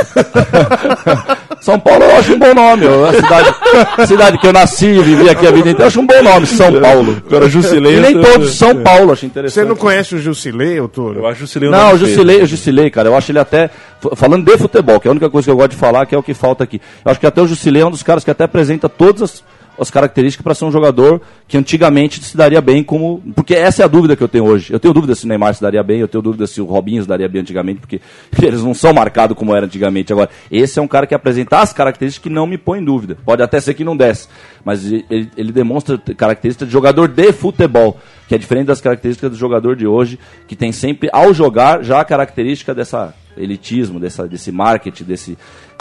São 1.62 1.78
Paulo 1.78 2.02
eu 2.02 2.16
acho 2.16 2.34
um 2.34 2.38
bom 2.38 2.52
nome. 2.52 2.84
A 2.86 3.12
cidade, 3.12 4.06
cidade 4.08 4.38
que 4.38 4.46
eu 4.46 4.52
nasci 4.52 4.86
e 4.86 5.02
vivi 5.02 5.30
aqui 5.30 5.46
a 5.46 5.50
vida 5.50 5.70
inteira, 5.70 5.84
eu 5.84 5.86
acho 5.86 6.00
um 6.00 6.06
bom 6.06 6.22
nome, 6.22 6.44
São 6.46 6.80
Paulo. 6.80 7.22
Agora, 7.24 7.48
Jusilei. 7.48 7.98
E 7.98 8.00
nem 8.00 8.20
todos 8.20 8.54
São 8.54 8.82
Paulo, 8.82 9.12
acho 9.12 9.24
interessante. 9.24 9.62
Você 9.62 9.68
não 9.68 9.76
conhece 9.76 10.16
o 10.16 10.18
Jusilei, 10.18 10.80
Toro? 10.88 11.20
Eu 11.20 11.26
acho 11.26 11.40
Jusilei 11.40 11.68
um 11.68 11.72
Não, 11.72 11.78
nome 11.78 11.94
o. 11.94 11.98
Jusilei, 11.98 12.42
o 12.42 12.46
Jusilei, 12.46 12.90
cara, 12.90 13.08
eu 13.08 13.16
acho 13.16 13.30
ele 13.30 13.38
até. 13.38 13.70
Falando 14.16 14.44
de 14.44 14.58
futebol, 14.58 14.98
que 14.98 15.06
é 15.06 15.10
a 15.10 15.12
única 15.12 15.30
coisa 15.30 15.46
que 15.46 15.50
eu 15.52 15.56
gosto 15.56 15.70
de 15.70 15.76
falar, 15.76 16.04
que 16.04 16.14
é 16.14 16.18
o 16.18 16.22
que 16.22 16.34
falta 16.34 16.64
aqui. 16.64 16.80
Eu 17.04 17.10
acho 17.12 17.20
que 17.20 17.26
até 17.26 17.40
o 17.40 17.46
Jusilei 17.46 17.82
é 17.82 17.86
um 17.86 17.92
dos 17.92 18.02
caras 18.02 18.24
que 18.24 18.30
até 18.30 18.42
apresenta 18.42 18.88
todas 18.88 19.22
as, 19.22 19.44
as 19.82 19.90
características 19.90 20.42
para 20.42 20.54
ser 20.54 20.64
um 20.64 20.72
jogador 20.72 21.20
que 21.46 21.56
antigamente 21.56 22.22
se 22.22 22.36
daria 22.36 22.60
bem 22.60 22.82
como. 22.82 23.22
Porque 23.34 23.54
essa 23.54 23.82
é 23.82 23.84
a 23.84 23.88
dúvida 23.88 24.16
que 24.16 24.22
eu 24.22 24.28
tenho 24.28 24.44
hoje. 24.44 24.72
Eu 24.72 24.80
tenho 24.80 24.94
dúvida 24.94 25.14
se 25.14 25.24
o 25.24 25.28
Neymar 25.28 25.54
se 25.54 25.60
daria 25.60 25.82
bem, 25.82 26.00
eu 26.00 26.08
tenho 26.08 26.22
dúvida 26.22 26.46
se 26.46 26.60
o 26.60 26.64
Robinho 26.64 27.02
se 27.02 27.08
daria 27.08 27.28
bem 27.28 27.42
antigamente, 27.42 27.80
porque 27.80 28.00
eles 28.42 28.62
não 28.62 28.74
são 28.74 28.92
marcados 28.92 29.36
como 29.36 29.54
era 29.54 29.66
antigamente. 29.66 30.12
Agora, 30.12 30.30
esse 30.50 30.78
é 30.78 30.82
um 30.82 30.88
cara 30.88 31.06
que 31.06 31.14
apresenta 31.14 31.58
as 31.60 31.72
características 31.72 32.22
que 32.22 32.30
não 32.30 32.46
me 32.46 32.56
põe 32.56 32.78
em 32.78 32.84
dúvida. 32.84 33.18
Pode 33.24 33.42
até 33.42 33.60
ser 33.60 33.74
que 33.74 33.84
não 33.84 33.96
desse, 33.96 34.28
mas 34.64 34.84
ele, 34.84 35.28
ele 35.36 35.52
demonstra 35.52 35.98
características 36.16 36.68
de 36.68 36.72
jogador 36.72 37.08
de 37.08 37.32
futebol, 37.32 37.98
que 38.28 38.34
é 38.34 38.38
diferente 38.38 38.66
das 38.66 38.80
características 38.80 39.30
do 39.30 39.36
jogador 39.36 39.76
de 39.76 39.86
hoje, 39.86 40.18
que 40.46 40.56
tem 40.56 40.72
sempre, 40.72 41.08
ao 41.12 41.34
jogar, 41.34 41.82
já 41.82 42.00
a 42.00 42.04
característica 42.04 42.74
dessa 42.74 43.14
elitismo, 43.36 43.98
dessa, 43.98 44.26
desse 44.28 44.52
marketing, 44.52 45.04
desse, 45.04 45.38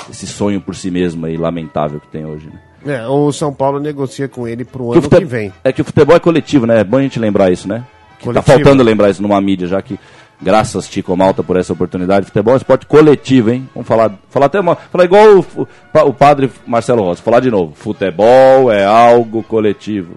desse 0.08 0.28
sonho 0.28 0.62
por 0.62 0.76
si 0.76 0.90
mesmo 0.90 1.26
aí, 1.26 1.38
lamentável 1.38 2.00
que 2.00 2.08
tem 2.08 2.26
hoje. 2.26 2.48
Né? 2.48 2.60
É, 2.86 3.08
o 3.08 3.32
São 3.32 3.54
Paulo 3.54 3.80
negocia 3.80 4.28
com 4.28 4.48
ele 4.48 4.65
pro 4.65 4.91
Que 4.91 4.98
o 4.98 5.02
ano 5.02 5.10
que 5.10 5.26
vem. 5.26 5.54
É 5.63 5.72
que 5.72 5.82
o 5.82 5.86
futebol 5.86 6.15
é 6.15 6.20
coletivo, 6.20 6.65
né? 6.65 6.80
É 6.80 6.84
bom 6.84 6.98
a 6.98 7.02
gente 7.02 7.20
lembrar 7.20 7.52
isso, 7.52 7.67
né? 7.67 7.84
Que 8.20 8.32
tá 8.34 8.41
faltando 8.41 8.84
lembrar 8.84 9.10
isso 9.10 9.22
numa 9.22 9.39
mídia, 9.41 9.67
já 9.67 9.82
que 9.82 10.00
graças 10.41 10.88
Tico 10.88 11.15
Malta 11.15 11.43
por 11.43 11.58
essa 11.58 11.73
oportunidade. 11.73 12.25
Futebol 12.25 12.54
é 12.54 12.56
um 12.56 12.58
esporte 12.58 12.86
coletivo, 12.86 13.51
hein? 13.51 13.69
Vamos 13.73 13.88
falar, 13.88 14.12
falar 14.30 14.45
até 14.47 14.60
uma, 14.60 14.75
falar 14.75 15.06
igual 15.06 15.38
o, 15.39 15.45
o, 15.62 15.67
o 16.08 16.13
padre 16.13 16.49
Marcelo 16.65 17.04
Rossi, 17.04 17.21
falar 17.21 17.39
de 17.39 17.51
novo. 17.51 17.73
Futebol 17.75 18.71
é 18.71 18.86
algo 18.86 19.43
coletivo. 19.43 20.15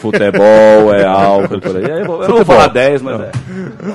Futebol 0.00 0.92
é 0.94 1.04
algo 1.04 1.48
coletivo. 1.60 2.22
Eu 2.22 2.28
não 2.28 2.36
vou 2.36 2.44
falar 2.44 2.68
10, 2.68 3.02
mas 3.02 3.20
é. 3.20 3.30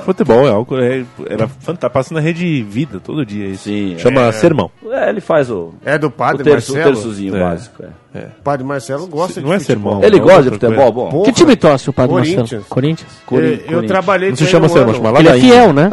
Futebol 0.04 0.46
é 0.46 0.50
algo. 0.50 0.76
É, 0.78 1.04
era 1.28 1.48
fantástico. 1.48 1.90
Passa 1.90 2.14
na 2.14 2.20
rede 2.20 2.62
vida 2.62 3.00
todo 3.00 3.24
dia. 3.24 3.46
Isso. 3.46 3.64
Sim, 3.64 3.96
Chama 3.98 4.30
sermão. 4.32 4.70
É, 4.90 5.08
ele 5.08 5.20
faz 5.20 5.50
o, 5.50 5.72
É 5.84 5.96
do 5.98 6.08
o, 6.08 6.10
padre 6.10 6.42
terço, 6.44 6.72
o 6.72 6.74
Marcelo. 6.76 6.94
terçozinho 6.94 7.36
É. 7.36 7.40
básico. 7.40 7.82
é. 8.14 8.18
O 8.38 8.42
padre 8.42 8.66
Marcelo 8.66 9.06
gosta 9.06 9.40
Não 9.40 9.52
é 9.52 9.58
de 9.58 9.64
futebol. 9.64 9.92
sermão. 9.92 10.04
Ele 10.04 10.16
não, 10.18 10.24
gosta 10.24 10.42
de 10.42 10.50
futebol? 10.50 10.92
Bom, 10.92 11.08
Porra. 11.10 11.24
Que 11.26 11.32
time 11.32 11.54
torce 11.56 11.88
o 11.90 11.92
Padre 11.92 12.12
Corinthians. 12.12 12.38
Marcelo? 12.40 12.64
Corinthians? 12.68 13.10
Cori- 13.26 13.44
Eu, 13.44 13.50
eu 13.52 13.58
Corinthians. 13.58 13.86
trabalhei 13.86 14.28
Não 14.30 14.36
se 14.36 14.46
chama 14.46 14.68
sermão, 14.68 14.94
chama 14.94 15.08
Ele 15.10 15.18
é 15.18 15.22
ladainha. 15.32 15.47
Fiel, 15.48 15.72
né? 15.72 15.90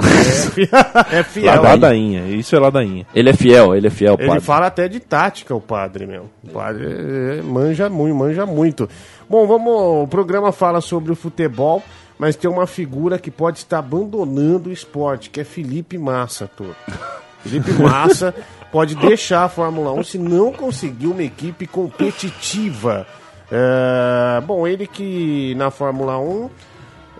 É 1.12 1.24
fiel. 1.24 1.62
Ladainha. 1.62 2.28
Isso 2.28 2.56
é 2.56 2.60
ladainha. 2.60 3.06
Ele 3.14 3.30
é 3.30 3.34
fiel, 3.34 3.76
ele 3.76 3.88
é 3.88 3.90
fiel, 3.90 4.16
Ele 4.20 4.28
padre. 4.28 4.42
fala 4.44 4.68
até 4.68 4.88
de 4.88 5.00
tática, 5.00 5.54
o 5.56 5.62
padre, 5.62 6.06
meu. 6.06 6.30
O 6.44 6.50
padre 6.50 6.86
é, 6.86 7.42
manja 7.42 7.90
muito, 7.90 8.16
manja 8.16 8.46
muito. 8.46 8.90
Bom, 9.30 9.48
vamos. 9.48 10.04
O 10.04 10.08
programa 10.08 10.52
fala 10.52 10.82
sobre 10.82 11.12
o 11.12 11.16
futebol, 11.16 11.82
mas 12.18 12.36
tem 12.36 12.50
uma 12.50 12.68
figura 12.68 13.18
que 13.18 13.32
pode 13.32 13.60
estar 13.60 13.80
abandonando 13.80 14.70
o 14.70 14.74
esporte, 14.74 15.30
que 15.30 15.42
é 15.42 15.44
Felipe 15.44 15.98
Massa, 15.98 16.50
todo. 16.56 16.76
Felipe 17.44 17.72
Massa 17.74 18.34
pode 18.72 18.96
deixar 18.96 19.44
a 19.44 19.50
Fórmula 19.50 19.92
1 19.94 20.04
se 20.04 20.18
não 20.18 20.52
conseguir 20.52 21.08
uma 21.08 21.24
equipe 21.24 21.68
competitiva. 21.68 23.06
É, 23.52 24.42
bom, 24.42 24.68
ele 24.68 24.88
que 24.88 25.54
na 25.56 25.70
Fórmula 25.70 26.18
1, 26.18 26.50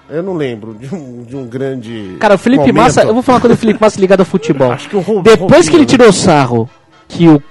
eu 0.10 0.22
não 0.24 0.34
lembro 0.36 0.74
de 0.76 0.94
um, 0.94 1.24
de 1.24 1.36
um 1.36 1.46
grande. 1.48 2.18
Cara, 2.20 2.36
o 2.36 2.38
Felipe 2.38 2.62
momento. 2.62 2.76
Massa, 2.76 3.02
eu 3.04 3.14
vou 3.14 3.24
falar 3.24 3.38
uma 3.38 3.42
coisa 3.42 3.56
do 3.56 3.60
Felipe 3.60 3.80
Massa 3.82 4.00
ligado 4.00 4.20
ao 4.22 4.26
futebol. 4.26 4.72
Acho 4.72 4.90
que 4.90 4.96
o 4.96 5.00
Ro- 5.02 5.22
Depois 5.22 5.68
que 5.70 5.76
ele 5.76 5.86
tirou 5.86 6.12
sarro 6.14 6.70
que 7.08 7.28
o 7.28 7.42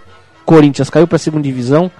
Corinthians 0.44 0.90
caiu 0.90 1.06
pra 1.06 1.18
segunda 1.18 1.42
divisão, 1.44 1.90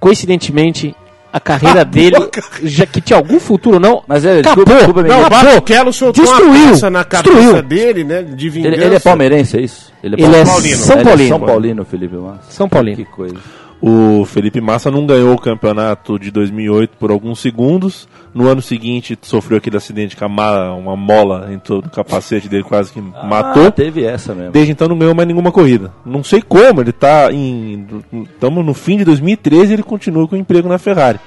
coincidentemente, 0.00 0.94
a 1.32 1.38
carreira 1.40 1.84
dele, 1.84 2.16
já 2.62 2.86
que 2.86 3.00
tinha 3.00 3.16
algum 3.18 3.38
futuro 3.38 3.78
não, 3.78 4.02
Mas 4.06 4.24
ele, 4.24 4.40
acabou. 4.40 4.64
desculpa, 4.64 4.74
desculpa, 4.86 5.02
Não, 5.02 5.22
o 5.22 5.26
acabou. 5.26 5.50
Barrichello 5.52 5.92
soltou 5.92 6.24
Destruiu, 6.24 6.74
uma 6.74 6.90
na 6.90 7.04
cabeça 7.04 7.34
destruiu. 7.34 7.62
dele, 7.62 8.04
né? 8.04 8.22
De 8.22 8.48
vingança. 8.48 8.74
Ele, 8.76 8.84
ele 8.84 8.94
é 8.94 9.00
palmeirense, 9.00 9.56
é 9.56 9.60
isso? 9.60 9.92
Ele 10.02 10.14
é 10.14 10.44
Paulino. 10.44 10.76
São 10.76 10.94
Ele 10.94 11.00
é 11.00 11.04
Paulino. 11.04 11.28
São 11.28 11.40
Paulino, 11.40 11.84
Felipe 11.84 12.16
Massa. 12.16 12.40
São 12.50 12.68
Paulino. 12.68 12.96
Que 12.96 13.04
coisa. 13.04 13.36
O 13.80 14.24
Felipe 14.24 14.60
Massa 14.60 14.90
não 14.90 15.06
ganhou 15.06 15.32
o 15.34 15.40
campeonato 15.40 16.18
de 16.18 16.32
2008 16.32 16.96
por 16.98 17.12
alguns 17.12 17.38
segundos. 17.38 18.08
No 18.34 18.48
ano 18.48 18.60
seguinte, 18.60 19.16
sofreu 19.22 19.58
aquele 19.58 19.76
acidente 19.76 20.16
que 20.16 20.24
a 20.24 20.28
ma- 20.28 20.72
uma 20.74 20.96
mola 20.96 21.48
entrou 21.52 21.80
no 21.80 21.88
capacete 21.88 22.48
dele, 22.48 22.64
quase 22.64 22.92
que 22.92 23.00
matou. 23.00 23.66
Ah, 23.66 23.70
teve 23.70 24.04
essa 24.04 24.34
mesmo. 24.34 24.50
Desde 24.50 24.72
então 24.72 24.88
não 24.88 24.98
ganhou 24.98 25.14
mais 25.14 25.28
nenhuma 25.28 25.52
corrida. 25.52 25.92
Não 26.04 26.24
sei 26.24 26.42
como, 26.42 26.80
ele 26.80 26.90
tá 26.92 27.30
em. 27.32 27.86
Estamos 28.24 28.64
no 28.66 28.74
fim 28.74 28.96
de 28.98 29.04
2013 29.04 29.70
e 29.70 29.74
ele 29.74 29.82
continua 29.84 30.26
com 30.26 30.34
emprego 30.34 30.68
na 30.68 30.78
Ferrari. 30.78 31.20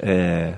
É. 0.00 0.54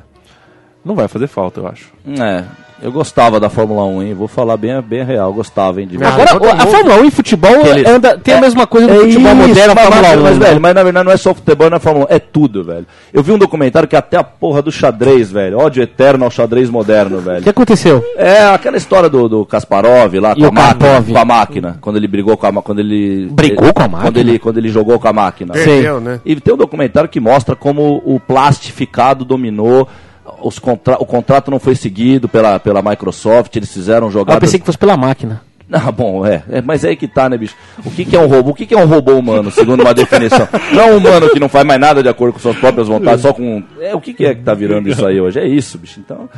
Não 0.84 0.94
vai 0.94 1.06
fazer 1.08 1.26
falta, 1.28 1.60
eu 1.60 1.66
acho. 1.68 1.92
É, 2.20 2.42
eu 2.82 2.90
gostava 2.90 3.38
da 3.38 3.48
Fórmula 3.48 3.84
1, 3.84 4.02
hein? 4.02 4.14
Vou 4.14 4.26
falar 4.26 4.56
bem, 4.56 4.80
bem 4.82 5.04
real, 5.04 5.32
gostava, 5.32 5.80
hein? 5.80 5.86
De. 5.86 5.96
Agora, 6.02 6.32
a 6.60 6.66
Fórmula 6.66 6.96
1 6.96 7.04
em 7.04 7.10
futebol 7.12 7.52
anda, 7.86 8.18
tem 8.18 8.34
a 8.34 8.40
mesma 8.40 8.66
coisa 8.66 8.88
do 8.88 8.92
É 8.94 8.96
futebol 8.98 9.32
isso, 9.32 9.48
moderno, 9.48 9.74
mas, 9.76 9.84
Fórmula 9.86 10.08
1. 10.16 10.22
mas, 10.22 10.38
né? 10.38 10.46
velho, 10.48 10.60
mas 10.60 10.74
na 10.74 10.82
verdade 10.82 11.06
não 11.06 11.12
é 11.12 11.16
só 11.16 11.32
futebol, 11.32 11.70
não 11.70 11.76
é 11.76 11.80
Fórmula 11.80 12.06
1, 12.10 12.14
é 12.14 12.18
tudo, 12.18 12.64
velho. 12.64 12.84
Eu 13.14 13.22
vi 13.22 13.30
um 13.30 13.38
documentário 13.38 13.88
que 13.88 13.94
é 13.94 13.98
até 14.00 14.16
a 14.16 14.24
porra 14.24 14.60
do 14.60 14.72
xadrez, 14.72 15.30
velho. 15.30 15.56
Ódio 15.60 15.80
eterno 15.84 16.24
ao 16.24 16.30
xadrez 16.32 16.68
moderno, 16.68 17.18
O 17.18 17.20
velho. 17.20 17.42
que 17.44 17.48
aconteceu? 17.50 18.04
É 18.16 18.46
aquela 18.46 18.76
história 18.76 19.08
do, 19.08 19.28
do 19.28 19.46
Kasparov 19.46 20.12
lá 20.18 20.32
E 20.36 20.40
com 20.40 20.46
a, 20.46 20.50
o 20.50 20.52
máquina, 20.52 21.02
com 21.12 21.18
a 21.18 21.24
máquina, 21.24 21.78
quando 21.80 21.96
ele 21.98 22.08
brigou 22.08 22.36
com 22.36 22.46
a 22.48 22.52
quando 22.62 22.80
ele 22.80 23.28
Brigou 23.30 23.66
ele- 23.66 23.72
com 23.74 23.82
a 23.84 23.86
máquina? 23.88 24.02
Quando 24.10 24.16
ele, 24.16 24.38
quando 24.40 24.58
ele 24.58 24.68
jogou 24.68 24.98
com 24.98 25.06
a 25.06 25.12
máquina. 25.12 25.52
Perdeu, 25.52 26.00
né? 26.00 26.20
E 26.24 26.34
tem 26.40 26.52
um 26.52 26.56
documentário 26.56 27.08
que 27.08 27.20
mostra 27.20 27.54
como 27.54 28.02
o 28.04 28.18
plastificado 28.18 29.24
dominou, 29.24 29.86
os 30.42 30.58
contra... 30.58 30.96
o 31.00 31.06
contrato 31.06 31.50
não 31.50 31.58
foi 31.58 31.74
seguido 31.74 32.28
pela, 32.28 32.58
pela 32.58 32.82
Microsoft, 32.82 33.54
eles 33.56 33.72
fizeram 33.72 34.08
Ah, 34.08 34.34
Eu 34.34 34.40
pensei 34.40 34.58
que 34.60 34.66
fosse 34.66 34.78
pela 34.78 34.96
máquina. 34.96 35.42
Ah, 35.74 35.90
bom, 35.90 36.26
é, 36.26 36.42
é, 36.50 36.60
mas 36.60 36.84
é 36.84 36.90
aí 36.90 36.96
que 36.96 37.08
tá, 37.08 37.30
né, 37.30 37.38
bicho? 37.38 37.56
O 37.82 37.90
que, 37.90 38.04
que 38.04 38.14
é 38.14 38.20
um 38.20 38.26
robô? 38.26 38.50
O 38.50 38.54
que, 38.54 38.66
que 38.66 38.74
é 38.74 38.76
um 38.76 38.84
robô 38.84 39.12
humano, 39.12 39.50
segundo 39.50 39.80
uma 39.80 39.94
definição? 39.94 40.46
Não 40.70 40.82
é 40.82 40.92
um 40.92 40.98
humano 40.98 41.30
que 41.30 41.40
não 41.40 41.48
faz 41.48 41.64
mais 41.64 41.80
nada 41.80 42.02
de 42.02 42.10
acordo 42.10 42.34
com 42.34 42.38
suas 42.38 42.56
próprias 42.58 42.88
vontades, 42.88 43.22
só 43.22 43.32
com. 43.32 43.62
É, 43.80 43.94
o 43.94 44.00
que, 44.00 44.12
que 44.12 44.26
é 44.26 44.34
que 44.34 44.42
tá 44.42 44.52
virando 44.52 44.90
isso 44.90 45.06
aí 45.06 45.18
hoje? 45.18 45.40
É 45.40 45.46
isso, 45.46 45.78
bicho. 45.78 45.98
Então, 45.98 46.28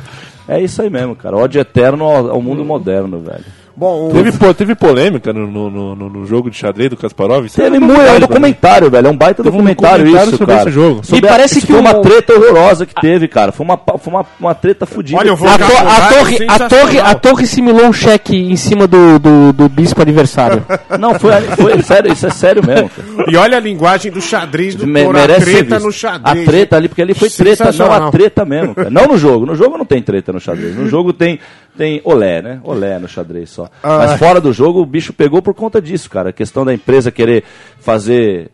é 0.47 0.61
isso 0.61 0.81
aí 0.81 0.89
mesmo, 0.89 1.17
cara. 1.17 1.35
Ódio 1.35 1.59
eterno 1.59 2.05
ao, 2.05 2.31
ao 2.31 2.41
mundo 2.41 2.63
moderno, 2.63 3.19
velho. 3.19 3.43
Bom, 3.77 4.07
o- 4.07 4.11
Teve, 4.13 4.31
po- 4.31 4.53
teve 4.53 4.73
polêmica 4.75 5.33
no, 5.33 5.45
no, 5.47 5.69
no- 5.69 5.95
no- 5.95 6.09
no 6.09 6.25
jogo 6.25 6.49
de 6.49 6.55
xadrez 6.57 6.89
do 6.89 6.95
Kasparov? 6.95 7.45
Isso 7.45 7.57
Teve 7.57 7.75
é 7.75 7.79
muito, 7.79 7.99
é 7.99 8.13
um 8.13 8.19
documentário, 8.21 8.89
velho. 8.89 9.07
É 9.07 9.09
um 9.09 9.17
baita 9.17 9.43
Teve 9.43 9.49
um 9.49 9.59
documentário, 9.59 9.97
documentário 10.05 10.29
isso, 10.29 10.37
sobre 10.37 10.55
cara. 10.55 10.69
esse 10.69 10.75
jogo. 10.75 11.03
Sobre 11.05 11.25
E 11.25 11.27
a- 11.27 11.31
parece 11.31 11.57
isso 11.57 11.67
que 11.67 11.73
foi 11.73 11.81
uma 11.81 11.93
treta 11.95 12.33
horrorosa 12.33 12.85
que 12.85 12.95
teve, 12.95 13.27
cara. 13.27 13.51
Foi 13.51 13.65
uma, 13.65 13.77
foi 13.77 14.13
uma, 14.13 14.25
uma 14.39 14.55
treta 14.55 14.85
fodida. 14.85 15.19
Olha, 15.19 15.27
eu 15.29 15.35
vou 15.35 15.49
A, 15.49 15.57
to- 15.57 15.63
a 15.65 16.07
torre, 16.13 16.37
a, 16.47 16.59
torre, 16.69 16.99
a 16.99 17.15
torre 17.15 17.45
simulou 17.47 17.85
um 17.87 17.93
cheque 17.93 18.35
em 18.35 18.55
cima 18.55 18.87
do, 18.87 19.19
do, 19.19 19.51
do 19.53 19.67
bispo 19.67 20.01
adversário. 20.01 20.65
Não, 20.97 21.19
foi, 21.19 21.31
foi 21.57 21.81
sério, 21.81 22.13
isso 22.13 22.27
é 22.27 22.29
sério 22.29 22.65
mesmo, 22.65 22.89
cara. 22.89 23.29
E 23.29 23.35
olha 23.35 23.57
a 23.57 23.59
linguagem 23.59 24.09
do 24.11 24.21
xadrez 24.21 24.75
do 24.75 24.87
Me- 24.87 25.03
Toro, 25.03 25.17
a 25.19 25.27
treta 25.27 25.79
no 25.79 25.91
xadrez. 25.91 26.47
A 26.47 26.49
treta 26.49 26.75
ali, 26.77 26.87
porque 26.87 27.01
ali 27.01 27.13
foi 27.13 27.29
treta, 27.29 27.71
não 27.73 27.91
a 27.91 28.09
treta 28.09 28.45
mesmo, 28.45 28.73
cara. 28.73 28.89
Não 28.89 29.05
no 29.07 29.17
jogo. 29.17 29.45
No 29.45 29.55
jogo 29.55 29.77
não 29.77 29.85
tem 29.85 30.01
treta 30.01 30.31
no 30.31 30.39
xadrez. 30.39 30.75
No 30.77 30.87
jogo 30.87 31.11
tem, 31.11 31.39
tem 31.77 32.01
olé, 32.03 32.41
né? 32.41 32.59
Olé 32.63 32.97
no 32.99 33.07
xadrez 33.07 33.49
só. 33.49 33.69
Ah. 33.83 33.97
Mas 33.99 34.19
fora 34.19 34.39
do 34.41 34.51
jogo, 34.53 34.81
o 34.81 34.85
bicho 34.85 35.13
pegou 35.13 35.41
por 35.41 35.53
conta 35.53 35.81
disso, 35.81 36.09
cara. 36.09 36.29
A 36.29 36.33
questão 36.33 36.63
da 36.65 36.73
empresa 36.73 37.11
querer 37.11 37.43
fazer. 37.79 38.49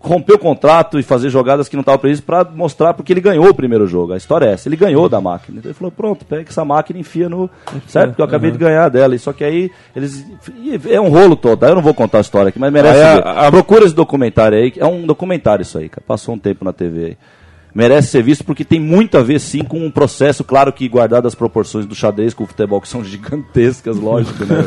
romper 0.00 0.34
o 0.34 0.38
contrato 0.38 0.96
e 0.98 1.02
fazer 1.02 1.28
jogadas 1.28 1.68
que 1.68 1.74
não 1.74 1.80
estavam 1.80 1.98
previstas 1.98 2.24
para 2.24 2.44
mostrar 2.44 2.94
porque 2.94 3.12
ele 3.12 3.20
ganhou 3.20 3.48
o 3.48 3.54
primeiro 3.54 3.84
jogo. 3.86 4.12
A 4.12 4.16
história 4.16 4.46
é 4.46 4.52
essa. 4.52 4.68
Ele 4.68 4.76
ganhou 4.76 5.08
da 5.08 5.20
máquina. 5.20 5.58
Então 5.58 5.68
ele 5.70 5.76
falou: 5.78 5.90
pronto, 5.90 6.24
pega 6.24 6.48
essa 6.48 6.64
máquina 6.64 6.98
e 6.98 7.00
enfia 7.00 7.28
no. 7.28 7.50
Certo? 7.88 8.10
Porque 8.10 8.22
eu 8.22 8.26
acabei 8.26 8.50
de 8.52 8.58
ganhar 8.58 8.88
dela. 8.88 9.14
E 9.16 9.18
só 9.18 9.32
que 9.32 9.42
aí 9.42 9.70
eles. 9.94 10.24
É 10.88 11.00
um 11.00 11.08
rolo 11.08 11.34
todo. 11.34 11.66
Eu 11.66 11.74
não 11.74 11.82
vou 11.82 11.94
contar 11.94 12.18
a 12.18 12.20
história 12.20 12.50
aqui, 12.50 12.58
mas 12.60 12.72
merece 12.72 12.98
Aí 13.00 13.18
a- 13.20 13.46
a- 13.46 13.50
Procura 13.50 13.84
esse 13.84 13.94
documentário 13.94 14.56
aí. 14.56 14.72
É 14.76 14.86
um 14.86 15.04
documentário 15.04 15.62
isso 15.62 15.78
aí, 15.78 15.88
cara. 15.88 16.02
Passou 16.06 16.34
um 16.34 16.38
tempo 16.38 16.64
na 16.64 16.72
TV 16.72 17.04
aí. 17.04 17.16
Merece 17.76 18.08
ser 18.08 18.22
visto 18.22 18.42
porque 18.42 18.64
tem 18.64 18.80
muito 18.80 19.18
a 19.18 19.22
ver, 19.22 19.38
sim, 19.38 19.62
com 19.62 19.84
um 19.84 19.90
processo, 19.90 20.42
claro 20.42 20.72
que 20.72 20.88
guardado 20.88 21.28
as 21.28 21.34
proporções 21.34 21.84
do 21.84 21.94
xadrez 21.94 22.32
com 22.32 22.44
o 22.44 22.46
futebol, 22.46 22.80
que 22.80 22.88
são 22.88 23.04
gigantescas, 23.04 23.98
lógico, 23.98 24.46
né? 24.46 24.66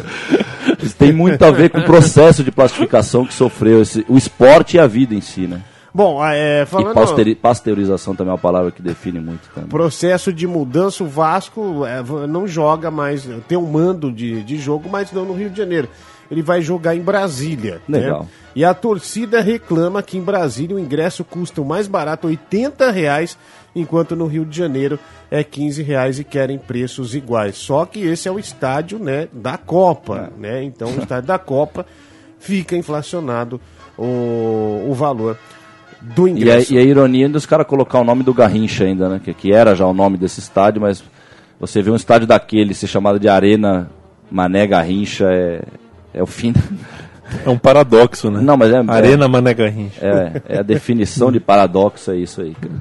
Tem 0.95 1.11
muito 1.11 1.43
a 1.43 1.49
ver 1.49 1.69
com 1.71 1.79
o 1.79 1.83
processo 1.85 2.43
de 2.43 2.51
plastificação 2.51 3.25
que 3.25 3.33
sofreu 3.33 3.81
esse, 3.81 4.05
o 4.07 4.15
esporte 4.15 4.77
e 4.77 4.79
a 4.79 4.85
vida 4.85 5.15
em 5.15 5.21
si, 5.21 5.47
né? 5.47 5.61
Bom, 5.91 6.23
é, 6.23 6.61
E 6.61 6.65
falando 6.67 6.93
pasteuri- 6.93 7.33
pasteurização 7.33 8.15
também 8.15 8.29
é 8.29 8.33
uma 8.33 8.37
palavra 8.37 8.69
que 8.69 8.79
define 8.79 9.19
muito 9.19 9.49
também. 9.55 9.69
processo 9.71 10.31
de 10.31 10.45
mudança, 10.45 11.03
o 11.03 11.07
Vasco 11.07 11.83
é, 11.87 12.03
não 12.27 12.47
joga 12.47 12.91
mais, 12.91 13.27
tem 13.47 13.57
um 13.57 13.65
mando 13.65 14.11
de, 14.11 14.43
de 14.43 14.57
jogo, 14.59 14.87
mas 14.87 15.11
não 15.11 15.25
no 15.25 15.33
Rio 15.33 15.49
de 15.49 15.57
Janeiro. 15.57 15.89
Ele 16.29 16.41
vai 16.41 16.61
jogar 16.61 16.95
em 16.95 17.01
Brasília. 17.01 17.81
né? 17.87 17.99
Legal. 17.99 18.27
E 18.55 18.63
a 18.63 18.73
torcida 18.73 19.41
reclama 19.41 20.01
que 20.03 20.17
em 20.17 20.21
Brasília 20.21 20.75
o 20.75 20.79
ingresso 20.79 21.23
custa 21.23 21.61
o 21.61 21.65
mais 21.65 21.87
barato, 21.87 22.27
80 22.27 22.91
reais, 22.91 23.37
enquanto 23.75 24.15
no 24.15 24.25
Rio 24.25 24.45
de 24.45 24.57
Janeiro 24.57 24.99
é 25.31 25.43
15 25.43 25.81
reais 25.83 26.19
e 26.19 26.23
querem 26.23 26.57
preços 26.57 27.15
iguais. 27.15 27.55
Só 27.57 27.85
que 27.85 27.99
esse 27.99 28.27
é 28.27 28.31
o 28.31 28.39
estádio 28.39 28.99
né, 28.99 29.27
da 29.31 29.57
Copa, 29.57 30.31
né? 30.37 30.63
Então 30.63 30.89
o 30.89 30.99
estádio 30.99 31.27
da 31.27 31.37
Copa 31.39 31.85
fica 32.39 32.75
inflacionado 32.75 33.59
o, 33.97 34.85
o 34.89 34.93
valor 34.93 35.37
do 36.01 36.27
E 36.27 36.31
a, 36.31 36.33
ingresso. 36.33 36.73
e 36.73 36.77
a 36.77 36.81
ironia 36.81 37.27
dos 37.29 37.45
caras 37.45 37.67
colocar 37.67 37.99
o 37.99 38.03
nome 38.03 38.23
do 38.23 38.33
Garrincha 38.33 38.83
ainda, 38.83 39.09
né? 39.09 39.21
Que, 39.23 39.33
que 39.33 39.51
era 39.53 39.75
já 39.75 39.85
o 39.85 39.93
nome 39.93 40.17
desse 40.17 40.39
estádio, 40.39 40.81
mas 40.81 41.03
você 41.59 41.81
vê 41.81 41.91
um 41.91 41.95
estádio 41.95 42.25
daquele 42.27 42.73
ser 42.73 42.87
chamado 42.87 43.19
de 43.19 43.27
Arena 43.27 43.89
Mané 44.31 44.65
Garrincha 44.65 45.25
é, 45.29 45.61
é 46.13 46.21
o 46.21 46.27
fim. 46.27 46.51
da- 46.51 46.61
É 47.45 47.49
um 47.49 47.59
paradoxo, 47.59 48.31
né? 48.31 48.41
Não, 48.41 48.57
mas 48.57 48.73
é, 48.73 48.81
Arena 48.87 49.27
Mané 49.27 49.53
Garrincha. 49.53 49.99
é, 50.03 50.55
é 50.55 50.60
a 50.60 50.63
definição 50.63 51.31
de 51.31 51.39
paradoxo, 51.39 52.10
é 52.10 52.17
isso 52.17 52.41
aí. 52.41 52.55
Cara. 52.55 52.73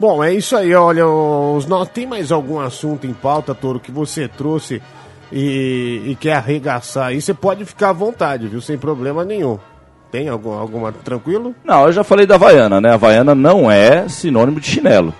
Bom, 0.00 0.22
é 0.24 0.34
isso 0.34 0.56
aí, 0.56 0.74
olha, 0.74 1.06
os, 1.06 1.64
nós, 1.66 1.88
tem 1.90 2.04
mais 2.04 2.32
algum 2.32 2.58
assunto 2.58 3.06
em 3.06 3.12
pauta, 3.12 3.54
Toro, 3.54 3.78
que 3.78 3.92
você 3.92 4.26
trouxe 4.26 4.82
e, 5.32 6.02
e 6.06 6.16
quer 6.18 6.32
arregaçar 6.34 7.06
aí? 7.06 7.20
Você 7.20 7.32
pode 7.32 7.64
ficar 7.64 7.90
à 7.90 7.92
vontade, 7.92 8.48
viu? 8.48 8.60
Sem 8.60 8.76
problema 8.76 9.24
nenhum. 9.24 9.60
Tem 10.10 10.28
algum, 10.28 10.52
alguma 10.54 10.90
tranquilo? 10.90 11.54
Não, 11.64 11.86
eu 11.86 11.92
já 11.92 12.02
falei 12.02 12.26
da 12.26 12.34
Havaiana, 12.34 12.80
né? 12.80 12.90
A 12.90 12.94
Havaiana 12.94 13.32
não 13.32 13.70
é 13.70 14.08
sinônimo 14.08 14.58
de 14.58 14.66
chinelo. 14.66 15.14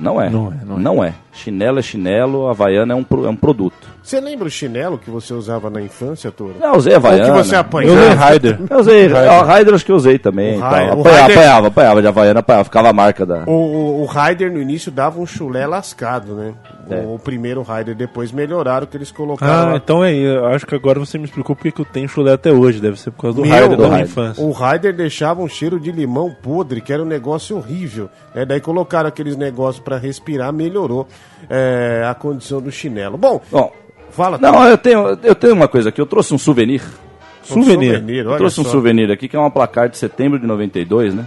Não 0.00 0.20
é. 0.20 0.30
Não 0.30 0.52
é, 0.52 0.64
não 0.64 0.76
é. 0.76 0.80
Não 0.80 1.04
é. 1.04 1.14
Chinelo 1.32 1.78
é 1.78 1.82
chinelo, 1.82 2.48
Havaiana 2.48 2.92
é 2.92 2.96
um, 2.96 3.02
pro- 3.04 3.26
é 3.26 3.28
um 3.28 3.36
produto. 3.36 3.88
Você 4.02 4.20
lembra 4.20 4.46
o 4.46 4.50
chinelo 4.50 4.96
que 4.98 5.10
você 5.10 5.32
usava 5.34 5.68
na 5.70 5.80
infância, 5.82 6.30
Toro? 6.30 6.54
Eu 6.60 6.72
usei 6.76 6.92
Ou 6.92 6.96
Havaiana. 6.98 7.24
que 7.24 7.44
você 7.44 7.54
Eu 7.56 7.60
apanhava? 7.60 7.94
usei 8.00 8.08
Raider. 8.14 8.58
Eu 8.70 8.78
usei, 8.78 9.06
Raider 9.08 9.74
acho 9.74 9.84
que 9.84 9.92
eu 9.92 9.96
usei 9.96 10.18
também. 10.18 10.56
O 10.56 10.60
tal. 10.60 10.70
Raider- 10.70 10.96
o 10.96 11.00
Apanhava, 11.00 11.18
Raider- 11.20 11.38
apanhava, 11.38 11.66
apanhava 11.68 12.02
de 12.02 12.08
Havaiana, 12.08 12.40
apanhava, 12.40 12.64
ficava 12.64 12.88
a 12.88 12.92
marca 12.92 13.26
da... 13.26 13.44
O, 13.46 13.50
o, 13.52 14.02
o 14.02 14.04
Raider 14.06 14.52
no 14.52 14.60
início 14.60 14.90
dava 14.90 15.20
um 15.20 15.26
chulé 15.26 15.66
lascado, 15.66 16.34
né? 16.34 16.54
É. 16.90 17.00
O, 17.00 17.14
o 17.14 17.18
primeiro 17.18 17.62
Raider, 17.62 17.94
depois 17.94 18.32
melhoraram 18.32 18.86
que 18.86 18.96
eles 18.96 19.10
colocaram. 19.10 19.52
Ah, 19.52 19.72
lá. 19.72 19.76
então 19.76 20.04
é, 20.04 20.14
eu 20.14 20.46
acho 20.46 20.66
que 20.66 20.74
agora 20.74 20.98
você 20.98 21.18
me 21.18 21.24
explicou 21.24 21.54
porque 21.54 21.72
que 21.72 21.80
eu 21.80 21.84
tenho 21.84 22.08
chulé 22.08 22.32
até 22.32 22.52
hoje. 22.52 22.80
Deve 22.80 22.98
ser 22.98 23.10
por 23.10 23.22
causa 23.22 23.36
do 23.36 23.42
Meu, 23.42 23.50
Raider 23.50 23.76
da 23.76 23.88
minha 23.88 24.02
infância. 24.02 24.42
O 24.42 24.50
Raider 24.50 24.94
deixava 24.94 25.42
um 25.42 25.48
cheiro 25.48 25.78
de 25.78 25.92
limão 25.92 26.34
podre, 26.42 26.80
que 26.80 26.92
era 26.92 27.02
um 27.02 27.06
negócio 27.06 27.56
horrível. 27.56 28.08
É, 28.34 28.44
daí 28.44 28.60
colocaram 28.60 29.08
aqueles 29.08 29.36
negócios 29.36 29.82
pra 29.82 29.96
respirar, 29.96 30.52
melhorou 30.52 31.06
é, 31.48 32.04
a 32.08 32.14
condição 32.14 32.60
do 32.60 32.70
chinelo. 32.70 33.16
Bom, 33.16 33.40
Bom, 33.50 33.72
fala. 34.10 34.38
não, 34.38 34.64
eu 34.66 34.78
tenho, 34.78 35.18
eu 35.22 35.34
tenho 35.34 35.54
uma 35.54 35.68
coisa 35.68 35.88
aqui, 35.88 36.00
eu 36.00 36.06
trouxe 36.06 36.34
um 36.34 36.38
souvenir. 36.38 36.82
Um 37.50 37.62
souvenir. 37.62 38.26
Eu 38.26 38.36
trouxe 38.36 38.60
um 38.60 38.64
só. 38.64 38.70
souvenir 38.70 39.10
aqui 39.10 39.26
que 39.28 39.34
é 39.34 39.38
uma 39.38 39.50
placar 39.50 39.88
de 39.88 39.96
setembro 39.96 40.38
de 40.38 40.46
92, 40.46 41.14
né? 41.14 41.26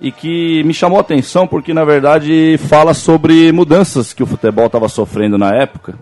E 0.00 0.12
que 0.12 0.62
me 0.64 0.74
chamou 0.74 0.98
a 0.98 1.00
atenção 1.00 1.46
porque, 1.46 1.72
na 1.72 1.84
verdade, 1.84 2.58
fala 2.68 2.92
sobre 2.92 3.50
mudanças 3.52 4.12
que 4.12 4.22
o 4.22 4.26
futebol 4.26 4.66
estava 4.66 4.88
sofrendo 4.88 5.38
na 5.38 5.54
época. 5.54 5.94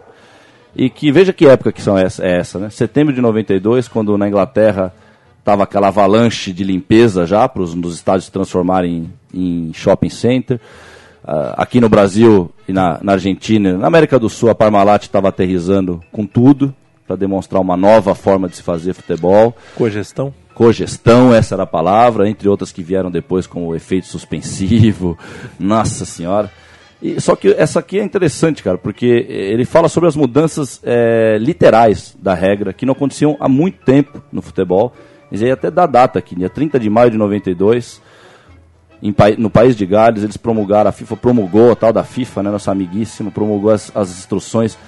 E 0.74 0.90
que, 0.90 1.12
veja 1.12 1.32
que 1.32 1.46
época 1.46 1.72
que 1.72 1.80
são 1.80 1.96
essa, 1.96 2.24
é 2.24 2.38
essa, 2.38 2.58
né? 2.58 2.70
Setembro 2.70 3.14
de 3.14 3.20
92, 3.20 3.86
quando 3.86 4.18
na 4.18 4.26
Inglaterra 4.26 4.92
estava 5.38 5.62
aquela 5.62 5.88
avalanche 5.88 6.52
de 6.52 6.64
limpeza 6.64 7.26
já, 7.26 7.48
para 7.48 7.62
os 7.62 7.74
estádios 7.94 8.24
se 8.24 8.32
transformarem 8.32 9.10
em, 9.32 9.68
em 9.68 9.72
shopping 9.72 10.08
center. 10.08 10.58
Ah, 11.26 11.54
aqui 11.58 11.80
no 11.80 11.88
Brasil 11.88 12.50
e 12.68 12.72
na, 12.72 12.98
na 13.02 13.12
Argentina, 13.12 13.78
na 13.78 13.86
América 13.86 14.18
do 14.18 14.28
Sul, 14.28 14.50
a 14.50 14.54
Parmalat 14.54 15.02
estava 15.04 15.28
aterrizando 15.28 16.02
com 16.10 16.26
tudo 16.26 16.74
para 17.06 17.16
demonstrar 17.16 17.60
uma 17.60 17.76
nova 17.76 18.14
forma 18.14 18.48
de 18.48 18.56
se 18.56 18.62
fazer 18.62 18.94
futebol 18.94 19.54
Cogestão. 19.74 20.32
Cogestão, 20.54 21.34
essa 21.34 21.54
era 21.54 21.64
a 21.64 21.66
palavra, 21.66 22.28
entre 22.28 22.48
outras 22.48 22.72
que 22.72 22.82
vieram 22.82 23.10
depois 23.10 23.46
como 23.46 23.66
o 23.66 23.76
efeito 23.76 24.06
suspensivo. 24.06 25.18
Nossa 25.58 26.04
senhora. 26.04 26.50
E, 27.02 27.20
só 27.20 27.36
que 27.36 27.48
essa 27.48 27.80
aqui 27.80 27.98
é 27.98 28.02
interessante, 28.02 28.62
cara, 28.62 28.78
porque 28.78 29.04
ele 29.28 29.64
fala 29.64 29.88
sobre 29.88 30.08
as 30.08 30.16
mudanças 30.16 30.80
eh, 30.82 31.36
literais 31.38 32.16
da 32.18 32.32
regra, 32.32 32.72
que 32.72 32.86
não 32.86 32.92
aconteciam 32.92 33.36
há 33.40 33.48
muito 33.48 33.84
tempo 33.84 34.22
no 34.32 34.40
futebol. 34.40 34.94
E 35.30 35.44
aí 35.44 35.50
até 35.50 35.70
dá 35.70 35.84
data 35.84 36.18
aqui, 36.18 36.34
dia 36.34 36.48
30 36.48 36.78
de 36.78 36.88
maio 36.88 37.10
de 37.10 37.18
92, 37.18 38.00
em 39.02 39.14
no 39.36 39.50
país 39.50 39.76
de 39.76 39.84
Gales, 39.84 40.22
eles 40.22 40.36
promulgaram, 40.36 40.88
a 40.88 40.92
FIFA 40.92 41.16
promulgou, 41.16 41.72
a 41.72 41.76
tal 41.76 41.92
da 41.92 42.04
FIFA, 42.04 42.44
né, 42.44 42.50
nossa 42.50 42.70
amiguíssima, 42.70 43.30
promulgou 43.30 43.70
as, 43.70 43.94
as 43.94 44.10
instruções 44.10 44.78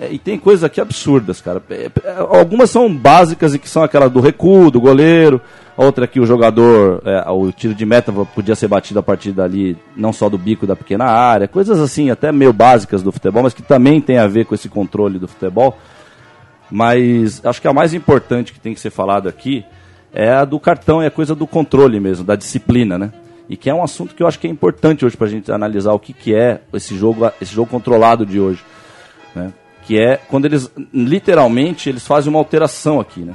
é, 0.00 0.12
e 0.12 0.18
tem 0.18 0.38
coisas 0.38 0.64
aqui 0.64 0.80
absurdas, 0.80 1.40
cara. 1.40 1.62
É, 1.70 1.90
é, 2.04 2.14
algumas 2.18 2.70
são 2.70 2.92
básicas 2.94 3.54
e 3.54 3.58
que 3.58 3.68
são 3.68 3.82
aquela 3.82 4.08
do 4.08 4.20
recuo, 4.20 4.70
do 4.70 4.80
goleiro. 4.80 5.40
Outra 5.76 6.06
que 6.06 6.20
o 6.20 6.26
jogador, 6.26 7.02
é, 7.04 7.28
o 7.30 7.50
tiro 7.50 7.74
de 7.74 7.84
meta 7.84 8.12
podia 8.12 8.54
ser 8.54 8.68
batido 8.68 9.00
a 9.00 9.02
partir 9.02 9.32
dali, 9.32 9.76
não 9.96 10.12
só 10.12 10.28
do 10.28 10.38
bico 10.38 10.66
da 10.66 10.76
pequena 10.76 11.04
área. 11.04 11.48
Coisas 11.48 11.80
assim, 11.80 12.10
até 12.10 12.30
meio 12.30 12.52
básicas 12.52 13.02
do 13.02 13.10
futebol, 13.10 13.42
mas 13.42 13.54
que 13.54 13.62
também 13.62 14.00
tem 14.00 14.18
a 14.18 14.26
ver 14.26 14.46
com 14.46 14.54
esse 14.54 14.68
controle 14.68 15.18
do 15.18 15.28
futebol. 15.28 15.76
Mas 16.70 17.44
acho 17.44 17.60
que 17.60 17.68
a 17.68 17.72
mais 17.72 17.94
importante 17.94 18.52
que 18.52 18.60
tem 18.60 18.74
que 18.74 18.80
ser 18.80 18.90
falado 18.90 19.28
aqui 19.28 19.64
é 20.12 20.30
a 20.30 20.44
do 20.44 20.58
cartão, 20.60 21.02
é 21.02 21.06
a 21.06 21.10
coisa 21.10 21.34
do 21.34 21.46
controle 21.46 21.98
mesmo, 21.98 22.24
da 22.24 22.36
disciplina, 22.36 22.96
né? 22.96 23.12
E 23.48 23.56
que 23.56 23.68
é 23.68 23.74
um 23.74 23.82
assunto 23.82 24.14
que 24.14 24.22
eu 24.22 24.26
acho 24.26 24.38
que 24.38 24.46
é 24.46 24.50
importante 24.50 25.04
hoje 25.04 25.16
pra 25.16 25.26
gente 25.26 25.52
analisar 25.52 25.92
o 25.92 25.98
que, 25.98 26.12
que 26.12 26.34
é 26.34 26.60
esse 26.72 26.96
jogo, 26.96 27.30
esse 27.40 27.52
jogo 27.54 27.70
controlado 27.70 28.24
de 28.24 28.40
hoje 28.40 28.64
né? 29.34 29.52
Que 29.86 29.98
é 30.00 30.16
quando 30.16 30.46
eles, 30.46 30.70
literalmente, 30.92 31.88
eles 31.88 32.06
fazem 32.06 32.30
uma 32.30 32.38
alteração 32.38 33.00
aqui, 33.00 33.20
né? 33.20 33.34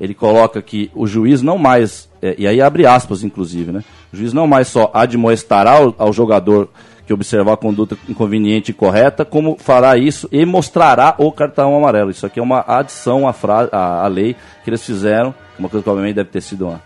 Ele 0.00 0.14
coloca 0.14 0.60
que 0.60 0.90
o 0.94 1.06
juiz 1.06 1.40
não 1.42 1.56
mais, 1.56 2.08
é, 2.20 2.34
e 2.38 2.46
aí 2.46 2.60
abre 2.60 2.86
aspas, 2.86 3.22
inclusive, 3.22 3.72
né? 3.72 3.82
O 4.12 4.16
juiz 4.16 4.32
não 4.32 4.46
mais 4.46 4.68
só 4.68 4.90
admoestará 4.92 5.72
ao, 5.72 5.94
ao 5.98 6.12
jogador 6.12 6.68
que 7.06 7.12
observar 7.14 7.52
a 7.52 7.56
conduta 7.56 7.96
inconveniente 8.08 8.72
e 8.72 8.74
correta, 8.74 9.24
como 9.24 9.56
fará 9.58 9.96
isso 9.96 10.28
e 10.32 10.44
mostrará 10.44 11.14
o 11.18 11.30
cartão 11.30 11.76
amarelo. 11.76 12.10
Isso 12.10 12.26
aqui 12.26 12.40
é 12.40 12.42
uma 12.42 12.64
adição 12.66 13.28
à, 13.28 13.32
fra 13.32 13.68
à, 13.70 14.04
à 14.04 14.06
lei 14.08 14.34
que 14.64 14.70
eles 14.70 14.84
fizeram, 14.84 15.32
uma 15.58 15.68
coisa 15.68 15.84
que 15.84 15.88
obviamente 15.88 16.16
deve 16.16 16.30
ter 16.30 16.40
sido 16.40 16.66
uma, 16.66 16.82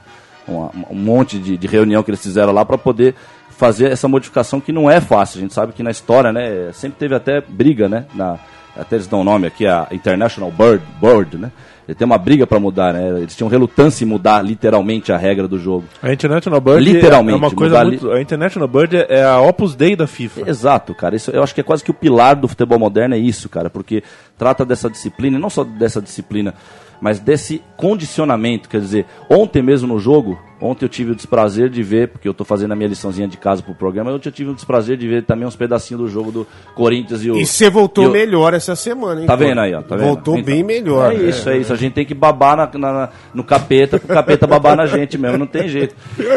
uma- 0.47 0.71
um 0.91 0.95
monte 0.97 1.39
de, 1.39 1.57
de 1.57 1.67
reunião 1.67 2.03
que 2.03 2.11
eles 2.11 2.23
fizeram 2.23 2.53
lá 2.53 2.65
para 2.65 2.77
poder 2.77 3.15
fazer 3.51 3.91
essa 3.91 4.07
modificação 4.09 4.61
que 4.61 4.73
não 4.73 4.91
é 4.91 5.01
fácil. 5.01 5.39
A 5.39 5.41
gente 5.43 5.55
sabe 5.55 5.73
que 5.73 5.83
na 5.83 5.91
história, 5.91 6.33
né, 6.33 6.71
sempre 6.75 6.99
teve 6.99 7.15
até 7.15 7.41
briga, 7.41 7.89
né, 7.89 8.05
na, 8.15 8.39
até 8.81 8.97
eles 8.97 9.07
dão 9.07 9.21
o 9.21 9.25
nome 9.25 9.47
aqui, 9.47 9.67
a 9.67 9.87
International 9.93 10.51
Board, 10.51 10.83
Board 11.01 11.37
né, 11.37 11.53
ele 11.87 11.95
tem 11.97 12.07
uma 12.07 12.19
briga 12.19 12.47
para 12.47 12.61
mudar, 12.61 12.93
né, 12.95 13.19
eles 13.19 13.35
tinham 13.37 13.49
relutância 13.49 14.05
em 14.05 14.07
mudar 14.07 14.43
literalmente 14.43 15.13
a 15.13 15.17
regra 15.17 15.49
do 15.49 15.59
jogo. 15.59 15.85
A 16.03 16.13
International 16.13 16.61
Bird 16.61 16.81
Literalmente, 16.81 17.35
é 17.35 17.37
uma 17.47 17.51
coisa 17.51 17.85
muito. 17.85 18.11
A 18.13 18.21
International 18.21 18.69
Bird 18.69 18.97
é- 18.97 19.07
é 19.09 19.25
a 19.25 19.41
Opus 19.41 19.75
Dei 19.75 19.97
da 19.97 20.07
FIFA. 20.07 20.49
Exato, 20.49 20.95
cara. 20.95 21.17
Isso, 21.17 21.31
eu 21.33 21.43
acho 21.43 21.55
que 21.55 21.61
é 21.61 21.65
quase 21.65 21.83
que 21.83 21.91
o 21.91 21.95
pilar 21.95 22.37
do 22.37 22.47
futebol 22.47 22.79
moderno 22.79 23.15
é 23.15 23.19
isso, 23.19 23.49
cara, 23.49 23.69
porque 23.69 24.03
trata 24.39 24.65
dessa 24.65 24.89
disciplina, 24.89 25.37
e 25.37 25.41
não 25.41 25.51
só 25.51 25.65
dessa 25.65 26.01
disciplina, 26.01 26.55
mas 27.01 27.19
desse 27.19 27.63
condicionamento. 27.77 28.69
Quer 28.69 28.81
dizer, 28.81 29.07
ontem 29.29 29.63
mesmo 29.63 29.89
no 29.89 29.99
jogo, 29.99 30.39
ontem 30.61 30.85
eu 30.85 30.89
tive 30.89 31.13
o 31.13 31.15
desprazer 31.15 31.69
de 31.71 31.83
ver, 31.83 32.09
porque 32.09 32.29
eu 32.29 32.35
tô 32.35 32.45
fazendo 32.45 32.73
a 32.73 32.77
minha 32.77 32.89
liçãozinha 32.89 33.27
de 33.27 33.37
casa 33.37 33.63
pro 33.63 33.75
programa, 33.75 34.11
ontem 34.13 34.29
eu 34.29 34.33
tive 34.33 34.51
o 34.51 34.55
desprazer 34.55 34.97
de 34.97 35.09
ver 35.09 35.25
também 35.25 35.47
uns 35.47 35.57
pedacinhos 35.57 36.03
do 36.03 36.09
jogo 36.09 36.31
do 36.31 36.47
Corinthians 36.75 37.25
e 37.25 37.31
o. 37.31 37.37
E 37.37 37.47
você 37.47 37.71
voltou 37.71 38.05
e 38.05 38.07
o- 38.09 38.11
melhor 38.11 38.53
essa 38.55 38.77
semana, 38.77 39.21
hein? 39.23 39.27
Tá 39.27 39.37
vendo 39.37 39.61
aí, 39.61 39.75
ó? 39.75 39.81
Tá 39.83 39.97
vendo? 39.97 40.07
Voltou 40.07 40.35
Então, 40.35 40.45
bem 40.45 40.63
melhor. 40.63 41.13
É 41.13 41.15
isso, 41.17 41.49
é 41.49 41.57
isso. 41.59 41.73
A 41.73 41.77
gente 41.77 41.95
tem 41.95 42.05
que 42.05 42.15
babar 42.15 42.57
na- 42.57 42.79
na- 42.79 43.09
no 43.35 43.43
capeta, 43.45 43.99
pro 43.99 44.09
capeta 44.09 44.47
babar 44.47 44.77
na 44.77 44.87
gente 44.87 45.17
mesmo, 45.17 45.39
não 45.39 45.47
tem 45.47 45.69
jeito. 45.69 45.95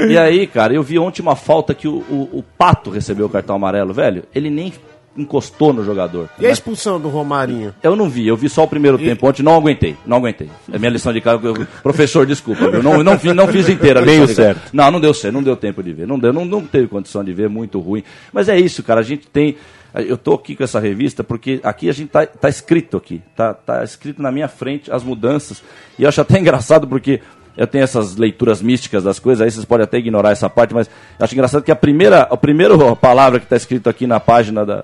E 0.09 0.17
aí, 0.17 0.47
cara, 0.47 0.73
eu 0.73 0.81
vi 0.83 0.97
ontem 0.97 1.21
uma 1.21 1.35
falta 1.35 1.73
que 1.73 1.87
o, 1.87 1.97
o- 2.09 2.29
o 2.39 2.43
Pato 2.57 2.89
recebeu 2.89 3.25
o 3.25 3.29
cartão 3.29 3.55
amarelo, 3.55 3.93
velho. 3.93 4.23
Ele 4.33 4.49
nem 4.49 4.71
encostou 5.15 5.71
no 5.73 5.83
jogador. 5.83 6.29
E 6.39 6.45
a 6.45 6.49
expulsão 6.49 6.99
do 6.99 7.07
Romarinho? 7.09 7.73
Eu 7.83 7.95
não 7.95 8.09
vi, 8.09 8.27
eu 8.27 8.35
vi 8.35 8.49
só 8.49 8.63
o 8.63 8.67
primeiro 8.67 8.97
tempo 8.97 9.27
ontem, 9.27 9.43
não 9.43 9.55
aguentei, 9.55 9.95
não 10.05 10.17
aguentei. 10.17 10.49
É 10.71 10.79
minha 10.79 10.89
lição 10.91 11.13
de 11.13 11.21
casa, 11.21 11.39
eu- 11.45 11.67
professor, 11.81 12.25
desculpa, 12.25 12.63
eu 12.63 12.81
não, 12.81 13.03
não, 13.03 13.17
fiz, 13.19 13.35
não 13.35 13.47
fiz 13.47 13.69
inteira. 13.69 14.01
Meio 14.01 14.27
certo. 14.27 14.69
Não, 14.73 14.89
não 14.89 14.99
deu 14.99 15.13
certo, 15.13 15.33
não 15.33 15.43
deu 15.43 15.55
tempo 15.55 15.83
de 15.83 15.93
ver, 15.93 16.07
não 16.07 16.17
deu, 16.17 16.33
não, 16.33 16.45
não 16.45 16.61
teve 16.65 16.87
condição 16.87 17.23
de 17.23 17.31
ver, 17.33 17.47
muito 17.49 17.79
ruim. 17.79 18.03
Mas 18.31 18.49
é 18.49 18.57
isso, 18.59 18.81
cara, 18.81 19.01
a 19.01 19.03
gente 19.03 19.27
tem, 19.27 19.55
eu 19.93 20.17
tô 20.17 20.33
aqui 20.33 20.55
com 20.55 20.63
essa 20.63 20.79
revista 20.79 21.23
porque 21.23 21.59
aqui 21.63 21.89
a 21.89 21.93
gente 21.93 22.09
tá, 22.09 22.25
tá 22.25 22.49
escrito 22.49 22.97
aqui, 22.97 23.21
tá, 23.35 23.53
tá 23.53 23.83
escrito 23.83 24.21
na 24.21 24.31
minha 24.31 24.47
frente 24.47 24.91
as 24.91 25.03
mudanças, 25.03 25.63
e 25.97 26.03
eu 26.03 26.09
acho 26.09 26.21
até 26.21 26.37
engraçado 26.39 26.87
porque 26.87 27.21
eu 27.55 27.67
tenho 27.67 27.83
essas 27.83 28.15
leituras 28.15 28.61
místicas 28.61 29.03
das 29.03 29.19
coisas, 29.19 29.41
aí 29.41 29.51
vocês 29.51 29.65
podem 29.65 29.83
até 29.83 29.97
ignorar 29.97 30.31
essa 30.31 30.49
parte, 30.49 30.73
mas 30.73 30.89
acho 31.19 31.33
engraçado 31.33 31.63
que 31.63 31.71
a 31.71 31.75
primeira, 31.75 32.21
a 32.21 32.37
primeira 32.37 32.75
palavra 32.95 33.39
que 33.39 33.45
está 33.45 33.55
escrito 33.55 33.89
aqui 33.89 34.07
na 34.07 34.19
página 34.19 34.65
da, 34.65 34.83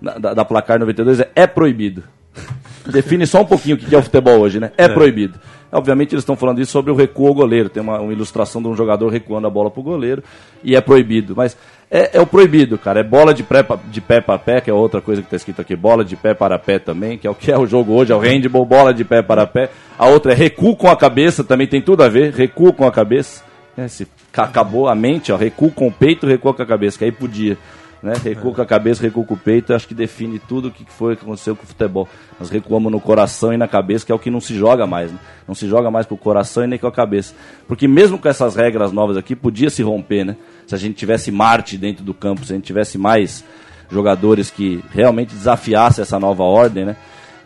da, 0.00 0.34
da 0.34 0.44
Placar 0.44 0.78
92 0.78 1.20
é, 1.20 1.30
é 1.34 1.46
proibido. 1.46 2.02
Define 2.86 3.26
só 3.26 3.42
um 3.42 3.46
pouquinho 3.46 3.76
o 3.76 3.78
que 3.78 3.94
é 3.94 3.98
o 3.98 4.02
futebol 4.02 4.38
hoje, 4.38 4.60
né? 4.60 4.70
É, 4.76 4.88
proibido. 4.88 5.38
Obviamente 5.72 6.14
eles 6.14 6.22
estão 6.22 6.36
falando 6.36 6.60
isso 6.60 6.70
sobre 6.70 6.92
o 6.92 6.94
recuo 6.94 7.26
ao 7.26 7.34
goleiro. 7.34 7.68
Tem 7.68 7.82
uma, 7.82 7.98
uma 8.00 8.12
ilustração 8.12 8.62
de 8.62 8.68
um 8.68 8.76
jogador 8.76 9.08
recuando 9.08 9.46
a 9.46 9.50
bola 9.50 9.70
pro 9.70 9.82
goleiro 9.82 10.22
e 10.62 10.76
é 10.76 10.80
proibido. 10.80 11.34
Mas 11.36 11.56
é, 11.90 12.16
é 12.18 12.20
o 12.20 12.26
proibido, 12.26 12.76
cara. 12.76 13.00
É 13.00 13.02
bola 13.04 13.32
de, 13.32 13.42
pré, 13.42 13.64
de 13.90 14.00
pé 14.00 14.20
para 14.20 14.38
pé, 14.38 14.60
que 14.60 14.68
é 14.70 14.72
outra 14.72 15.00
coisa 15.00 15.22
que 15.22 15.26
está 15.26 15.36
escrito 15.36 15.60
aqui. 15.60 15.76
Bola 15.76 16.04
de 16.04 16.16
pé 16.16 16.34
para 16.34 16.58
pé 16.58 16.78
também, 16.78 17.16
que 17.16 17.26
é 17.26 17.30
o 17.30 17.34
que 17.34 17.50
é 17.52 17.58
o 17.58 17.66
jogo 17.66 17.92
hoje, 17.92 18.12
é 18.12 18.16
o 18.16 18.18
handball, 18.18 18.64
bola 18.64 18.92
de 18.92 19.04
pé 19.04 19.22
para 19.22 19.46
pé. 19.46 19.70
A 19.98 20.06
outra 20.06 20.32
é 20.32 20.34
recuo 20.34 20.76
com 20.76 20.88
a 20.88 20.96
cabeça, 20.96 21.44
também 21.44 21.66
tem 21.66 21.80
tudo 21.80 22.02
a 22.02 22.08
ver. 22.08 22.32
Recuo 22.32 22.72
com 22.72 22.86
a 22.86 22.92
cabeça. 22.92 23.44
É, 23.76 23.86
se 23.88 24.06
ca- 24.32 24.44
acabou 24.44 24.88
a 24.88 24.94
mente, 24.94 25.30
ó, 25.30 25.36
recuo 25.36 25.70
com 25.70 25.86
o 25.88 25.92
peito, 25.92 26.26
recuo 26.26 26.52
com 26.54 26.62
a 26.62 26.66
cabeça, 26.66 26.98
que 26.98 27.04
aí 27.04 27.12
podia. 27.12 27.56
Né? 28.02 28.12
Recuo 28.22 28.54
com 28.54 28.62
a 28.62 28.66
cabeça, 28.66 29.02
recuo 29.02 29.24
com 29.24 29.34
o 29.34 29.38
peito, 29.38 29.74
acho 29.74 29.88
que 29.88 29.94
define 29.94 30.38
tudo 30.38 30.68
o 30.68 30.70
que 30.70 30.84
foi 30.86 31.16
que 31.16 31.24
aconteceu 31.24 31.56
com 31.56 31.64
o 31.64 31.66
futebol. 31.66 32.08
Nós 32.38 32.50
recuamos 32.50 32.92
no 32.92 33.00
coração 33.00 33.52
e 33.52 33.56
na 33.56 33.66
cabeça, 33.66 34.04
que 34.06 34.12
é 34.12 34.14
o 34.14 34.18
que 34.18 34.30
não 34.30 34.40
se 34.40 34.54
joga 34.54 34.86
mais. 34.86 35.10
Né? 35.10 35.18
Não 35.48 35.54
se 35.54 35.66
joga 35.66 35.90
mais 35.90 36.06
com 36.06 36.14
o 36.14 36.18
coração 36.18 36.62
e 36.62 36.66
nem 36.66 36.78
com 36.78 36.86
a 36.86 36.92
cabeça. 36.92 37.34
Porque 37.66 37.88
mesmo 37.88 38.18
com 38.18 38.28
essas 38.28 38.54
regras 38.54 38.92
novas 38.92 39.16
aqui, 39.16 39.34
podia 39.34 39.70
se 39.70 39.82
romper, 39.82 40.24
né? 40.24 40.36
Se 40.66 40.74
a 40.74 40.78
gente 40.78 40.94
tivesse 40.96 41.30
Marte 41.30 41.76
dentro 41.76 42.04
do 42.04 42.12
campo, 42.12 42.44
se 42.44 42.52
a 42.52 42.56
gente 42.56 42.64
tivesse 42.64 42.98
mais 42.98 43.44
jogadores 43.90 44.50
que 44.50 44.82
realmente 44.90 45.34
desafiassem 45.34 46.02
essa 46.02 46.18
nova 46.18 46.42
ordem, 46.42 46.84
né? 46.84 46.96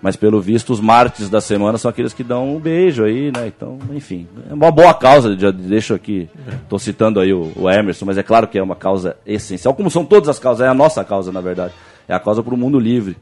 Mas 0.03 0.17
pelo 0.17 0.41
visto, 0.41 0.73
os 0.73 0.81
martes 0.81 1.29
da 1.29 1.43
semana 1.43 1.77
são 1.77 1.91
aqueles 1.91 2.15
que 2.15 2.25
dão 2.25 2.57
um 2.57 2.59
beijo 2.59 3.05
aí, 3.05 3.31
né? 3.31 3.47
Então, 3.47 3.79
enfim, 3.93 4.27
é 4.49 4.55
uma 4.55 4.71
boa 4.71 4.95
causa. 4.95 5.37
Já 5.39 5.51
deixo 5.51 5.93
aqui, 5.93 6.27
tô 6.71 6.79
citando 6.79 7.21
aí 7.21 7.35
o, 7.35 7.53
o 7.55 7.71
Emerson, 7.71 8.07
mas 8.07 8.17
é 8.17 8.23
claro 8.23 8.49
que 8.49 8.59
é 8.59 8.63
uma 8.63 8.75
causa 8.75 9.17
essencial, 9.27 9.75
como 9.75 9.91
são 9.91 10.05
todas 10.05 10.31
as 10.31 10.39
causas, 10.39 10.67
é 10.67 10.71
a 10.71 10.75
nossa 10.75 11.05
causa, 11.05 11.31
na 11.31 11.43
verdade. 11.43 11.75
É 12.09 12.15
a 12.15 12.19
causa 12.19 12.43
para 12.43 12.55
o 12.55 12.57
mundo 12.57 12.79
livre. 12.79 13.17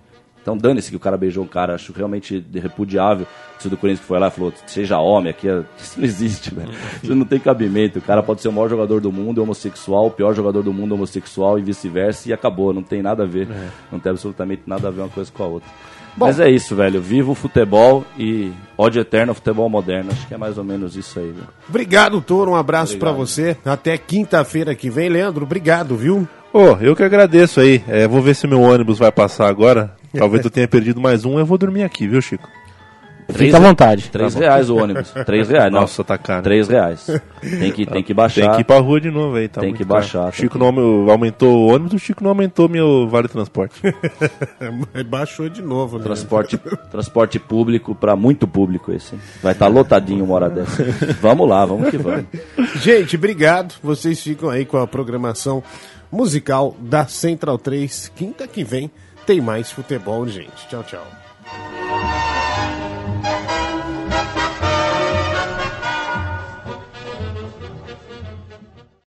Então 0.48 0.56
dane-se 0.56 0.88
que 0.88 0.96
o 0.96 1.00
cara 1.00 1.18
beijou 1.18 1.44
um 1.44 1.46
cara, 1.46 1.74
acho 1.74 1.92
realmente 1.92 2.42
repudiável. 2.54 3.26
Isso 3.58 3.68
do 3.68 3.76
Corinthians 3.76 4.00
que 4.00 4.06
foi 4.06 4.18
lá 4.18 4.28
e 4.28 4.30
falou, 4.30 4.50
seja 4.66 4.98
homem, 4.98 5.28
aqui 5.28 5.46
é- 5.46 5.62
isso 5.76 5.98
não 5.98 6.04
existe, 6.06 6.54
velho. 6.54 6.70
Isso 7.02 7.14
não 7.14 7.26
tem 7.26 7.38
cabimento. 7.38 7.98
O 7.98 8.02
cara 8.02 8.22
pode 8.22 8.40
ser 8.40 8.48
o 8.48 8.52
maior 8.52 8.70
jogador 8.70 8.98
do 8.98 9.12
mundo, 9.12 9.42
homossexual, 9.42 10.06
o 10.06 10.10
pior 10.10 10.32
jogador 10.34 10.62
do 10.62 10.72
mundo, 10.72 10.94
homossexual 10.94 11.58
e 11.58 11.62
vice-versa, 11.62 12.30
e 12.30 12.32
acabou, 12.32 12.72
não 12.72 12.82
tem 12.82 13.02
nada 13.02 13.24
a 13.24 13.26
ver. 13.26 13.46
Não 13.92 13.98
tem 14.00 14.08
absolutamente 14.08 14.62
nada 14.66 14.88
a 14.88 14.90
ver 14.90 15.02
uma 15.02 15.10
coisa 15.10 15.30
com 15.30 15.42
a 15.42 15.46
outra. 15.46 15.68
Mas 16.16 16.40
é 16.40 16.48
isso, 16.50 16.74
velho. 16.74 16.98
Viva 17.00 17.30
o 17.30 17.34
futebol 17.34 18.04
e 18.18 18.50
ódio 18.78 19.00
eterno 19.02 19.32
ao 19.32 19.34
futebol 19.34 19.68
moderno. 19.68 20.10
Acho 20.12 20.26
que 20.26 20.32
é 20.34 20.38
mais 20.38 20.56
ou 20.56 20.64
menos 20.64 20.96
isso 20.96 21.18
aí, 21.18 21.26
velho. 21.30 21.46
Obrigado, 21.68 22.20
Toro. 22.22 22.52
Um 22.52 22.56
abraço 22.56 22.96
pra 22.96 23.10
Obrigado. 23.10 23.26
você. 23.28 23.56
Até 23.66 23.98
quinta-feira 23.98 24.74
que 24.74 24.88
vem. 24.88 25.10
Leandro, 25.10 25.44
obrigado, 25.44 25.94
viu? 25.94 26.26
Ô, 26.52 26.70
eu 26.80 26.96
que 26.96 27.02
agradeço 27.02 27.60
aí. 27.60 27.84
É, 27.86 28.08
vou 28.08 28.22
ver 28.22 28.34
se 28.34 28.46
meu 28.46 28.62
ônibus 28.62 28.98
vai 28.98 29.12
passar 29.12 29.48
agora. 29.48 29.94
Talvez 30.16 30.44
eu 30.44 30.50
tenha 30.50 30.68
perdido 30.68 31.00
mais 31.00 31.24
um, 31.24 31.38
eu 31.38 31.46
vou 31.46 31.58
dormir 31.58 31.82
aqui, 31.82 32.06
viu, 32.06 32.20
Chico? 32.20 32.48
Fica 33.30 33.58
à 33.58 33.60
vontade. 33.60 34.08
Três 34.08 34.34
reais 34.34 34.70
o 34.70 34.76
ônibus. 34.76 35.10
Três 35.26 35.50
reais. 35.50 35.68
não. 35.70 35.82
Nossa, 35.82 36.02
tá 36.02 36.16
caro. 36.16 36.42
Três 36.42 36.66
reais. 36.66 37.06
Tem 37.42 37.70
que, 37.70 37.84
tem 37.86 38.02
que 38.02 38.14
baixar. 38.14 38.40
Tem 38.46 38.50
que 38.54 38.60
ir 38.62 38.64
pra 38.64 38.78
rua 38.78 38.98
de 38.98 39.10
novo 39.10 39.36
aí, 39.36 39.46
tá 39.48 39.60
Tem 39.60 39.74
que 39.74 39.84
baixar, 39.84 40.20
O 40.20 40.30
tem 40.30 40.32
Chico 40.32 40.52
que- 40.54 40.58
não 40.58 40.66
aume- 40.68 41.10
aumentou 41.10 41.54
o 41.54 41.66
ônibus, 41.74 41.92
o 41.92 41.98
Chico 41.98 42.22
não 42.24 42.30
aumentou 42.30 42.70
meu 42.70 43.06
vale 43.06 43.28
transporte. 43.28 43.82
Baixou 45.06 45.48
de 45.48 45.60
novo, 45.60 45.98
né? 45.98 46.04
Transporte, 46.04 46.58
transporte 46.90 47.38
público 47.38 47.94
pra 47.94 48.16
muito 48.16 48.48
público 48.48 48.92
esse. 48.92 49.14
hein? 49.14 49.20
Vai 49.42 49.52
estar 49.52 49.68
lotadinho 49.68 50.24
uma 50.24 50.34
hora 50.34 50.48
dessa. 50.48 50.82
Vamos 51.20 51.46
lá, 51.48 51.66
vamos 51.66 51.90
que 51.90 51.98
vamos. 51.98 52.24
Gente, 52.76 53.16
obrigado. 53.16 53.74
Vocês 53.82 54.20
ficam 54.22 54.48
aí 54.48 54.64
com 54.64 54.78
a 54.78 54.86
programação 54.86 55.62
musical 56.10 56.74
da 56.80 57.06
Central 57.06 57.58
3. 57.58 58.10
Quinta 58.16 58.48
que 58.48 58.64
vem 58.64 58.90
tem 59.28 59.42
mais 59.42 59.70
futebol, 59.70 60.26
gente. 60.26 60.66
Tchau, 60.68 60.82
tchau. 60.82 61.27